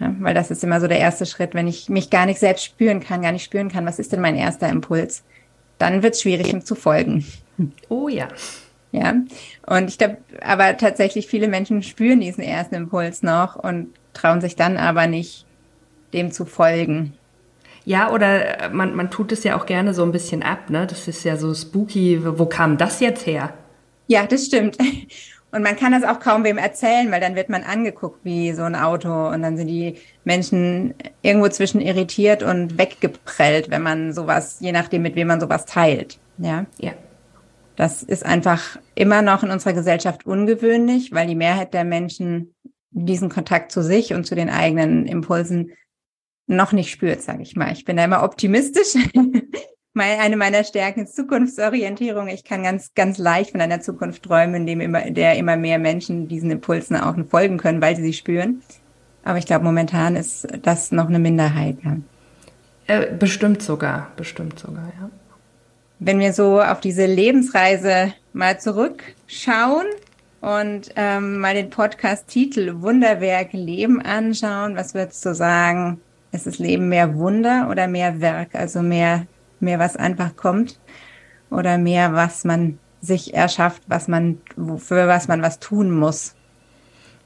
Ja, 0.00 0.14
weil 0.20 0.34
das 0.34 0.50
ist 0.50 0.62
immer 0.62 0.80
so 0.80 0.86
der 0.86 1.00
erste 1.00 1.26
Schritt, 1.26 1.54
wenn 1.54 1.66
ich 1.66 1.88
mich 1.88 2.10
gar 2.10 2.26
nicht 2.26 2.38
selbst 2.38 2.64
spüren 2.64 3.00
kann, 3.00 3.22
gar 3.22 3.32
nicht 3.32 3.44
spüren 3.44 3.68
kann, 3.68 3.86
was 3.86 3.98
ist 3.98 4.12
denn 4.12 4.20
mein 4.20 4.36
erster 4.36 4.68
Impuls, 4.68 5.24
dann 5.78 6.02
wird 6.02 6.14
es 6.14 6.22
schwierig, 6.22 6.52
ihm 6.52 6.64
zu 6.64 6.74
folgen. 6.74 7.24
Oh 7.88 8.08
ja. 8.08 8.28
Ja, 8.90 9.14
und 9.66 9.88
ich 9.88 9.98
glaube, 9.98 10.18
aber 10.40 10.76
tatsächlich 10.78 11.26
viele 11.26 11.48
Menschen 11.48 11.82
spüren 11.82 12.20
diesen 12.20 12.42
ersten 12.42 12.74
Impuls 12.74 13.22
noch 13.22 13.56
und 13.56 13.88
trauen 14.14 14.40
sich 14.40 14.56
dann 14.56 14.78
aber 14.78 15.06
nicht, 15.06 15.44
dem 16.14 16.32
zu 16.32 16.46
folgen. 16.46 17.12
Ja, 17.84 18.10
oder 18.12 18.70
man, 18.72 18.94
man 18.94 19.10
tut 19.10 19.32
es 19.32 19.44
ja 19.44 19.58
auch 19.58 19.66
gerne 19.66 19.92
so 19.92 20.02
ein 20.02 20.12
bisschen 20.12 20.42
ab, 20.42 20.70
ne? 20.70 20.86
Das 20.86 21.08
ist 21.08 21.24
ja 21.24 21.36
so 21.36 21.54
spooky. 21.54 22.20
Wo 22.22 22.46
kam 22.46 22.78
das 22.78 23.00
jetzt 23.00 23.26
her? 23.26 23.52
Ja, 24.06 24.26
das 24.26 24.46
stimmt. 24.46 24.78
Und 25.50 25.62
man 25.62 25.76
kann 25.76 25.92
das 25.92 26.04
auch 26.04 26.20
kaum 26.20 26.44
wem 26.44 26.58
erzählen, 26.58 27.10
weil 27.10 27.20
dann 27.20 27.34
wird 27.34 27.48
man 27.48 27.62
angeguckt 27.62 28.22
wie 28.22 28.52
so 28.52 28.62
ein 28.62 28.74
Auto 28.74 29.28
und 29.28 29.42
dann 29.42 29.56
sind 29.56 29.68
die 29.68 29.96
Menschen 30.24 30.94
irgendwo 31.22 31.48
zwischen 31.48 31.80
irritiert 31.80 32.42
und 32.42 32.76
weggeprellt, 32.76 33.70
wenn 33.70 33.82
man 33.82 34.12
sowas, 34.12 34.58
je 34.60 34.72
nachdem, 34.72 35.02
mit 35.02 35.16
wem 35.16 35.28
man 35.28 35.40
sowas 35.40 35.64
teilt. 35.64 36.18
Ja. 36.36 36.66
Ja. 36.78 36.92
Das 37.76 38.02
ist 38.02 38.26
einfach 38.26 38.78
immer 38.94 39.22
noch 39.22 39.42
in 39.42 39.50
unserer 39.50 39.72
Gesellschaft 39.72 40.26
ungewöhnlich, 40.26 41.12
weil 41.12 41.28
die 41.28 41.34
Mehrheit 41.34 41.72
der 41.72 41.84
Menschen 41.84 42.54
diesen 42.90 43.28
Kontakt 43.28 43.72
zu 43.72 43.82
sich 43.82 44.12
und 44.12 44.26
zu 44.26 44.34
den 44.34 44.50
eigenen 44.50 45.06
Impulsen 45.06 45.72
noch 46.46 46.72
nicht 46.72 46.90
spürt, 46.90 47.22
sage 47.22 47.42
ich 47.42 47.56
mal. 47.56 47.72
Ich 47.72 47.84
bin 47.84 47.96
da 47.96 48.04
immer 48.04 48.22
optimistisch, 48.22 48.94
eine 50.00 50.36
meiner 50.36 50.64
Stärken 50.64 51.04
ist 51.04 51.16
Zukunftsorientierung. 51.16 52.28
Ich 52.28 52.44
kann 52.44 52.62
ganz, 52.62 52.94
ganz 52.94 53.18
leicht 53.18 53.52
von 53.52 53.60
einer 53.60 53.80
Zukunft 53.80 54.22
träumen, 54.22 54.54
in 54.56 54.66
dem 54.66 54.80
immer, 54.80 55.10
der 55.10 55.36
immer 55.36 55.56
mehr 55.56 55.78
Menschen 55.78 56.28
diesen 56.28 56.50
Impulsen 56.50 56.96
auch 56.96 57.14
folgen 57.28 57.58
können, 57.58 57.80
weil 57.80 57.96
sie 57.96 58.02
sie 58.02 58.12
spüren. 58.12 58.62
Aber 59.24 59.38
ich 59.38 59.46
glaube, 59.46 59.64
momentan 59.64 60.16
ist 60.16 60.46
das 60.62 60.92
noch 60.92 61.08
eine 61.08 61.18
Minderheit. 61.18 61.78
Ja. 61.84 61.96
Äh, 62.86 63.14
bestimmt 63.14 63.62
sogar, 63.62 64.10
bestimmt 64.16 64.58
sogar, 64.58 64.92
ja. 64.98 65.10
wenn 65.98 66.18
wir 66.18 66.32
so 66.32 66.62
auf 66.62 66.80
diese 66.80 67.04
Lebensreise 67.04 68.14
mal 68.32 68.58
zurückschauen 68.58 69.86
und 70.40 70.92
ähm, 70.96 71.38
mal 71.38 71.54
den 71.54 71.68
Podcast-Titel 71.68 72.80
Wunderwerk 72.80 73.52
Leben 73.52 74.00
anschauen, 74.00 74.76
was 74.76 74.94
würdest 74.94 75.24
du 75.26 75.34
sagen? 75.34 76.00
Ist 76.32 76.46
das 76.46 76.58
Leben 76.58 76.88
mehr 76.88 77.14
Wunder 77.16 77.68
oder 77.70 77.88
mehr 77.88 78.20
Werk? 78.20 78.54
Also 78.54 78.80
mehr, 78.80 79.26
mehr 79.60 79.78
was 79.78 79.96
einfach 79.96 80.36
kommt 80.36 80.78
oder 81.50 81.78
mehr 81.78 82.12
was 82.12 82.44
man 82.44 82.78
sich 83.00 83.34
erschafft, 83.34 83.82
was 83.86 84.08
man, 84.08 84.40
für 84.78 85.06
was 85.08 85.28
man 85.28 85.42
was 85.42 85.58
tun 85.60 85.90
muss? 85.90 86.34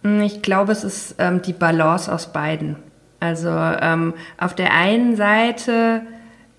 Ich 0.02 0.42
glaube, 0.42 0.72
es 0.72 0.84
ist 0.84 1.14
ähm, 1.18 1.42
die 1.42 1.52
Balance 1.52 2.12
aus 2.12 2.32
beiden. 2.32 2.76
Also 3.20 3.50
ähm, 3.50 4.14
auf 4.36 4.54
der 4.54 4.74
einen 4.74 5.16
Seite 5.16 6.02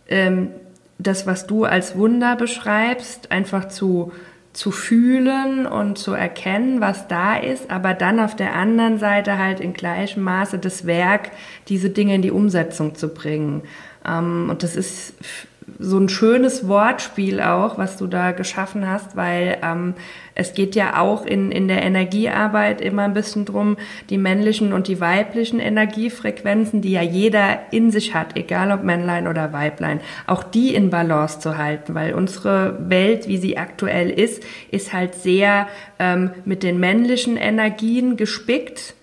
ähm, 0.07 0.49
das, 0.97 1.27
was 1.27 1.45
du 1.45 1.65
als 1.65 1.97
Wunder 1.97 2.35
beschreibst, 2.37 3.31
einfach 3.31 3.67
zu, 3.67 4.13
zu 4.53 4.71
fühlen 4.71 5.65
und 5.65 5.97
zu 5.97 6.13
erkennen, 6.13 6.79
was 6.79 7.07
da 7.07 7.35
ist, 7.35 7.69
aber 7.69 7.93
dann 7.93 8.19
auf 8.19 8.35
der 8.35 8.53
anderen 8.53 8.97
Seite 8.97 9.37
halt 9.37 9.59
in 9.59 9.73
gleichem 9.73 10.23
Maße 10.23 10.57
das 10.59 10.85
Werk, 10.85 11.31
diese 11.67 11.89
Dinge 11.89 12.15
in 12.15 12.21
die 12.21 12.31
Umsetzung 12.31 12.95
zu 12.95 13.09
bringen. 13.09 13.63
Ähm, 14.07 14.47
und 14.49 14.63
das 14.63 14.77
ist 14.77 15.15
so 15.79 15.97
ein 15.97 16.09
schönes 16.09 16.67
Wortspiel 16.67 17.41
auch, 17.41 17.77
was 17.77 17.97
du 17.97 18.07
da 18.07 18.31
geschaffen 18.31 18.87
hast, 18.87 19.15
weil 19.15 19.57
ähm, 19.61 19.95
es 20.35 20.53
geht 20.53 20.75
ja 20.75 20.99
auch 20.99 21.25
in, 21.25 21.51
in 21.51 21.67
der 21.67 21.83
Energiearbeit 21.83 22.81
immer 22.81 23.03
ein 23.03 23.13
bisschen 23.13 23.45
drum, 23.45 23.77
die 24.09 24.17
männlichen 24.17 24.73
und 24.73 24.87
die 24.87 24.99
weiblichen 24.99 25.59
Energiefrequenzen, 25.59 26.81
die 26.81 26.91
ja 26.91 27.01
jeder 27.01 27.59
in 27.71 27.91
sich 27.91 28.13
hat, 28.13 28.37
egal 28.37 28.71
ob 28.71 28.83
Männlein 28.83 29.27
oder 29.27 29.53
Weiblein, 29.53 29.99
auch 30.27 30.43
die 30.43 30.73
in 30.73 30.89
Balance 30.89 31.39
zu 31.39 31.57
halten, 31.57 31.93
weil 31.95 32.13
unsere 32.13 32.77
Welt, 32.89 33.27
wie 33.27 33.37
sie 33.37 33.57
aktuell 33.57 34.09
ist, 34.09 34.43
ist 34.71 34.93
halt 34.93 35.15
sehr 35.15 35.67
ähm, 35.99 36.31
mit 36.45 36.63
den 36.63 36.79
männlichen 36.79 37.37
Energien 37.37 38.17
gespickt 38.17 38.95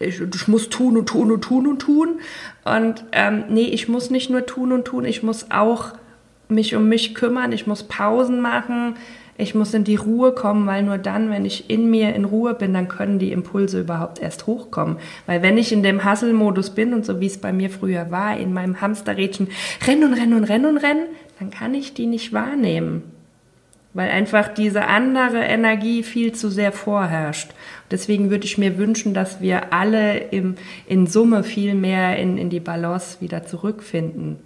ich, 0.00 0.20
ich 0.20 0.48
muss 0.48 0.68
tun 0.68 0.96
und 0.96 1.08
tun 1.08 1.32
und 1.32 1.42
tun 1.42 1.66
und 1.66 1.80
tun. 1.80 2.20
Und 2.64 3.04
ähm, 3.12 3.44
nee, 3.48 3.64
ich 3.64 3.88
muss 3.88 4.10
nicht 4.10 4.30
nur 4.30 4.46
tun 4.46 4.72
und 4.72 4.84
tun, 4.84 5.04
ich 5.04 5.22
muss 5.22 5.50
auch 5.50 5.92
mich 6.48 6.74
um 6.74 6.88
mich 6.88 7.14
kümmern, 7.14 7.52
ich 7.52 7.66
muss 7.66 7.82
Pausen 7.84 8.40
machen, 8.40 8.94
ich 9.40 9.54
muss 9.54 9.72
in 9.72 9.84
die 9.84 9.94
Ruhe 9.94 10.32
kommen, 10.32 10.66
weil 10.66 10.82
nur 10.82 10.98
dann, 10.98 11.30
wenn 11.30 11.44
ich 11.44 11.70
in 11.70 11.88
mir 11.88 12.12
in 12.14 12.24
Ruhe 12.24 12.54
bin, 12.54 12.74
dann 12.74 12.88
können 12.88 13.20
die 13.20 13.30
Impulse 13.30 13.80
überhaupt 13.80 14.20
erst 14.20 14.48
hochkommen. 14.48 14.96
Weil 15.26 15.42
wenn 15.42 15.56
ich 15.56 15.72
in 15.72 15.84
dem 15.84 16.04
Hustle-Modus 16.04 16.70
bin 16.70 16.92
und 16.92 17.06
so 17.06 17.20
wie 17.20 17.26
es 17.26 17.38
bei 17.38 17.52
mir 17.52 17.70
früher 17.70 18.10
war, 18.10 18.36
in 18.36 18.52
meinem 18.52 18.80
Hamsterrädchen 18.80 19.48
rennen 19.86 20.04
und 20.04 20.14
rennen 20.14 20.34
und 20.34 20.44
rennen 20.44 20.66
und 20.66 20.78
rennen, 20.78 21.06
dann 21.38 21.50
kann 21.50 21.72
ich 21.74 21.94
die 21.94 22.06
nicht 22.06 22.32
wahrnehmen. 22.32 23.04
Weil 23.94 24.10
einfach 24.10 24.48
diese 24.48 24.86
andere 24.86 25.38
Energie 25.38 26.02
viel 26.02 26.32
zu 26.32 26.50
sehr 26.50 26.72
vorherrscht. 26.72 27.52
Deswegen 27.92 28.30
würde 28.30 28.44
ich 28.44 28.58
mir 28.58 28.76
wünschen, 28.76 29.14
dass 29.14 29.40
wir 29.40 29.72
alle 29.72 30.18
im, 30.18 30.56
in 30.86 31.06
Summe 31.06 31.44
viel 31.44 31.74
mehr 31.74 32.18
in, 32.18 32.38
in 32.38 32.50
die 32.50 32.60
Balance 32.60 33.20
wieder 33.20 33.46
zurückfinden. 33.46 34.38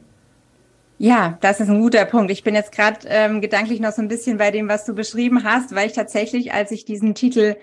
Ja, 1.05 1.36
das 1.40 1.59
ist 1.59 1.68
ein 1.68 1.80
guter 1.80 2.05
Punkt. 2.05 2.30
Ich 2.30 2.44
bin 2.44 2.55
jetzt 2.55 2.70
gerade 2.70 3.00
ähm, 3.09 3.40
gedanklich 3.40 3.80
noch 3.80 3.90
so 3.90 4.00
ein 4.00 4.07
bisschen 4.07 4.38
bei 4.38 4.53
dem, 4.53 4.68
was 4.68 4.84
du 4.84 4.94
beschrieben 4.94 5.42
hast, 5.42 5.74
weil 5.74 5.88
ich 5.88 5.94
tatsächlich, 5.94 6.53
als 6.53 6.70
ich 6.70 6.84
diesen 6.84 7.16
Titel, 7.16 7.57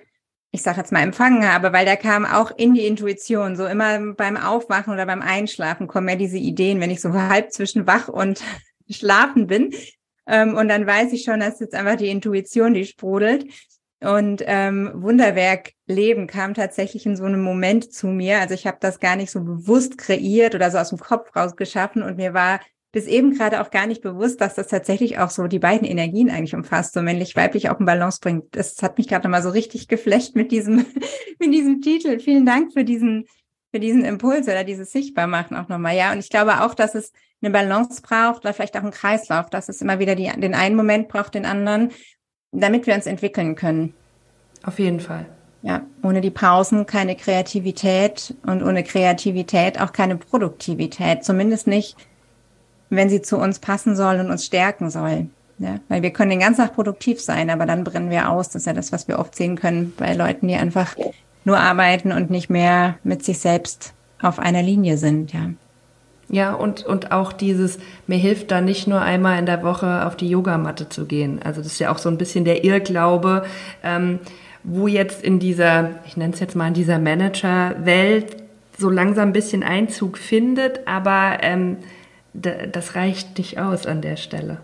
ich 0.52 0.62
sage 0.62 0.80
jetzt 0.80 0.92
mal, 0.92 1.04
empfangen 1.04 1.50
habe, 1.50 1.72
weil 1.72 1.86
der 1.86 1.96
kam 1.96 2.26
auch 2.26 2.52
in 2.58 2.74
die 2.74 2.86
Intuition. 2.86 3.56
So 3.56 3.66
immer 3.66 4.14
beim 4.14 4.36
Aufwachen 4.36 4.92
oder 4.92 5.06
beim 5.06 5.22
Einschlafen 5.22 5.88
kommen 5.88 6.10
ja 6.10 6.18
diese 6.18 6.38
Ideen, 6.38 6.82
wenn 6.82 6.92
ich 6.92 7.00
so 7.00 7.14
halb 7.14 7.54
zwischen 7.54 7.88
wach 7.88 8.10
und 8.10 8.44
schlafen 8.90 9.48
bin. 9.48 9.74
Ähm, 10.28 10.56
und 10.56 10.68
dann 10.68 10.86
weiß 10.86 11.14
ich 11.14 11.24
schon, 11.24 11.40
dass 11.40 11.62
jetzt 11.62 11.76
einfach 11.76 11.96
die 11.96 12.10
Intuition, 12.10 12.74
die 12.74 12.84
sprudelt. 12.84 13.46
Und 14.02 14.44
ähm, 14.48 14.92
Wunderwerk 14.96 15.72
Leben 15.88 16.28
kam 16.28 16.56
tatsächlich 16.56 17.06
in 17.06 17.16
so 17.16 17.24
einem 17.24 17.42
Moment 17.42 17.94
zu 17.94 18.08
mir. 18.08 18.42
Also 18.42 18.54
ich 18.54 18.68
habe 18.68 18.80
das 18.82 19.00
gar 19.00 19.16
nicht 19.16 19.32
so 19.32 19.40
bewusst 19.40 19.98
kreiert 19.98 20.56
oder 20.56 20.70
so 20.72 20.78
aus 20.78 20.90
dem 20.90 21.00
Kopf 21.00 21.34
rausgeschaffen. 21.34 22.04
Und 22.04 22.18
mir 22.18 22.34
war 22.34 22.60
bis 22.92 23.06
eben 23.06 23.34
gerade 23.34 23.62
auch 23.62 23.70
gar 23.70 23.86
nicht 23.86 24.02
bewusst, 24.02 24.42
dass 24.42 24.56
das 24.56 24.68
tatsächlich 24.68 25.20
auch 25.20 25.30
so 25.30 25.48
die 25.48 25.60
beiden 25.60 25.88
Energien 25.88 26.32
eigentlich 26.32 26.56
umfasst, 26.56 26.94
so 26.94 27.02
männlich-weiblich 27.02 27.70
auch 27.70 27.80
in 27.80 27.86
Balance 27.86 28.20
bringt. 28.22 28.56
Das 28.56 28.82
hat 28.82 28.98
mich 28.98 29.08
gerade 29.08 29.28
nochmal 29.28 29.44
so 29.44 29.50
richtig 29.50 29.88
geflecht 29.88 30.36
mit 30.36 30.52
diesem, 30.52 30.86
mit 31.40 31.54
diesem 31.54 31.82
Titel. 31.82 32.20
Vielen 32.20 32.46
Dank 32.46 32.74
für 32.74 32.84
diesen, 32.84 33.26
für 33.72 33.80
diesen 33.80 34.04
Impuls 34.06 34.48
oder 34.48 34.64
dieses 34.64 34.92
Sichtbarmachen 34.92 35.56
auch 35.56 35.70
nochmal. 35.70 35.96
Ja, 35.96 36.12
und 36.12 36.20
ich 36.20 36.30
glaube 36.30 36.62
auch, 36.64 36.74
dass 36.74 36.96
es 36.96 37.12
eine 37.42 37.52
Balance 37.52 38.02
braucht 38.02 38.44
oder 38.44 38.54
vielleicht 38.54 38.76
auch 38.76 38.82
einen 38.82 38.92
Kreislauf, 38.92 39.50
dass 39.50 39.70
es 39.70 39.82
immer 39.82 40.00
wieder 40.00 40.16
die, 40.16 40.32
den 40.40 40.56
einen 40.56 40.76
Moment 40.76 41.10
braucht, 41.10 41.36
den 41.36 41.46
anderen, 41.46 41.92
damit 42.52 42.88
wir 42.88 42.96
uns 42.96 43.06
entwickeln 43.06 43.56
können. 43.56 43.94
Auf 44.64 44.80
jeden 44.80 45.00
Fall. 45.00 45.28
Ja, 45.62 45.86
ohne 46.04 46.22
die 46.22 46.32
Pausen 46.32 46.86
keine 46.86 47.16
Kreativität 47.16 48.34
und 48.46 48.64
ohne 48.64 48.84
Kreativität 48.84 49.80
auch 49.80 49.92
keine 49.92 50.16
Produktivität. 50.16 51.24
Zumindest 51.24 51.68
nicht 51.68 51.98
wenn 52.90 53.10
sie 53.10 53.22
zu 53.22 53.38
uns 53.38 53.60
passen 53.60 53.96
soll 53.96 54.20
und 54.20 54.32
uns 54.32 54.46
stärken 54.46 54.90
soll. 54.90 55.28
Ja, 55.60 55.80
weil 55.90 56.02
wir 56.02 56.12
können 56.12 56.30
den 56.30 56.40
ganzen 56.40 56.62
Tag 56.62 56.76
produktiv 56.76 57.20
sein, 57.20 57.50
aber 57.50 57.66
dann 57.66 57.84
brennen 57.84 58.10
wir 58.10 58.30
aus. 58.30 58.48
Das 58.48 58.62
ist 58.62 58.66
ja 58.66 58.74
das, 58.74 58.94
was 58.94 59.10
wir 59.10 59.20
oft 59.20 59.36
sehen 59.36 59.58
können 59.58 59.94
bei 59.98 60.14
Leuten, 60.14 60.48
die 60.48 60.56
einfach 60.56 60.96
nur 61.44 61.60
arbeiten 61.60 62.14
und 62.14 62.30
nicht 62.30 62.50
mehr 62.50 62.98
mit 63.04 63.24
sich 63.24 63.40
selbst 63.40 63.94
auf 64.22 64.40
einer 64.40 64.64
Linie 64.64 64.98
sind, 64.98 65.34
ja. 65.34 65.50
Ja, 66.32 66.54
und, 66.54 66.86
und 66.86 67.12
auch 67.12 67.34
dieses, 67.34 67.80
mir 68.06 68.18
hilft 68.18 68.52
da 68.52 68.62
nicht 68.62 68.88
nur 68.88 69.02
einmal 69.02 69.40
in 69.40 69.48
der 69.48 69.64
Woche 69.64 70.06
auf 70.06 70.16
die 70.16 70.30
Yogamatte 70.30 70.88
zu 70.88 71.06
gehen. 71.06 71.42
Also 71.44 71.62
das 71.62 71.74
ist 71.74 71.80
ja 71.80 71.92
auch 71.92 71.98
so 71.98 72.08
ein 72.08 72.20
bisschen 72.20 72.46
der 72.46 72.64
Irrglaube, 72.64 73.44
ähm, 73.84 74.20
wo 74.64 74.88
jetzt 74.88 75.24
in 75.24 75.40
dieser, 75.40 75.90
ich 76.06 76.18
nenne 76.18 76.34
es 76.34 76.40
jetzt 76.40 76.56
mal 76.56 76.68
in 76.68 76.76
dieser 76.76 77.00
Manager-Welt 77.00 78.38
so 78.78 78.92
langsam 78.92 79.30
ein 79.30 79.34
bisschen 79.34 79.64
Einzug 79.64 80.20
findet, 80.20 80.88
aber 80.88 81.40
ähm, 81.42 81.78
das 82.34 82.96
reicht 82.96 83.38
nicht 83.38 83.60
aus 83.60 83.86
an 83.86 84.02
der 84.02 84.16
Stelle. 84.16 84.62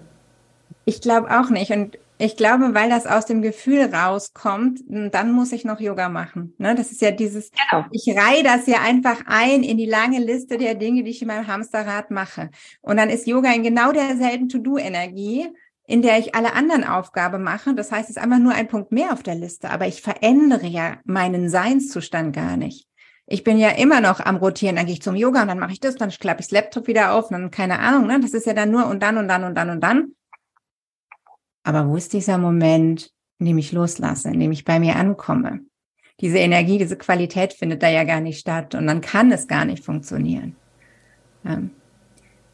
Ich 0.86 1.02
glaube 1.02 1.40
auch 1.40 1.50
nicht. 1.50 1.72
Und 1.72 1.98
ich 2.18 2.38
glaube, 2.38 2.74
weil 2.74 2.90
das 2.90 3.06
aus 3.06 3.26
dem 3.26 3.42
Gefühl 3.42 3.94
rauskommt, 3.94 4.80
dann 4.88 5.32
muss 5.34 5.52
ich 5.52 5.66
noch 5.66 5.82
Yoga 5.82 6.08
machen. 6.08 6.54
Ne? 6.58 6.74
Das 6.74 6.92
ist 6.92 7.02
ja 7.02 7.12
dieses, 7.12 7.52
genau. 7.52 7.86
ich 7.92 8.08
reihe 8.08 8.44
das 8.44 8.68
ja 8.68 8.80
einfach 8.82 9.22
ein 9.26 9.64
in 9.64 9.78
die 9.78 9.86
lange 9.86 10.20
Liste 10.20 10.58
der 10.58 10.76
Dinge, 10.76 11.04
die 11.04 11.12
ich 11.12 11.22
in 11.22 11.28
meinem 11.28 11.48
Hamsterrad 11.48 12.12
mache. 12.12 12.52
Und 12.82 12.98
dann 12.98 13.10
ist 13.10 13.28
Yoga 13.28 13.52
in 13.52 13.64
genau 13.64 13.92
derselben 13.92 14.48
To-Do-Energie, 14.48 15.48
in 15.88 16.02
der 16.02 16.18
ich 16.18 16.36
alle 16.36 16.54
anderen 16.54 16.86
Aufgaben 16.86 17.44
mache. 17.44 17.76
Das 17.76 17.92
heißt, 17.92 18.10
es 18.10 18.16
ist 18.16 18.22
einfach 18.22 18.40
nur 18.40 18.54
ein 18.54 18.70
Punkt 18.70 18.94
mehr 18.94 19.12
auf 19.12 19.22
der 19.22 19.36
Liste, 19.36 19.70
aber 19.70 19.88
ich 19.88 20.02
verändere 20.02 20.68
ja 20.68 21.00
meinen 21.04 21.50
Seinszustand 21.50 22.34
gar 22.34 22.56
nicht. 22.56 22.88
Ich 23.28 23.44
bin 23.44 23.58
ja 23.58 23.70
immer 23.70 24.02
noch 24.02 24.20
am 24.20 24.36
Rotieren, 24.36 24.76
dann 24.76 24.86
gehe 24.86 24.94
ich 24.94 25.02
zum 25.02 25.16
Yoga 25.16 25.42
und 25.42 25.48
dann 25.48 25.60
mache 25.60 25.72
ich 25.72 25.80
das, 25.80 25.96
dann 25.96 26.10
klappe 26.10 26.42
ich 26.42 26.48
das 26.48 26.52
Laptop 26.52 26.88
wieder 26.88 27.14
auf, 27.14 27.30
dann 27.30 27.50
keine 27.50 27.80
Ahnung, 27.80 28.06
ne? 28.06 28.20
Das 28.20 28.34
ist 28.34 28.46
ja 28.46 28.54
dann 28.54 28.70
nur 28.70 28.86
und 28.88 29.02
dann 29.02 29.18
und 29.18 29.28
dann 29.28 29.44
und 29.44 29.56
dann 29.56 29.70
und 29.72 29.82
dann. 29.82 30.12
Aber 31.64 31.88
wo 31.88 31.96
ist 31.96 32.14
dieser 32.14 32.38
Moment, 32.38 33.12
in 33.40 33.48
dem 33.48 33.58
ich 33.58 33.72
loslasse, 33.72 34.30
in 34.30 34.40
dem 34.40 34.52
ich 34.52 34.64
bei 34.64 34.80
mir 34.80 34.96
ankomme? 34.96 35.62
Diese 36.22 36.38
Energie, 36.38 36.78
diese 36.78 36.98
Qualität 36.98 37.54
findet 37.54 37.82
da 37.82 37.90
ja 37.90 38.04
gar 38.04 38.22
nicht 38.22 38.40
statt 38.40 38.76
und 38.76 38.86
dann 38.86 39.02
kann 39.02 39.32
es 39.32 39.48
gar 39.48 39.66
nicht 39.66 39.84
funktionieren. 39.84 40.56
Ja. 41.44 41.62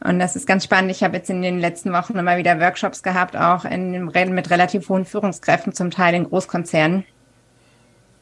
Und 0.03 0.17
das 0.17 0.36
ist 0.36 0.47
ganz 0.47 0.63
spannend. 0.63 0.89
Ich 0.89 1.03
habe 1.03 1.17
jetzt 1.17 1.30
in 1.30 1.43
den 1.43 1.59
letzten 1.59 1.93
Wochen 1.93 2.17
immer 2.17 2.38
wieder 2.38 2.59
Workshops 2.59 3.03
gehabt, 3.03 3.36
auch 3.36 3.65
in, 3.65 4.05
mit 4.05 4.49
relativ 4.49 4.89
hohen 4.89 5.05
Führungskräften, 5.05 5.74
zum 5.74 5.91
Teil 5.91 6.15
in 6.15 6.24
Großkonzernen. 6.24 7.03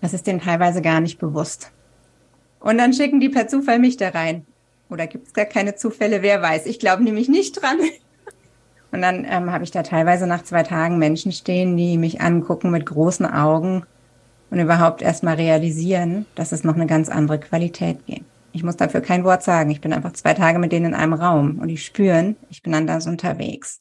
Das 0.01 0.13
ist 0.13 0.27
denen 0.27 0.41
teilweise 0.41 0.81
gar 0.81 0.99
nicht 0.99 1.19
bewusst. 1.19 1.71
Und 2.59 2.77
dann 2.77 2.93
schicken 2.93 3.19
die 3.19 3.29
per 3.29 3.47
Zufall 3.47 3.79
mich 3.79 3.97
da 3.97 4.09
rein. 4.09 4.45
Oder 4.89 5.07
gibt 5.07 5.27
es 5.27 5.33
gar 5.33 5.45
keine 5.45 5.75
Zufälle, 5.75 6.21
wer 6.21 6.41
weiß. 6.41 6.65
Ich 6.65 6.79
glaube 6.79 7.03
nämlich 7.03 7.29
nicht 7.29 7.61
dran. 7.61 7.77
Und 8.91 9.01
dann 9.01 9.25
ähm, 9.25 9.51
habe 9.51 9.63
ich 9.63 9.71
da 9.71 9.83
teilweise 9.83 10.25
nach 10.25 10.43
zwei 10.43 10.63
Tagen 10.63 10.97
Menschen 10.97 11.31
stehen, 11.31 11.77
die 11.77 11.97
mich 11.97 12.21
angucken 12.21 12.71
mit 12.71 12.87
großen 12.87 13.25
Augen 13.25 13.85
und 14.49 14.59
überhaupt 14.59 15.03
erstmal 15.03 15.35
realisieren, 15.35 16.25
dass 16.33 16.51
es 16.51 16.63
noch 16.63 16.73
eine 16.73 16.87
ganz 16.87 17.07
andere 17.07 17.39
Qualität 17.39 18.03
gibt. 18.07 18.25
Ich 18.51 18.63
muss 18.63 18.77
dafür 18.77 19.01
kein 19.01 19.23
Wort 19.23 19.43
sagen. 19.43 19.69
Ich 19.69 19.79
bin 19.79 19.93
einfach 19.93 20.13
zwei 20.13 20.33
Tage 20.33 20.57
mit 20.57 20.71
denen 20.71 20.87
in 20.87 20.93
einem 20.95 21.13
Raum 21.13 21.59
und 21.59 21.67
die 21.67 21.77
spüren, 21.77 22.35
ich 22.49 22.63
bin 22.63 22.73
anders 22.73 23.05
unterwegs. 23.05 23.79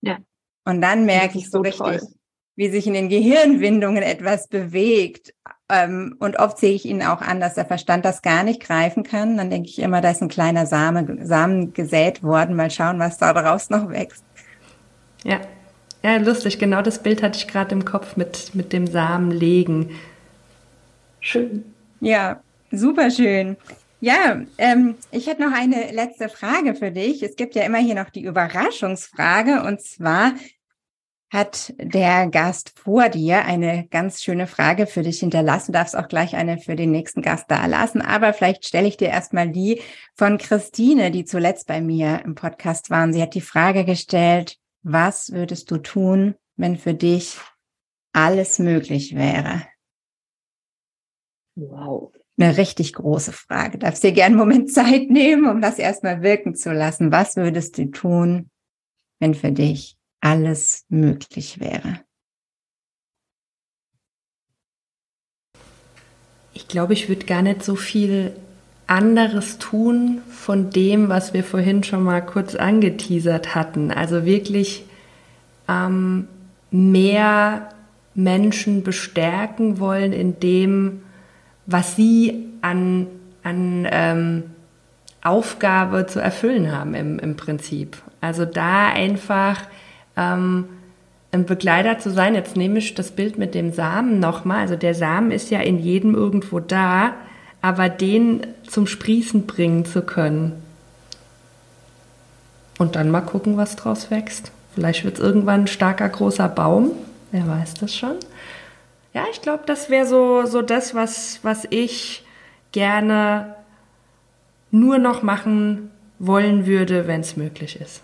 Ja. 0.00 0.18
Und 0.64 0.80
dann 0.82 1.04
merke 1.06 1.38
ich 1.38 1.48
so, 1.48 1.58
so 1.58 1.60
richtig, 1.60 2.08
wie 2.56 2.68
sich 2.68 2.86
in 2.86 2.94
den 2.94 3.08
Gehirnwindungen 3.08 4.02
etwas 4.02 4.48
bewegt, 4.48 5.34
ähm, 5.72 6.16
und 6.18 6.38
oft 6.38 6.58
sehe 6.58 6.74
ich 6.74 6.84
ihn 6.84 7.02
auch 7.02 7.22
an, 7.22 7.40
dass 7.40 7.54
der 7.54 7.64
Verstand 7.64 8.04
das 8.04 8.20
gar 8.20 8.44
nicht 8.44 8.60
greifen 8.60 9.02
kann. 9.02 9.38
Dann 9.38 9.48
denke 9.48 9.70
ich 9.70 9.78
immer, 9.78 10.02
da 10.02 10.10
ist 10.10 10.22
ein 10.22 10.28
kleiner 10.28 10.66
Same, 10.66 11.24
Samen 11.26 11.72
gesät 11.72 12.22
worden. 12.22 12.54
Mal 12.54 12.70
schauen, 12.70 12.98
was 12.98 13.16
da 13.16 13.32
daraus 13.32 13.70
noch 13.70 13.88
wächst. 13.88 14.22
Ja, 15.24 15.40
ja, 16.02 16.16
lustig. 16.16 16.58
Genau 16.58 16.82
das 16.82 17.02
Bild 17.02 17.22
hatte 17.22 17.38
ich 17.38 17.48
gerade 17.48 17.74
im 17.74 17.84
Kopf 17.84 18.16
mit, 18.16 18.54
mit 18.54 18.72
dem 18.72 18.86
Samen 18.86 19.30
legen. 19.30 19.90
Schön. 21.20 21.64
Ja, 22.00 22.42
super 22.70 23.10
schön. 23.10 23.56
Ja, 24.00 24.40
ähm, 24.58 24.96
ich 25.12 25.28
hätte 25.28 25.42
noch 25.42 25.56
eine 25.56 25.92
letzte 25.92 26.28
Frage 26.28 26.74
für 26.74 26.90
dich. 26.90 27.22
Es 27.22 27.36
gibt 27.36 27.54
ja 27.54 27.62
immer 27.62 27.78
hier 27.78 27.94
noch 27.94 28.10
die 28.10 28.24
Überraschungsfrage 28.24 29.62
und 29.62 29.80
zwar, 29.80 30.32
hat 31.32 31.72
der 31.78 32.28
Gast 32.28 32.78
vor 32.78 33.08
dir 33.08 33.46
eine 33.46 33.86
ganz 33.88 34.22
schöne 34.22 34.46
Frage 34.46 34.86
für 34.86 35.02
dich 35.02 35.20
hinterlassen. 35.20 35.72
Du 35.72 35.78
darfst 35.78 35.96
auch 35.96 36.08
gleich 36.08 36.36
eine 36.36 36.58
für 36.58 36.76
den 36.76 36.90
nächsten 36.90 37.22
Gast 37.22 37.50
da 37.50 37.64
lassen. 37.64 38.02
Aber 38.02 38.34
vielleicht 38.34 38.66
stelle 38.66 38.86
ich 38.86 38.98
dir 38.98 39.08
erstmal 39.08 39.48
die 39.48 39.80
von 40.14 40.36
Christine, 40.36 41.10
die 41.10 41.24
zuletzt 41.24 41.66
bei 41.66 41.80
mir 41.80 42.20
im 42.22 42.34
Podcast 42.34 42.90
waren. 42.90 43.14
Sie 43.14 43.22
hat 43.22 43.34
die 43.34 43.40
Frage 43.40 43.86
gestellt, 43.86 44.58
was 44.82 45.32
würdest 45.32 45.70
du 45.70 45.78
tun, 45.78 46.34
wenn 46.56 46.76
für 46.76 46.92
dich 46.92 47.38
alles 48.12 48.58
möglich 48.58 49.16
wäre? 49.16 49.62
Wow. 51.54 52.12
Eine 52.38 52.58
richtig 52.58 52.92
große 52.92 53.32
Frage. 53.32 53.78
Darfst 53.78 54.02
dir 54.02 54.12
gerne 54.12 54.34
einen 54.34 54.38
Moment 54.38 54.70
Zeit 54.74 55.08
nehmen, 55.08 55.48
um 55.48 55.62
das 55.62 55.78
erstmal 55.78 56.20
wirken 56.20 56.54
zu 56.54 56.74
lassen. 56.74 57.10
Was 57.10 57.36
würdest 57.36 57.78
du 57.78 57.90
tun, 57.90 58.50
wenn 59.18 59.32
für 59.32 59.52
dich 59.52 59.96
alles 60.22 60.86
möglich 60.88 61.60
wäre? 61.60 62.00
Ich 66.54 66.68
glaube, 66.68 66.94
ich 66.94 67.08
würde 67.08 67.26
gar 67.26 67.42
nicht 67.42 67.62
so 67.62 67.76
viel 67.76 68.32
anderes 68.86 69.58
tun 69.58 70.20
von 70.30 70.70
dem, 70.70 71.08
was 71.08 71.34
wir 71.34 71.44
vorhin 71.44 71.82
schon 71.82 72.02
mal 72.02 72.20
kurz 72.20 72.54
angeteasert 72.54 73.54
hatten. 73.54 73.90
Also 73.90 74.24
wirklich 74.24 74.84
ähm, 75.68 76.28
mehr 76.70 77.68
Menschen 78.14 78.82
bestärken 78.82 79.78
wollen 79.78 80.12
in 80.12 80.40
dem, 80.40 81.02
was 81.66 81.96
sie 81.96 82.48
an, 82.60 83.06
an 83.42 83.88
ähm, 83.90 84.42
Aufgabe 85.22 86.06
zu 86.06 86.20
erfüllen 86.20 86.72
haben 86.72 86.94
im, 86.94 87.18
im 87.18 87.36
Prinzip. 87.36 87.96
Also 88.20 88.44
da 88.44 88.88
einfach 88.88 89.62
ähm, 90.16 90.68
ein 91.32 91.46
Begleiter 91.46 91.98
zu 91.98 92.10
sein. 92.10 92.34
Jetzt 92.34 92.56
nehme 92.56 92.78
ich 92.78 92.94
das 92.94 93.10
Bild 93.10 93.38
mit 93.38 93.54
dem 93.54 93.72
Samen 93.72 94.20
nochmal. 94.20 94.60
Also 94.60 94.76
der 94.76 94.94
Samen 94.94 95.30
ist 95.30 95.50
ja 95.50 95.60
in 95.60 95.78
jedem 95.78 96.14
irgendwo 96.14 96.60
da, 96.60 97.14
aber 97.62 97.88
den 97.88 98.46
zum 98.68 98.86
Sprießen 98.86 99.46
bringen 99.46 99.84
zu 99.84 100.02
können. 100.02 100.62
Und 102.78 102.96
dann 102.96 103.10
mal 103.10 103.20
gucken, 103.20 103.56
was 103.56 103.76
draus 103.76 104.10
wächst. 104.10 104.52
Vielleicht 104.74 105.04
wird 105.04 105.14
es 105.14 105.20
irgendwann 105.20 105.62
ein 105.62 105.66
starker, 105.66 106.08
großer 106.08 106.48
Baum. 106.48 106.92
Wer 107.30 107.46
weiß 107.46 107.74
das 107.74 107.94
schon? 107.94 108.16
Ja, 109.14 109.24
ich 109.30 109.42
glaube, 109.42 109.64
das 109.66 109.90
wäre 109.90 110.06
so, 110.06 110.46
so 110.46 110.62
das, 110.62 110.94
was, 110.94 111.38
was 111.42 111.66
ich 111.70 112.24
gerne 112.72 113.54
nur 114.70 114.98
noch 114.98 115.22
machen 115.22 115.90
wollen 116.18 116.66
würde, 116.66 117.06
wenn 117.06 117.20
es 117.20 117.36
möglich 117.36 117.80
ist. 117.80 118.02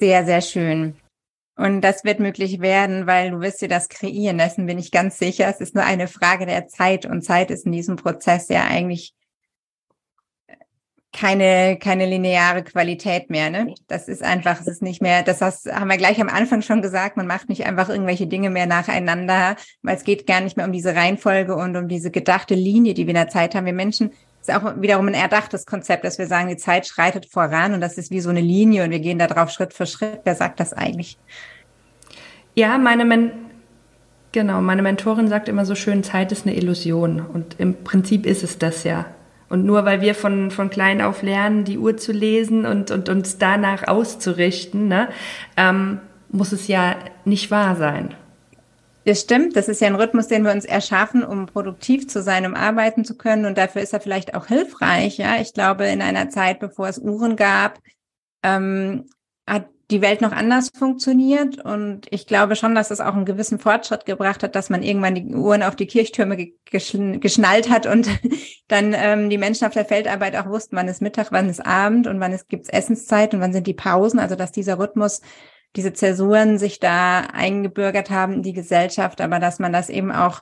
Sehr, 0.00 0.24
sehr 0.24 0.40
schön. 0.40 0.96
Und 1.56 1.82
das 1.82 2.04
wird 2.04 2.20
möglich 2.20 2.60
werden, 2.60 3.06
weil 3.06 3.32
du 3.32 3.40
wirst 3.40 3.60
dir 3.60 3.68
das 3.68 3.90
kreieren. 3.90 4.38
Dessen 4.38 4.64
bin 4.64 4.78
ich 4.78 4.90
ganz 4.90 5.18
sicher. 5.18 5.46
Es 5.46 5.60
ist 5.60 5.74
nur 5.74 5.84
eine 5.84 6.08
Frage 6.08 6.46
der 6.46 6.68
Zeit. 6.68 7.04
Und 7.04 7.22
Zeit 7.22 7.50
ist 7.50 7.66
in 7.66 7.72
diesem 7.72 7.96
Prozess 7.96 8.48
ja 8.48 8.64
eigentlich 8.64 9.12
keine, 11.12 11.76
keine 11.78 12.06
lineare 12.06 12.62
Qualität 12.62 13.28
mehr. 13.28 13.50
Ne? 13.50 13.74
Das 13.88 14.08
ist 14.08 14.22
einfach, 14.22 14.58
es 14.60 14.68
ist 14.68 14.80
nicht 14.80 15.02
mehr, 15.02 15.22
das 15.22 15.42
heißt, 15.42 15.70
haben 15.70 15.90
wir 15.90 15.98
gleich 15.98 16.18
am 16.20 16.28
Anfang 16.28 16.62
schon 16.62 16.80
gesagt, 16.80 17.18
man 17.18 17.26
macht 17.26 17.50
nicht 17.50 17.66
einfach 17.66 17.90
irgendwelche 17.90 18.26
Dinge 18.26 18.48
mehr 18.48 18.66
nacheinander, 18.66 19.56
weil 19.82 19.96
es 19.96 20.04
geht 20.04 20.26
gar 20.26 20.40
nicht 20.40 20.56
mehr 20.56 20.64
um 20.64 20.72
diese 20.72 20.94
Reihenfolge 20.94 21.56
und 21.56 21.76
um 21.76 21.88
diese 21.88 22.10
gedachte 22.10 22.54
Linie, 22.54 22.94
die 22.94 23.06
wir 23.06 23.10
in 23.10 23.16
der 23.16 23.28
Zeit 23.28 23.54
haben. 23.54 23.66
Wir 23.66 23.74
Menschen 23.74 24.12
ist 24.40 24.52
auch 24.52 24.80
wiederum 24.80 25.08
ein 25.08 25.14
erdachtes 25.14 25.66
Konzept, 25.66 26.04
dass 26.04 26.18
wir 26.18 26.26
sagen, 26.26 26.48
die 26.48 26.56
Zeit 26.56 26.86
schreitet 26.86 27.26
voran 27.26 27.74
und 27.74 27.80
das 27.80 27.98
ist 27.98 28.10
wie 28.10 28.20
so 28.20 28.30
eine 28.30 28.40
Linie 28.40 28.84
und 28.84 28.90
wir 28.90 29.00
gehen 29.00 29.18
da 29.18 29.26
drauf 29.26 29.50
Schritt 29.50 29.74
für 29.74 29.86
Schritt. 29.86 30.20
Wer 30.24 30.34
sagt 30.34 30.60
das 30.60 30.72
eigentlich? 30.72 31.18
Ja, 32.54 32.78
meine 32.78 33.04
Men 33.04 33.32
genau, 34.32 34.60
meine 34.60 34.82
Mentorin 34.82 35.28
sagt 35.28 35.48
immer 35.48 35.64
so 35.64 35.74
schön, 35.74 36.02
Zeit 36.02 36.32
ist 36.32 36.46
eine 36.46 36.56
Illusion 36.56 37.20
und 37.20 37.58
im 37.58 37.84
Prinzip 37.84 38.26
ist 38.26 38.42
es 38.42 38.58
das 38.58 38.84
ja. 38.84 39.06
Und 39.48 39.64
nur 39.64 39.84
weil 39.84 40.00
wir 40.00 40.14
von, 40.14 40.52
von 40.52 40.70
klein 40.70 41.02
auf 41.02 41.22
lernen, 41.22 41.64
die 41.64 41.76
Uhr 41.76 41.96
zu 41.96 42.12
lesen 42.12 42.66
und, 42.66 42.92
und 42.92 43.08
uns 43.08 43.36
danach 43.38 43.88
auszurichten, 43.88 44.86
ne, 44.86 45.08
ähm, 45.56 46.00
muss 46.28 46.52
es 46.52 46.68
ja 46.68 46.94
nicht 47.24 47.50
wahr 47.50 47.74
sein. 47.74 48.14
Das 49.10 49.22
stimmt, 49.22 49.56
das 49.56 49.66
ist 49.66 49.80
ja 49.80 49.88
ein 49.88 49.96
Rhythmus, 49.96 50.28
den 50.28 50.44
wir 50.44 50.52
uns 50.52 50.64
erschaffen, 50.64 51.24
um 51.24 51.46
produktiv 51.46 52.06
zu 52.06 52.22
sein, 52.22 52.46
um 52.46 52.54
arbeiten 52.54 53.04
zu 53.04 53.16
können. 53.16 53.44
Und 53.44 53.58
dafür 53.58 53.82
ist 53.82 53.92
er 53.92 53.98
vielleicht 53.98 54.36
auch 54.36 54.46
hilfreich. 54.46 55.18
Ja, 55.18 55.40
ich 55.40 55.52
glaube, 55.52 55.84
in 55.86 56.00
einer 56.00 56.28
Zeit, 56.28 56.60
bevor 56.60 56.86
es 56.86 57.00
Uhren 57.00 57.34
gab, 57.34 57.80
ähm, 58.44 59.06
hat 59.48 59.66
die 59.90 60.00
Welt 60.00 60.20
noch 60.20 60.30
anders 60.30 60.70
funktioniert. 60.78 61.58
Und 61.58 62.06
ich 62.12 62.28
glaube 62.28 62.54
schon, 62.54 62.76
dass 62.76 62.92
es 62.92 63.00
auch 63.00 63.16
einen 63.16 63.24
gewissen 63.24 63.58
Fortschritt 63.58 64.06
gebracht 64.06 64.44
hat, 64.44 64.54
dass 64.54 64.70
man 64.70 64.84
irgendwann 64.84 65.16
die 65.16 65.34
Uhren 65.34 65.64
auf 65.64 65.74
die 65.74 65.88
Kirchtürme 65.88 66.52
geschnallt 66.70 67.68
hat 67.68 67.86
und 67.86 68.08
dann 68.68 68.94
ähm, 68.96 69.28
die 69.28 69.38
Menschen 69.38 69.66
auf 69.66 69.74
der 69.74 69.86
Feldarbeit 69.86 70.36
auch 70.36 70.46
wussten, 70.46 70.76
wann 70.76 70.86
ist 70.86 71.02
Mittag, 71.02 71.32
wann 71.32 71.48
ist 71.48 71.66
Abend 71.66 72.06
und 72.06 72.20
wann 72.20 72.30
es 72.30 72.46
gibt's 72.46 72.68
Essenszeit 72.68 73.34
und 73.34 73.40
wann 73.40 73.52
sind 73.52 73.66
die 73.66 73.74
Pausen. 73.74 74.20
Also 74.20 74.36
dass 74.36 74.52
dieser 74.52 74.78
Rhythmus 74.78 75.20
diese 75.76 75.92
Zäsuren 75.92 76.58
sich 76.58 76.80
da 76.80 77.20
eingebürgert 77.20 78.10
haben 78.10 78.34
in 78.34 78.42
die 78.42 78.52
Gesellschaft, 78.52 79.20
aber 79.20 79.38
dass 79.38 79.58
man 79.58 79.72
das 79.72 79.88
eben 79.88 80.10
auch, 80.10 80.40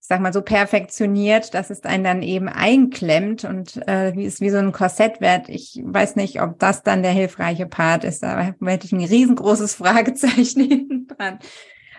ich 0.00 0.08
sag 0.08 0.20
mal, 0.20 0.32
so 0.32 0.42
perfektioniert, 0.42 1.54
dass 1.54 1.70
es 1.70 1.82
einen 1.82 2.04
dann 2.04 2.22
eben 2.22 2.48
einklemmt 2.48 3.44
und 3.44 3.76
äh, 3.86 4.12
wie 4.16 4.24
es 4.24 4.40
wie 4.40 4.50
so 4.50 4.58
ein 4.58 4.72
Korsett 4.72 5.20
wird. 5.20 5.48
Ich 5.48 5.80
weiß 5.84 6.16
nicht, 6.16 6.40
ob 6.40 6.58
das 6.58 6.82
dann 6.82 7.02
der 7.02 7.12
hilfreiche 7.12 7.66
Part 7.66 8.04
ist, 8.04 8.24
aber 8.24 8.54
hätte 8.64 8.86
ich 8.86 8.92
ein 8.92 9.04
riesengroßes 9.04 9.74
Fragezeichen 9.76 11.06
dran. 11.06 11.38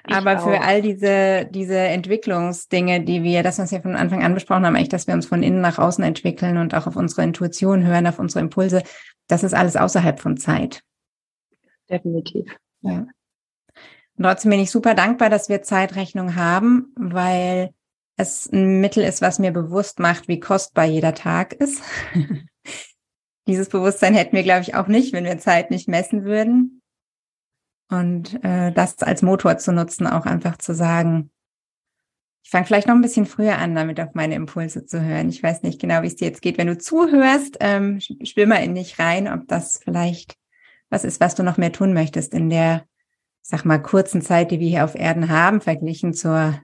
Ich 0.05 0.13
aber 0.13 0.37
auch. 0.37 0.43
für 0.43 0.59
all 0.59 0.81
diese, 0.81 1.47
diese 1.49 1.77
Entwicklungsdinge, 1.77 3.01
die 3.01 3.23
wir, 3.23 3.41
das, 3.41 3.59
was 3.59 3.71
wir 3.71 3.81
von 3.81 3.95
Anfang 3.95 4.21
an 4.21 4.33
besprochen 4.33 4.65
haben, 4.65 4.75
eigentlich, 4.75 4.89
dass 4.89 5.07
wir 5.07 5.13
uns 5.13 5.25
von 5.25 5.43
innen 5.43 5.61
nach 5.61 5.77
außen 5.77 6.03
entwickeln 6.03 6.57
und 6.57 6.75
auch 6.75 6.87
auf 6.87 6.97
unsere 6.97 7.23
Intuition 7.23 7.85
hören, 7.85 8.07
auf 8.07 8.19
unsere 8.19 8.41
Impulse, 8.41 8.83
das 9.27 9.43
ist 9.43 9.53
alles 9.53 9.77
außerhalb 9.77 10.19
von 10.19 10.35
Zeit. 10.35 10.83
Definitiv. 11.89 12.55
Ja. 12.81 13.05
Und 14.15 14.23
trotzdem 14.23 14.51
bin 14.51 14.59
ich 14.59 14.71
super 14.71 14.93
dankbar, 14.93 15.29
dass 15.29 15.49
wir 15.49 15.63
Zeitrechnung 15.63 16.35
haben, 16.35 16.93
weil 16.95 17.73
es 18.15 18.51
ein 18.51 18.79
Mittel 18.79 19.03
ist, 19.03 19.21
was 19.21 19.39
mir 19.39 19.51
bewusst 19.51 19.99
macht, 19.99 20.27
wie 20.27 20.39
kostbar 20.39 20.85
jeder 20.85 21.13
Tag 21.13 21.53
ist. 21.53 21.81
Dieses 23.47 23.69
Bewusstsein 23.69 24.13
hätten 24.13 24.35
wir, 24.35 24.43
glaube 24.43 24.61
ich, 24.61 24.75
auch 24.75 24.87
nicht, 24.87 25.13
wenn 25.13 25.25
wir 25.25 25.37
Zeit 25.39 25.71
nicht 25.71 25.87
messen 25.87 26.23
würden. 26.23 26.81
Und 27.89 28.43
äh, 28.43 28.71
das 28.71 28.99
als 28.99 29.21
Motor 29.21 29.57
zu 29.57 29.73
nutzen, 29.73 30.07
auch 30.07 30.25
einfach 30.25 30.57
zu 30.57 30.73
sagen, 30.73 31.31
ich 32.45 32.49
fange 32.49 32.65
vielleicht 32.65 32.87
noch 32.87 32.95
ein 32.95 33.01
bisschen 33.01 33.25
früher 33.25 33.57
an, 33.57 33.73
damit 33.73 33.99
auf 33.99 34.13
meine 34.13 34.35
Impulse 34.35 34.85
zu 34.85 35.01
hören. 35.01 35.29
Ich 35.29 35.41
weiß 35.41 35.63
nicht 35.63 35.79
genau, 35.79 36.01
wie 36.01 36.07
es 36.07 36.15
dir 36.15 36.27
jetzt 36.27 36.41
geht. 36.41 36.57
Wenn 36.57 36.67
du 36.67 36.77
zuhörst, 36.77 37.57
ähm, 37.61 37.99
spür 37.99 38.47
mal 38.47 38.63
in 38.63 38.75
dich 38.75 38.99
rein, 38.99 39.27
ob 39.27 39.47
das 39.47 39.79
vielleicht 39.83 40.35
was 40.93 41.03
ist, 41.03 41.19
was 41.19 41.35
du 41.35 41.43
noch 41.43 41.57
mehr 41.57 41.71
tun 41.71 41.93
möchtest 41.93 42.33
in 42.33 42.49
der, 42.49 42.83
sag 43.41 43.65
mal, 43.65 43.79
kurzen 43.79 44.21
Zeit, 44.21 44.51
die 44.51 44.59
wir 44.59 44.69
hier 44.69 44.85
auf 44.85 44.95
Erden 44.95 45.29
haben, 45.29 45.59
verglichen 45.59 46.13
zur 46.13 46.59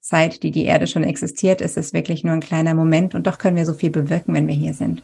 Zeit, 0.00 0.42
die 0.42 0.50
die 0.50 0.66
Erde 0.66 0.86
schon 0.86 1.02
existiert, 1.02 1.60
ist 1.60 1.76
es 1.76 1.92
wirklich 1.92 2.22
nur 2.22 2.34
ein 2.34 2.40
kleiner 2.40 2.74
Moment 2.74 3.14
und 3.14 3.26
doch 3.26 3.38
können 3.38 3.56
wir 3.56 3.66
so 3.66 3.72
viel 3.72 3.90
bewirken, 3.90 4.34
wenn 4.34 4.46
wir 4.46 4.54
hier 4.54 4.74
sind. 4.74 5.02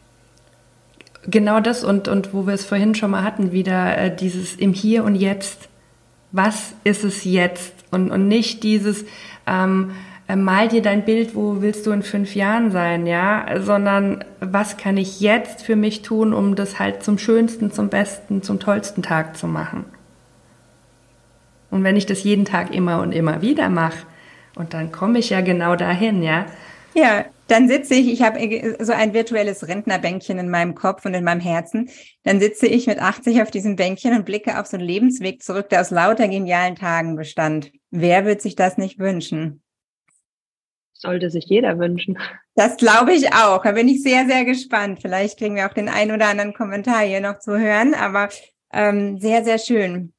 Genau 1.27 1.59
das 1.59 1.83
und, 1.83 2.07
und 2.07 2.33
wo 2.33 2.45
wir 2.45 2.53
es 2.53 2.65
vorhin 2.65 2.93
schon 2.93 3.11
mal 3.11 3.23
hatten, 3.23 3.51
wieder 3.51 3.97
äh, 3.97 4.15
dieses 4.15 4.55
im 4.55 4.73
Hier 4.73 5.03
und 5.03 5.15
Jetzt. 5.15 5.67
Was 6.31 6.73
ist 6.83 7.03
es 7.03 7.23
jetzt? 7.23 7.73
Und, 7.89 8.11
und 8.11 8.27
nicht 8.27 8.61
dieses, 8.61 9.05
ähm, 9.47 9.91
äh, 10.27 10.35
mal 10.35 10.67
dir 10.67 10.81
dein 10.81 11.05
Bild, 11.05 11.35
wo 11.35 11.61
willst 11.61 11.85
du 11.85 11.91
in 11.91 12.01
fünf 12.01 12.35
Jahren 12.35 12.71
sein, 12.71 13.05
ja, 13.05 13.45
sondern 13.61 14.23
was 14.39 14.77
kann 14.77 14.97
ich 14.97 15.19
jetzt 15.19 15.63
für 15.63 15.75
mich 15.75 16.01
tun, 16.01 16.33
um 16.33 16.55
das 16.55 16.79
halt 16.79 17.03
zum 17.03 17.17
schönsten, 17.17 17.71
zum 17.71 17.89
besten, 17.89 18.41
zum 18.41 18.59
tollsten 18.59 19.03
Tag 19.03 19.37
zu 19.37 19.47
machen. 19.47 19.85
Und 21.69 21.83
wenn 21.83 21.97
ich 21.97 22.05
das 22.05 22.23
jeden 22.23 22.45
Tag 22.45 22.73
immer 22.73 23.01
und 23.01 23.11
immer 23.11 23.41
wieder 23.41 23.69
mache, 23.69 24.05
und 24.55 24.73
dann 24.73 24.91
komme 24.91 25.19
ich 25.19 25.29
ja 25.29 25.41
genau 25.41 25.75
dahin, 25.75 26.23
ja. 26.23 26.45
Ja, 26.93 27.25
dann 27.47 27.67
sitze 27.67 27.93
ich, 27.93 28.11
ich 28.11 28.21
habe 28.21 28.39
so 28.79 28.93
ein 28.93 29.13
virtuelles 29.13 29.67
Rentnerbänkchen 29.67 30.39
in 30.39 30.49
meinem 30.49 30.73
Kopf 30.73 31.05
und 31.05 31.13
in 31.13 31.23
meinem 31.23 31.41
Herzen. 31.41 31.89
Dann 32.23 32.39
sitze 32.39 32.65
ich 32.65 32.87
mit 32.87 32.99
80 32.99 33.41
auf 33.41 33.51
diesem 33.51 33.75
Bänkchen 33.75 34.15
und 34.15 34.25
blicke 34.25 34.59
auf 34.59 34.65
so 34.65 34.77
einen 34.77 34.87
Lebensweg 34.87 35.43
zurück, 35.43 35.69
der 35.69 35.81
aus 35.81 35.91
lauter 35.91 36.27
genialen 36.27 36.75
Tagen 36.75 37.15
bestand. 37.15 37.71
Wer 37.91 38.25
wird 38.25 38.41
sich 38.41 38.55
das 38.55 38.77
nicht 38.77 38.97
wünschen? 38.97 39.61
Sollte 41.05 41.29
sich 41.29 41.45
jeder 41.45 41.79
wünschen. 41.79 42.17
Das 42.55 42.77
glaube 42.77 43.13
ich 43.13 43.33
auch. 43.33 43.63
Da 43.63 43.71
bin 43.71 43.87
ich 43.87 44.03
sehr, 44.03 44.25
sehr 44.27 44.45
gespannt. 44.45 44.99
Vielleicht 45.01 45.37
kriegen 45.37 45.55
wir 45.55 45.67
auch 45.67 45.73
den 45.73 45.89
einen 45.89 46.11
oder 46.11 46.27
anderen 46.27 46.53
Kommentar 46.53 47.01
hier 47.01 47.21
noch 47.21 47.39
zu 47.39 47.57
hören, 47.57 47.93
aber 47.93 48.29
ähm, 48.73 49.19
sehr, 49.19 49.43
sehr 49.43 49.57
schön. 49.57 50.11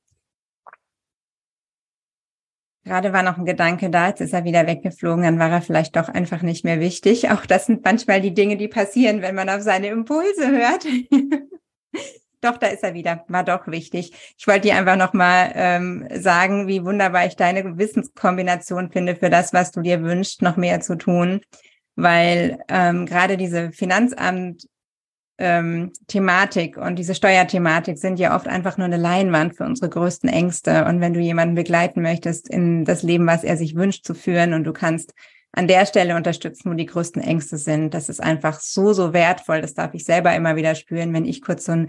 Gerade 2.84 3.12
war 3.12 3.24
noch 3.24 3.36
ein 3.36 3.44
Gedanke 3.44 3.90
da, 3.90 4.08
jetzt 4.08 4.20
ist 4.20 4.32
er 4.32 4.44
wieder 4.44 4.68
weggeflogen, 4.68 5.24
dann 5.24 5.40
war 5.40 5.50
er 5.50 5.60
vielleicht 5.60 5.96
doch 5.96 6.08
einfach 6.08 6.42
nicht 6.42 6.64
mehr 6.64 6.78
wichtig. 6.78 7.30
Auch 7.30 7.44
das 7.44 7.66
sind 7.66 7.84
manchmal 7.84 8.20
die 8.20 8.32
Dinge, 8.32 8.56
die 8.56 8.68
passieren, 8.68 9.22
wenn 9.22 9.34
man 9.34 9.50
auf 9.50 9.62
seine 9.62 9.88
Impulse 9.88 10.52
hört. 10.52 10.86
doch, 12.40 12.58
da 12.58 12.68
ist 12.68 12.82
er 12.82 12.94
wieder. 12.94 13.24
War 13.28 13.44
doch 13.44 13.66
wichtig. 13.66 14.12
Ich 14.36 14.46
wollte 14.46 14.68
dir 14.68 14.76
einfach 14.76 14.96
nochmal 14.96 15.52
ähm, 15.54 16.06
sagen, 16.14 16.68
wie 16.68 16.84
wunderbar 16.84 17.26
ich 17.26 17.36
deine 17.36 17.78
Wissenskombination 17.78 18.90
finde 18.90 19.16
für 19.16 19.30
das, 19.30 19.52
was 19.52 19.72
du 19.72 19.80
dir 19.80 20.02
wünschst, 20.02 20.42
noch 20.42 20.56
mehr 20.56 20.80
zu 20.80 20.96
tun. 20.96 21.40
Weil 21.94 22.58
ähm, 22.68 23.06
gerade 23.06 23.36
diese 23.36 23.72
Finanzamt 23.72 24.66
ähm, 25.38 25.92
Thematik 26.06 26.76
und 26.76 26.98
diese 26.98 27.14
Steuerthematik 27.14 27.98
sind 27.98 28.18
ja 28.18 28.34
oft 28.34 28.48
einfach 28.48 28.78
nur 28.78 28.86
eine 28.86 28.96
Leinwand 28.96 29.56
für 29.56 29.64
unsere 29.64 29.90
größten 29.90 30.28
Ängste. 30.28 30.84
Und 30.86 31.00
wenn 31.00 31.14
du 31.14 31.20
jemanden 31.20 31.54
begleiten 31.54 32.02
möchtest, 32.02 32.48
in 32.48 32.84
das 32.84 33.02
Leben, 33.02 33.26
was 33.26 33.44
er 33.44 33.56
sich 33.56 33.74
wünscht 33.74 34.04
zu 34.04 34.14
führen 34.14 34.54
und 34.54 34.64
du 34.64 34.72
kannst 34.72 35.14
an 35.52 35.68
der 35.68 35.86
Stelle 35.86 36.16
unterstützen, 36.16 36.70
wo 36.70 36.74
die 36.74 36.86
größten 36.86 37.22
Ängste 37.22 37.56
sind, 37.56 37.94
das 37.94 38.08
ist 38.08 38.22
einfach 38.22 38.60
so, 38.60 38.92
so 38.92 39.12
wertvoll. 39.12 39.60
Das 39.62 39.74
darf 39.74 39.94
ich 39.94 40.04
selber 40.04 40.34
immer 40.34 40.56
wieder 40.56 40.74
spüren, 40.74 41.12
wenn 41.12 41.24
ich 41.24 41.40
kurz 41.40 41.64
so 41.64 41.72
einen 41.72 41.88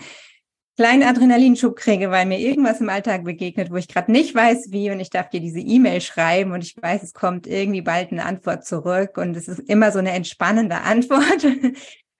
kleinen 0.77 1.03
Adrenalinschub 1.03 1.75
kriege, 1.75 2.11
weil 2.11 2.27
mir 2.27 2.39
irgendwas 2.39 2.79
im 2.79 2.89
Alltag 2.89 3.23
begegnet, 3.23 3.71
wo 3.71 3.75
ich 3.75 3.87
gerade 3.87 4.11
nicht 4.11 4.35
weiß, 4.35 4.67
wie 4.69 4.91
und 4.91 4.99
ich 4.99 5.09
darf 5.09 5.29
dir 5.29 5.41
diese 5.41 5.59
E-Mail 5.59 6.01
schreiben 6.01 6.51
und 6.51 6.63
ich 6.63 6.75
weiß, 6.79 7.01
es 7.01 7.13
kommt 7.13 7.47
irgendwie 7.47 7.81
bald 7.81 8.11
eine 8.11 8.25
Antwort 8.25 8.63
zurück 8.63 9.17
und 9.17 9.35
es 9.35 9.47
ist 9.47 9.59
immer 9.59 9.91
so 9.91 9.99
eine 9.99 10.11
entspannende 10.11 10.75
Antwort. 10.81 11.45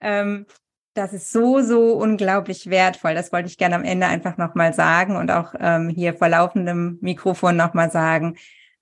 ähm, 0.00 0.46
das 0.94 1.12
ist 1.12 1.30
so, 1.30 1.60
so 1.60 1.92
unglaublich 1.92 2.68
wertvoll. 2.68 3.14
Das 3.14 3.32
wollte 3.32 3.48
ich 3.48 3.56
gerne 3.56 3.76
am 3.76 3.84
Ende 3.84 4.06
einfach 4.06 4.36
nochmal 4.36 4.74
sagen 4.74 5.16
und 5.16 5.30
auch 5.30 5.54
ähm, 5.60 5.88
hier 5.88 6.14
vor 6.14 6.28
laufendem 6.28 6.98
Mikrofon 7.00 7.56
nochmal 7.56 7.92
sagen, 7.92 8.36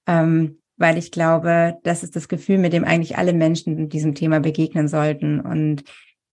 ähm, 0.07 0.63
weil 0.79 0.97
ich 0.97 1.13
glaube, 1.13 1.77
das 1.83 2.03
ist 2.03 2.17
das 2.17 2.29
Gefühl, 2.29 2.57
mit 2.57 2.73
dem 2.73 2.85
eigentlich 2.85 3.19
alle 3.19 3.35
Menschen 3.35 3.91
diesem 3.91 4.15
Thema 4.15 4.41
begegnen 4.41 4.89
sollten. 4.89 5.41
Und 5.41 5.85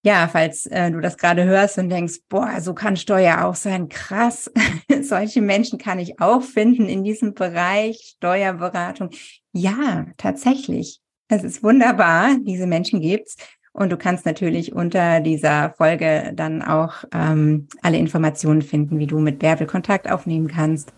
ja, 0.06 0.28
falls 0.28 0.66
äh, 0.66 0.92
du 0.92 1.00
das 1.00 1.18
gerade 1.18 1.46
hörst 1.46 1.78
und 1.78 1.90
denkst, 1.90 2.20
boah, 2.28 2.60
so 2.60 2.74
kann 2.74 2.98
Steuer 2.98 3.46
auch 3.46 3.56
sein, 3.56 3.88
krass, 3.88 4.52
solche 5.02 5.42
Menschen 5.42 5.80
kann 5.80 5.98
ich 5.98 6.20
auch 6.20 6.42
finden 6.42 6.88
in 6.88 7.04
diesem 7.06 7.34
Bereich 7.34 8.16
Steuerberatung. 8.18 9.12
Ja, 9.54 10.06
tatsächlich. 10.18 11.00
Es 11.30 11.44
ist 11.44 11.64
wunderbar, 11.64 12.36
diese 12.42 12.68
Menschen 12.68 13.02
gibt's. 13.02 13.38
Und 13.72 13.92
du 13.92 13.98
kannst 13.98 14.26
natürlich 14.26 14.74
unter 14.74 15.20
dieser 15.20 15.74
Folge 15.78 16.32
dann 16.36 16.62
auch 16.62 17.06
ähm, 17.12 17.68
alle 17.82 17.98
Informationen 17.98 18.62
finden, 18.62 19.00
wie 19.00 19.08
du 19.08 19.18
mit 19.18 19.40
Bärbel 19.40 19.66
Kontakt 19.66 20.12
aufnehmen 20.12 20.48
kannst. 20.48 20.94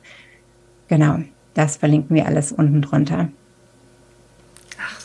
Genau, 0.88 1.20
das 1.54 1.78
verlinken 1.78 2.16
wir 2.16 2.26
alles 2.26 2.52
unten 2.52 2.82
drunter. 2.82 3.30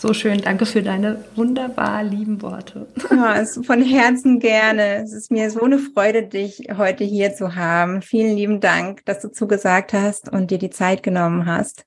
So 0.00 0.14
schön. 0.14 0.40
Danke 0.40 0.64
für 0.64 0.82
deine 0.82 1.22
wunderbar 1.34 2.02
lieben 2.02 2.40
Worte. 2.40 2.86
Ja, 3.10 3.44
von 3.44 3.82
Herzen 3.82 4.40
gerne. 4.40 5.02
Es 5.02 5.12
ist 5.12 5.30
mir 5.30 5.50
so 5.50 5.60
eine 5.60 5.78
Freude, 5.78 6.22
dich 6.22 6.68
heute 6.74 7.04
hier 7.04 7.34
zu 7.34 7.54
haben. 7.54 8.00
Vielen 8.00 8.34
lieben 8.34 8.60
Dank, 8.60 9.04
dass 9.04 9.20
du 9.20 9.30
zugesagt 9.30 9.92
hast 9.92 10.32
und 10.32 10.50
dir 10.50 10.56
die 10.56 10.70
Zeit 10.70 11.02
genommen 11.02 11.44
hast. 11.44 11.84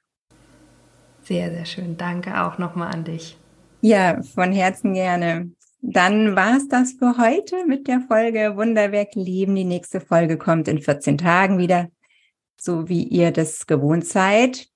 Sehr, 1.23 1.49
sehr 1.49 1.65
schön. 1.65 1.97
Danke 1.97 2.39
auch 2.39 2.59
nochmal 2.59 2.93
an 2.93 3.03
dich. 3.03 3.35
Ja, 3.81 4.21
von 4.21 4.51
Herzen 4.51 4.93
gerne. 4.93 5.49
Dann 5.81 6.35
war 6.35 6.57
es 6.57 6.67
das 6.67 6.91
für 6.91 7.17
heute 7.17 7.65
mit 7.65 7.87
der 7.87 8.01
Folge 8.01 8.55
Wunderwerk 8.55 9.15
Leben. 9.15 9.55
Die 9.55 9.65
nächste 9.65 9.99
Folge 9.99 10.37
kommt 10.37 10.67
in 10.67 10.79
14 10.79 11.17
Tagen 11.17 11.57
wieder, 11.57 11.87
so 12.57 12.87
wie 12.87 13.05
ihr 13.05 13.31
das 13.31 13.65
gewohnt 13.65 14.05
seid. 14.05 14.67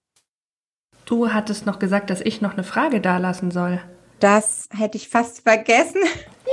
Du 1.08 1.32
hattest 1.32 1.66
noch 1.66 1.80
gesagt, 1.80 2.10
dass 2.10 2.20
ich 2.20 2.42
noch 2.42 2.54
eine 2.54 2.66
Frage 2.66 3.00
dalassen 3.00 3.50
soll. 3.50 3.80
Das 4.20 4.68
hätte 4.78 4.98
ich 4.98 5.08
fast 5.08 5.42
vergessen. 5.42 6.02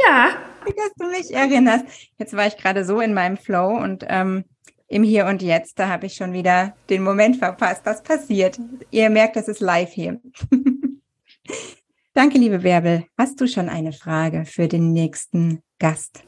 Ja. 0.09 0.31
Dass 0.65 0.95
du 0.97 1.07
mich 1.07 1.35
erinnerst. 1.35 1.85
Jetzt 2.19 2.37
war 2.37 2.47
ich 2.47 2.57
gerade 2.57 2.85
so 2.85 3.01
in 3.01 3.15
meinem 3.15 3.37
Flow 3.37 3.77
und 3.77 4.05
ähm, 4.09 4.45
im 4.87 5.03
Hier 5.03 5.27
und 5.27 5.43
Jetzt, 5.43 5.79
da 5.79 5.89
habe 5.89 6.07
ich 6.07 6.15
schon 6.15 6.33
wieder 6.33 6.77
den 6.89 7.03
Moment 7.03 7.37
verpasst. 7.37 7.83
Was 7.85 8.03
passiert? 8.03 8.59
Ihr 8.91 9.11
merkt, 9.11 9.37
das 9.37 9.49
ist 9.49 9.61
live 9.61 9.93
hier. 9.93 10.21
Danke, 12.15 12.39
liebe 12.39 12.61
Bärbel. 12.61 13.05
Hast 13.19 13.41
du 13.41 13.49
schon 13.49 13.69
eine 13.69 13.93
Frage 13.93 14.45
für 14.45 14.69
den 14.69 14.93
nächsten 14.93 15.63
Gast? 15.81 16.23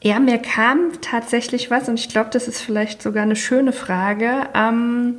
Ja, 0.00 0.20
mir 0.20 0.38
kam 0.38 0.92
tatsächlich 1.00 1.70
was 1.72 1.88
und 1.88 1.98
ich 1.98 2.08
glaube, 2.08 2.30
das 2.30 2.46
ist 2.46 2.60
vielleicht 2.60 3.02
sogar 3.02 3.24
eine 3.24 3.36
schöne 3.36 3.72
Frage. 3.72 4.48
Ähm, 4.54 5.16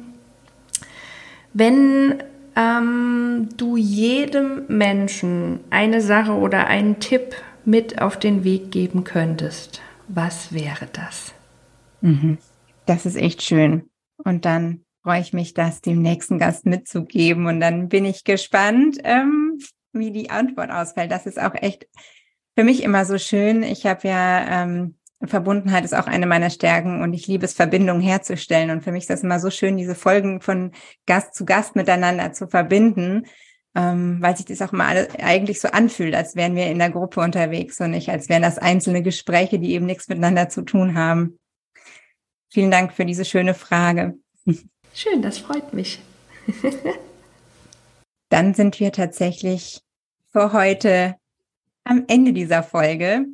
wenn 1.53 2.23
ähm, 2.55 3.49
du 3.57 3.77
jedem 3.77 4.65
Menschen 4.67 5.59
eine 5.69 6.01
Sache 6.01 6.33
oder 6.33 6.67
einen 6.67 6.99
Tipp 6.99 7.35
mit 7.65 8.01
auf 8.01 8.17
den 8.17 8.43
Weg 8.43 8.71
geben 8.71 9.03
könntest, 9.03 9.81
was 10.07 10.53
wäre 10.53 10.87
das? 10.93 11.33
Mhm. 12.01 12.37
Das 12.85 13.05
ist 13.05 13.15
echt 13.15 13.41
schön. 13.41 13.89
Und 14.17 14.45
dann 14.45 14.85
freue 15.03 15.21
ich 15.21 15.33
mich, 15.33 15.53
das 15.53 15.81
dem 15.81 16.01
nächsten 16.01 16.39
Gast 16.39 16.65
mitzugeben. 16.65 17.47
Und 17.47 17.59
dann 17.59 17.89
bin 17.89 18.05
ich 18.05 18.23
gespannt, 18.23 18.97
ähm, 19.03 19.59
wie 19.91 20.11
die 20.11 20.29
Antwort 20.29 20.71
ausfällt. 20.71 21.11
Das 21.11 21.25
ist 21.25 21.39
auch 21.39 21.55
echt 21.55 21.87
für 22.55 22.63
mich 22.63 22.83
immer 22.83 23.05
so 23.05 23.17
schön. 23.17 23.63
Ich 23.63 23.85
habe 23.85 24.07
ja 24.07 24.63
ähm, 24.63 24.95
Verbundenheit 25.23 25.85
ist 25.85 25.95
auch 25.95 26.07
eine 26.07 26.25
meiner 26.25 26.49
Stärken 26.49 27.01
und 27.01 27.13
ich 27.13 27.27
liebe 27.27 27.45
es, 27.45 27.53
Verbindungen 27.53 28.01
herzustellen. 28.01 28.69
Und 28.69 28.83
für 28.83 28.91
mich 28.91 29.03
ist 29.03 29.09
das 29.09 29.23
immer 29.23 29.39
so 29.39 29.49
schön, 29.49 29.77
diese 29.77 29.95
Folgen 29.95 30.41
von 30.41 30.71
Gast 31.05 31.35
zu 31.35 31.45
Gast 31.45 31.75
miteinander 31.75 32.33
zu 32.33 32.47
verbinden, 32.47 33.25
ähm, 33.75 34.17
weil 34.21 34.35
sich 34.35 34.45
das 34.45 34.61
auch 34.61 34.71
mal 34.71 35.07
eigentlich 35.19 35.61
so 35.61 35.69
anfühlt, 35.69 36.15
als 36.15 36.35
wären 36.35 36.55
wir 36.55 36.67
in 36.67 36.79
der 36.79 36.91
Gruppe 36.91 37.21
unterwegs 37.21 37.79
und 37.79 37.91
nicht, 37.91 38.09
als 38.09 38.29
wären 38.29 38.41
das 38.41 38.57
einzelne 38.57 39.01
Gespräche, 39.01 39.59
die 39.59 39.73
eben 39.73 39.85
nichts 39.85 40.07
miteinander 40.07 40.49
zu 40.49 40.61
tun 40.63 40.95
haben. 40.95 41.39
Vielen 42.51 42.71
Dank 42.71 42.93
für 42.93 43.05
diese 43.05 43.25
schöne 43.25 43.53
Frage. 43.53 44.15
Schön, 44.93 45.21
das 45.21 45.39
freut 45.39 45.73
mich. 45.73 46.01
Dann 48.29 48.53
sind 48.53 48.79
wir 48.79 48.91
tatsächlich 48.91 49.81
für 50.31 50.53
heute 50.53 51.15
am 51.83 52.05
Ende 52.07 52.33
dieser 52.33 52.63
Folge. 52.63 53.25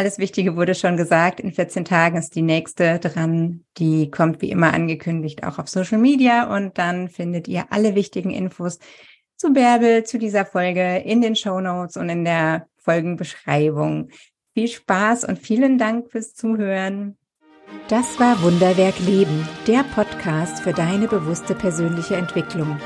Alles 0.00 0.16
Wichtige 0.16 0.56
wurde 0.56 0.74
schon 0.74 0.96
gesagt. 0.96 1.40
In 1.40 1.52
14 1.52 1.84
Tagen 1.84 2.16
ist 2.16 2.34
die 2.34 2.40
nächste 2.40 2.98
dran. 3.00 3.66
Die 3.76 4.10
kommt 4.10 4.40
wie 4.40 4.50
immer 4.50 4.72
angekündigt 4.72 5.44
auch 5.44 5.58
auf 5.58 5.68
Social 5.68 5.98
Media 5.98 6.56
und 6.56 6.78
dann 6.78 7.10
findet 7.10 7.48
ihr 7.48 7.66
alle 7.68 7.94
wichtigen 7.94 8.30
Infos 8.30 8.78
zu 9.36 9.52
Bärbel, 9.52 10.04
zu 10.04 10.18
dieser 10.18 10.46
Folge 10.46 11.02
in 11.04 11.20
den 11.20 11.36
Show 11.36 11.60
Notes 11.60 11.98
und 11.98 12.08
in 12.08 12.24
der 12.24 12.66
Folgenbeschreibung. 12.78 14.08
Viel 14.54 14.68
Spaß 14.68 15.24
und 15.24 15.38
vielen 15.38 15.76
Dank 15.76 16.10
fürs 16.10 16.32
Zuhören. 16.32 17.18
Das 17.88 18.18
war 18.18 18.42
Wunderwerk 18.42 18.98
Leben, 19.00 19.46
der 19.66 19.84
Podcast 19.94 20.62
für 20.62 20.72
deine 20.72 21.08
bewusste 21.08 21.54
persönliche 21.54 22.16
Entwicklung. 22.16 22.80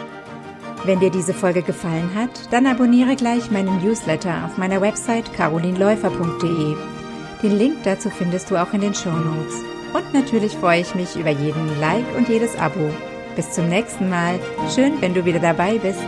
Wenn 0.84 0.98
dir 0.98 1.10
diese 1.10 1.32
Folge 1.32 1.62
gefallen 1.62 2.12
hat, 2.16 2.52
dann 2.52 2.66
abonniere 2.66 3.14
gleich 3.14 3.52
meinen 3.52 3.80
Newsletter 3.84 4.46
auf 4.46 4.58
meiner 4.58 4.80
Website 4.80 5.32
carolinläufer.de. 5.32 6.74
Den 7.44 7.58
Link 7.58 7.82
dazu 7.84 8.08
findest 8.08 8.50
du 8.50 8.56
auch 8.56 8.72
in 8.72 8.80
den 8.80 8.94
Show 8.94 9.10
Notes. 9.10 9.56
Und 9.92 10.14
natürlich 10.14 10.56
freue 10.56 10.80
ich 10.80 10.94
mich 10.94 11.14
über 11.14 11.28
jeden 11.28 11.78
Like 11.78 12.06
und 12.16 12.26
jedes 12.26 12.56
Abo. 12.56 12.90
Bis 13.36 13.50
zum 13.50 13.68
nächsten 13.68 14.08
Mal. 14.08 14.40
Schön, 14.74 14.94
wenn 15.02 15.12
du 15.12 15.26
wieder 15.26 15.40
dabei 15.40 15.76
bist. 15.76 16.00